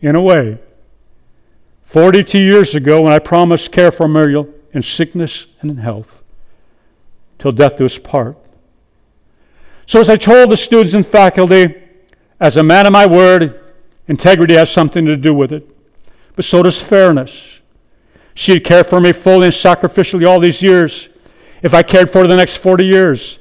in 0.00 0.16
a 0.16 0.20
way, 0.20 0.58
42 1.84 2.38
years 2.38 2.74
ago 2.74 3.02
when 3.02 3.12
I 3.12 3.18
promised 3.18 3.72
care 3.72 3.90
for 3.90 4.08
Muriel 4.08 4.48
in 4.72 4.82
sickness 4.82 5.46
and 5.60 5.70
in 5.70 5.78
health, 5.78 6.22
till 7.38 7.52
death 7.52 7.76
do 7.76 7.84
us 7.84 7.98
part. 7.98 8.38
So, 9.86 10.00
as 10.00 10.08
I 10.08 10.16
told 10.16 10.50
the 10.50 10.56
students 10.56 10.94
and 10.94 11.04
faculty, 11.04 11.74
as 12.38 12.56
a 12.56 12.62
man 12.62 12.86
of 12.86 12.92
my 12.92 13.06
word, 13.06 13.60
Integrity 14.10 14.54
has 14.54 14.68
something 14.68 15.06
to 15.06 15.16
do 15.16 15.32
with 15.32 15.52
it, 15.52 15.70
but 16.34 16.44
so 16.44 16.64
does 16.64 16.82
fairness. 16.82 17.60
She 18.34 18.54
had 18.54 18.64
cared 18.64 18.86
for 18.86 19.00
me 19.00 19.12
fully 19.12 19.44
and 19.44 19.54
sacrificially 19.54 20.26
all 20.26 20.40
these 20.40 20.60
years. 20.60 21.08
If 21.62 21.74
I 21.74 21.84
cared 21.84 22.10
for 22.10 22.22
her 22.22 22.26
the 22.26 22.34
next 22.34 22.56
40 22.56 22.84
years, 22.84 23.38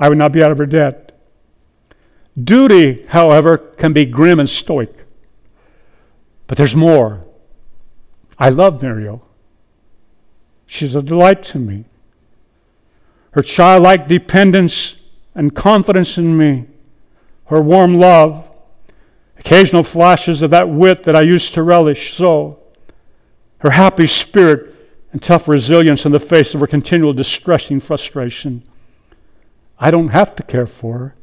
I 0.00 0.08
would 0.08 0.16
not 0.16 0.32
be 0.32 0.42
out 0.42 0.50
of 0.50 0.56
her 0.56 0.64
debt. 0.64 1.20
Duty, 2.42 3.04
however, 3.08 3.58
can 3.58 3.92
be 3.92 4.06
grim 4.06 4.40
and 4.40 4.48
stoic. 4.48 5.04
But 6.46 6.56
there's 6.56 6.74
more. 6.74 7.22
I 8.38 8.48
love 8.48 8.80
Muriel. 8.80 9.22
She's 10.64 10.94
a 10.94 11.02
delight 11.02 11.42
to 11.42 11.58
me. 11.58 11.84
Her 13.32 13.42
childlike 13.42 14.08
dependence 14.08 14.96
and 15.34 15.54
confidence 15.54 16.16
in 16.16 16.38
me, 16.38 16.68
her 17.48 17.60
warm 17.60 18.00
love, 18.00 18.48
occasional 19.46 19.84
flashes 19.84 20.42
of 20.42 20.50
that 20.50 20.68
wit 20.68 21.04
that 21.04 21.14
I 21.14 21.20
used 21.20 21.54
to 21.54 21.62
relish 21.62 22.14
so, 22.14 22.58
her 23.58 23.70
happy 23.70 24.08
spirit 24.08 24.74
and 25.12 25.22
tough 25.22 25.46
resilience 25.46 26.04
in 26.04 26.10
the 26.10 26.18
face 26.18 26.52
of 26.52 26.60
her 26.60 26.66
continual 26.66 27.12
distressing 27.12 27.78
frustration. 27.78 28.64
I 29.78 29.92
don't 29.92 30.08
have 30.08 30.34
to 30.34 30.42
care 30.42 30.66
for 30.66 30.98
her. 30.98 31.14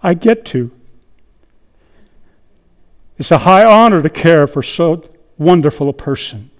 I 0.00 0.14
get 0.14 0.44
to. 0.46 0.70
It's 3.18 3.32
a 3.32 3.38
high 3.38 3.64
honor 3.64 4.00
to 4.00 4.10
care 4.10 4.46
for 4.46 4.62
so 4.62 5.04
wonderful 5.36 5.88
a 5.88 5.92
person. 5.92 6.50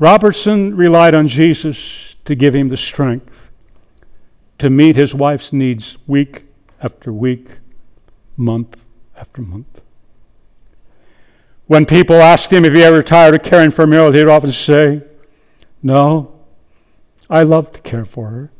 Robertson 0.00 0.76
relied 0.76 1.14
on 1.14 1.28
Jesus 1.28 2.16
to 2.24 2.34
give 2.34 2.52
him 2.52 2.68
the 2.68 2.76
strength 2.76 3.48
to 4.58 4.68
meet 4.68 4.96
his 4.96 5.14
wife's 5.14 5.52
needs 5.52 5.96
week 6.08 6.46
after 6.82 7.12
week, 7.12 7.58
month 8.36 8.76
after 9.18 9.42
month. 9.42 9.80
When 11.66 11.84
people 11.84 12.16
asked 12.16 12.50
him 12.50 12.64
if 12.64 12.72
he 12.72 12.82
ever 12.82 13.02
tired 13.02 13.34
of 13.34 13.42
caring 13.42 13.70
for 13.70 13.86
Muriel, 13.86 14.12
he'd 14.12 14.26
often 14.26 14.52
say, 14.52 15.02
No, 15.82 16.32
I 17.28 17.42
love 17.42 17.72
to 17.72 17.80
care 17.80 18.06
for 18.06 18.30
her. 18.30 18.50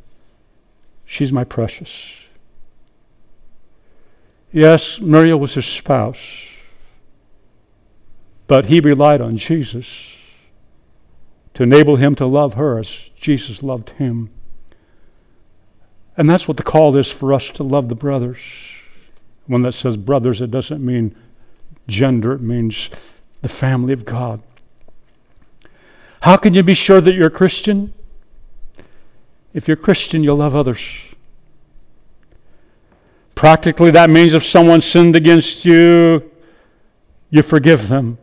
She's 1.06 1.32
my 1.32 1.44
precious. 1.44 2.12
Yes, 4.52 5.00
Muriel 5.00 5.38
was 5.38 5.54
his 5.54 5.66
spouse, 5.66 6.18
but 8.46 8.66
he 8.66 8.80
relied 8.80 9.20
on 9.20 9.36
Jesus 9.36 10.12
to 11.54 11.62
enable 11.62 11.96
him 11.96 12.14
to 12.14 12.26
love 12.26 12.54
her 12.54 12.78
as 12.78 12.88
Jesus 13.16 13.62
loved 13.62 13.90
him. 13.90 14.30
And 16.16 16.28
that's 16.28 16.48
what 16.48 16.56
the 16.56 16.62
call 16.62 16.96
is 16.96 17.10
for 17.10 17.32
us 17.32 17.50
to 17.50 17.62
love 17.62 17.88
the 17.88 17.94
brothers. 17.94 18.38
When 19.48 19.62
that 19.62 19.72
says 19.72 19.96
brothers, 19.96 20.40
it 20.40 20.52
doesn't 20.52 20.84
mean 20.84 21.16
gender, 21.88 22.34
it 22.34 22.42
means 22.42 22.90
the 23.42 23.48
family 23.48 23.94
of 23.94 24.04
God. 24.04 24.42
How 26.20 26.36
can 26.36 26.52
you 26.54 26.62
be 26.62 26.74
sure 26.74 27.00
that 27.00 27.14
you're 27.14 27.28
a 27.28 27.30
Christian? 27.30 27.94
If 29.54 29.66
you're 29.66 29.76
Christian, 29.76 30.22
you'll 30.22 30.36
love 30.36 30.54
others. 30.54 30.80
Practically, 33.34 33.90
that 33.92 34.10
means 34.10 34.34
if 34.34 34.44
someone 34.44 34.82
sinned 34.82 35.16
against 35.16 35.64
you, 35.64 36.30
you 37.30 37.42
forgive 37.42 37.88
them. 37.88 38.18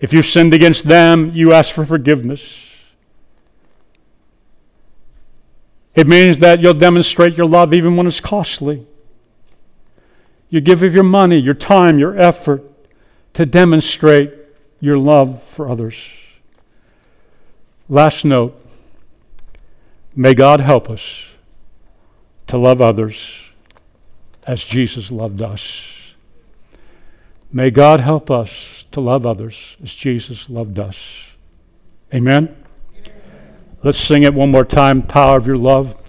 If 0.00 0.12
you 0.12 0.22
sinned 0.22 0.52
against 0.52 0.84
them, 0.84 1.30
you 1.32 1.52
ask 1.52 1.72
for 1.72 1.86
forgiveness. 1.86 2.42
It 5.94 6.06
means 6.06 6.40
that 6.40 6.60
you'll 6.60 6.74
demonstrate 6.74 7.38
your 7.38 7.46
love 7.46 7.72
even 7.72 7.96
when 7.96 8.06
it's 8.06 8.20
costly. 8.20 8.86
You 10.52 10.60
give 10.60 10.82
of 10.82 10.94
your 10.94 11.02
money, 11.02 11.38
your 11.38 11.54
time, 11.54 11.98
your 11.98 12.14
effort 12.20 12.62
to 13.32 13.46
demonstrate 13.46 14.34
your 14.80 14.98
love 14.98 15.42
for 15.42 15.66
others. 15.66 15.96
Last 17.88 18.26
note 18.26 18.62
may 20.14 20.34
God 20.34 20.60
help 20.60 20.90
us 20.90 21.24
to 22.48 22.58
love 22.58 22.82
others 22.82 23.30
as 24.46 24.62
Jesus 24.62 25.10
loved 25.10 25.40
us. 25.40 25.80
May 27.50 27.70
God 27.70 28.00
help 28.00 28.30
us 28.30 28.84
to 28.92 29.00
love 29.00 29.24
others 29.24 29.76
as 29.82 29.94
Jesus 29.94 30.50
loved 30.50 30.78
us. 30.78 30.98
Amen? 32.12 32.54
Amen. 32.94 33.12
Let's 33.82 33.96
sing 33.98 34.22
it 34.22 34.34
one 34.34 34.50
more 34.50 34.66
time 34.66 35.00
Power 35.00 35.38
of 35.38 35.46
Your 35.46 35.56
Love. 35.56 36.01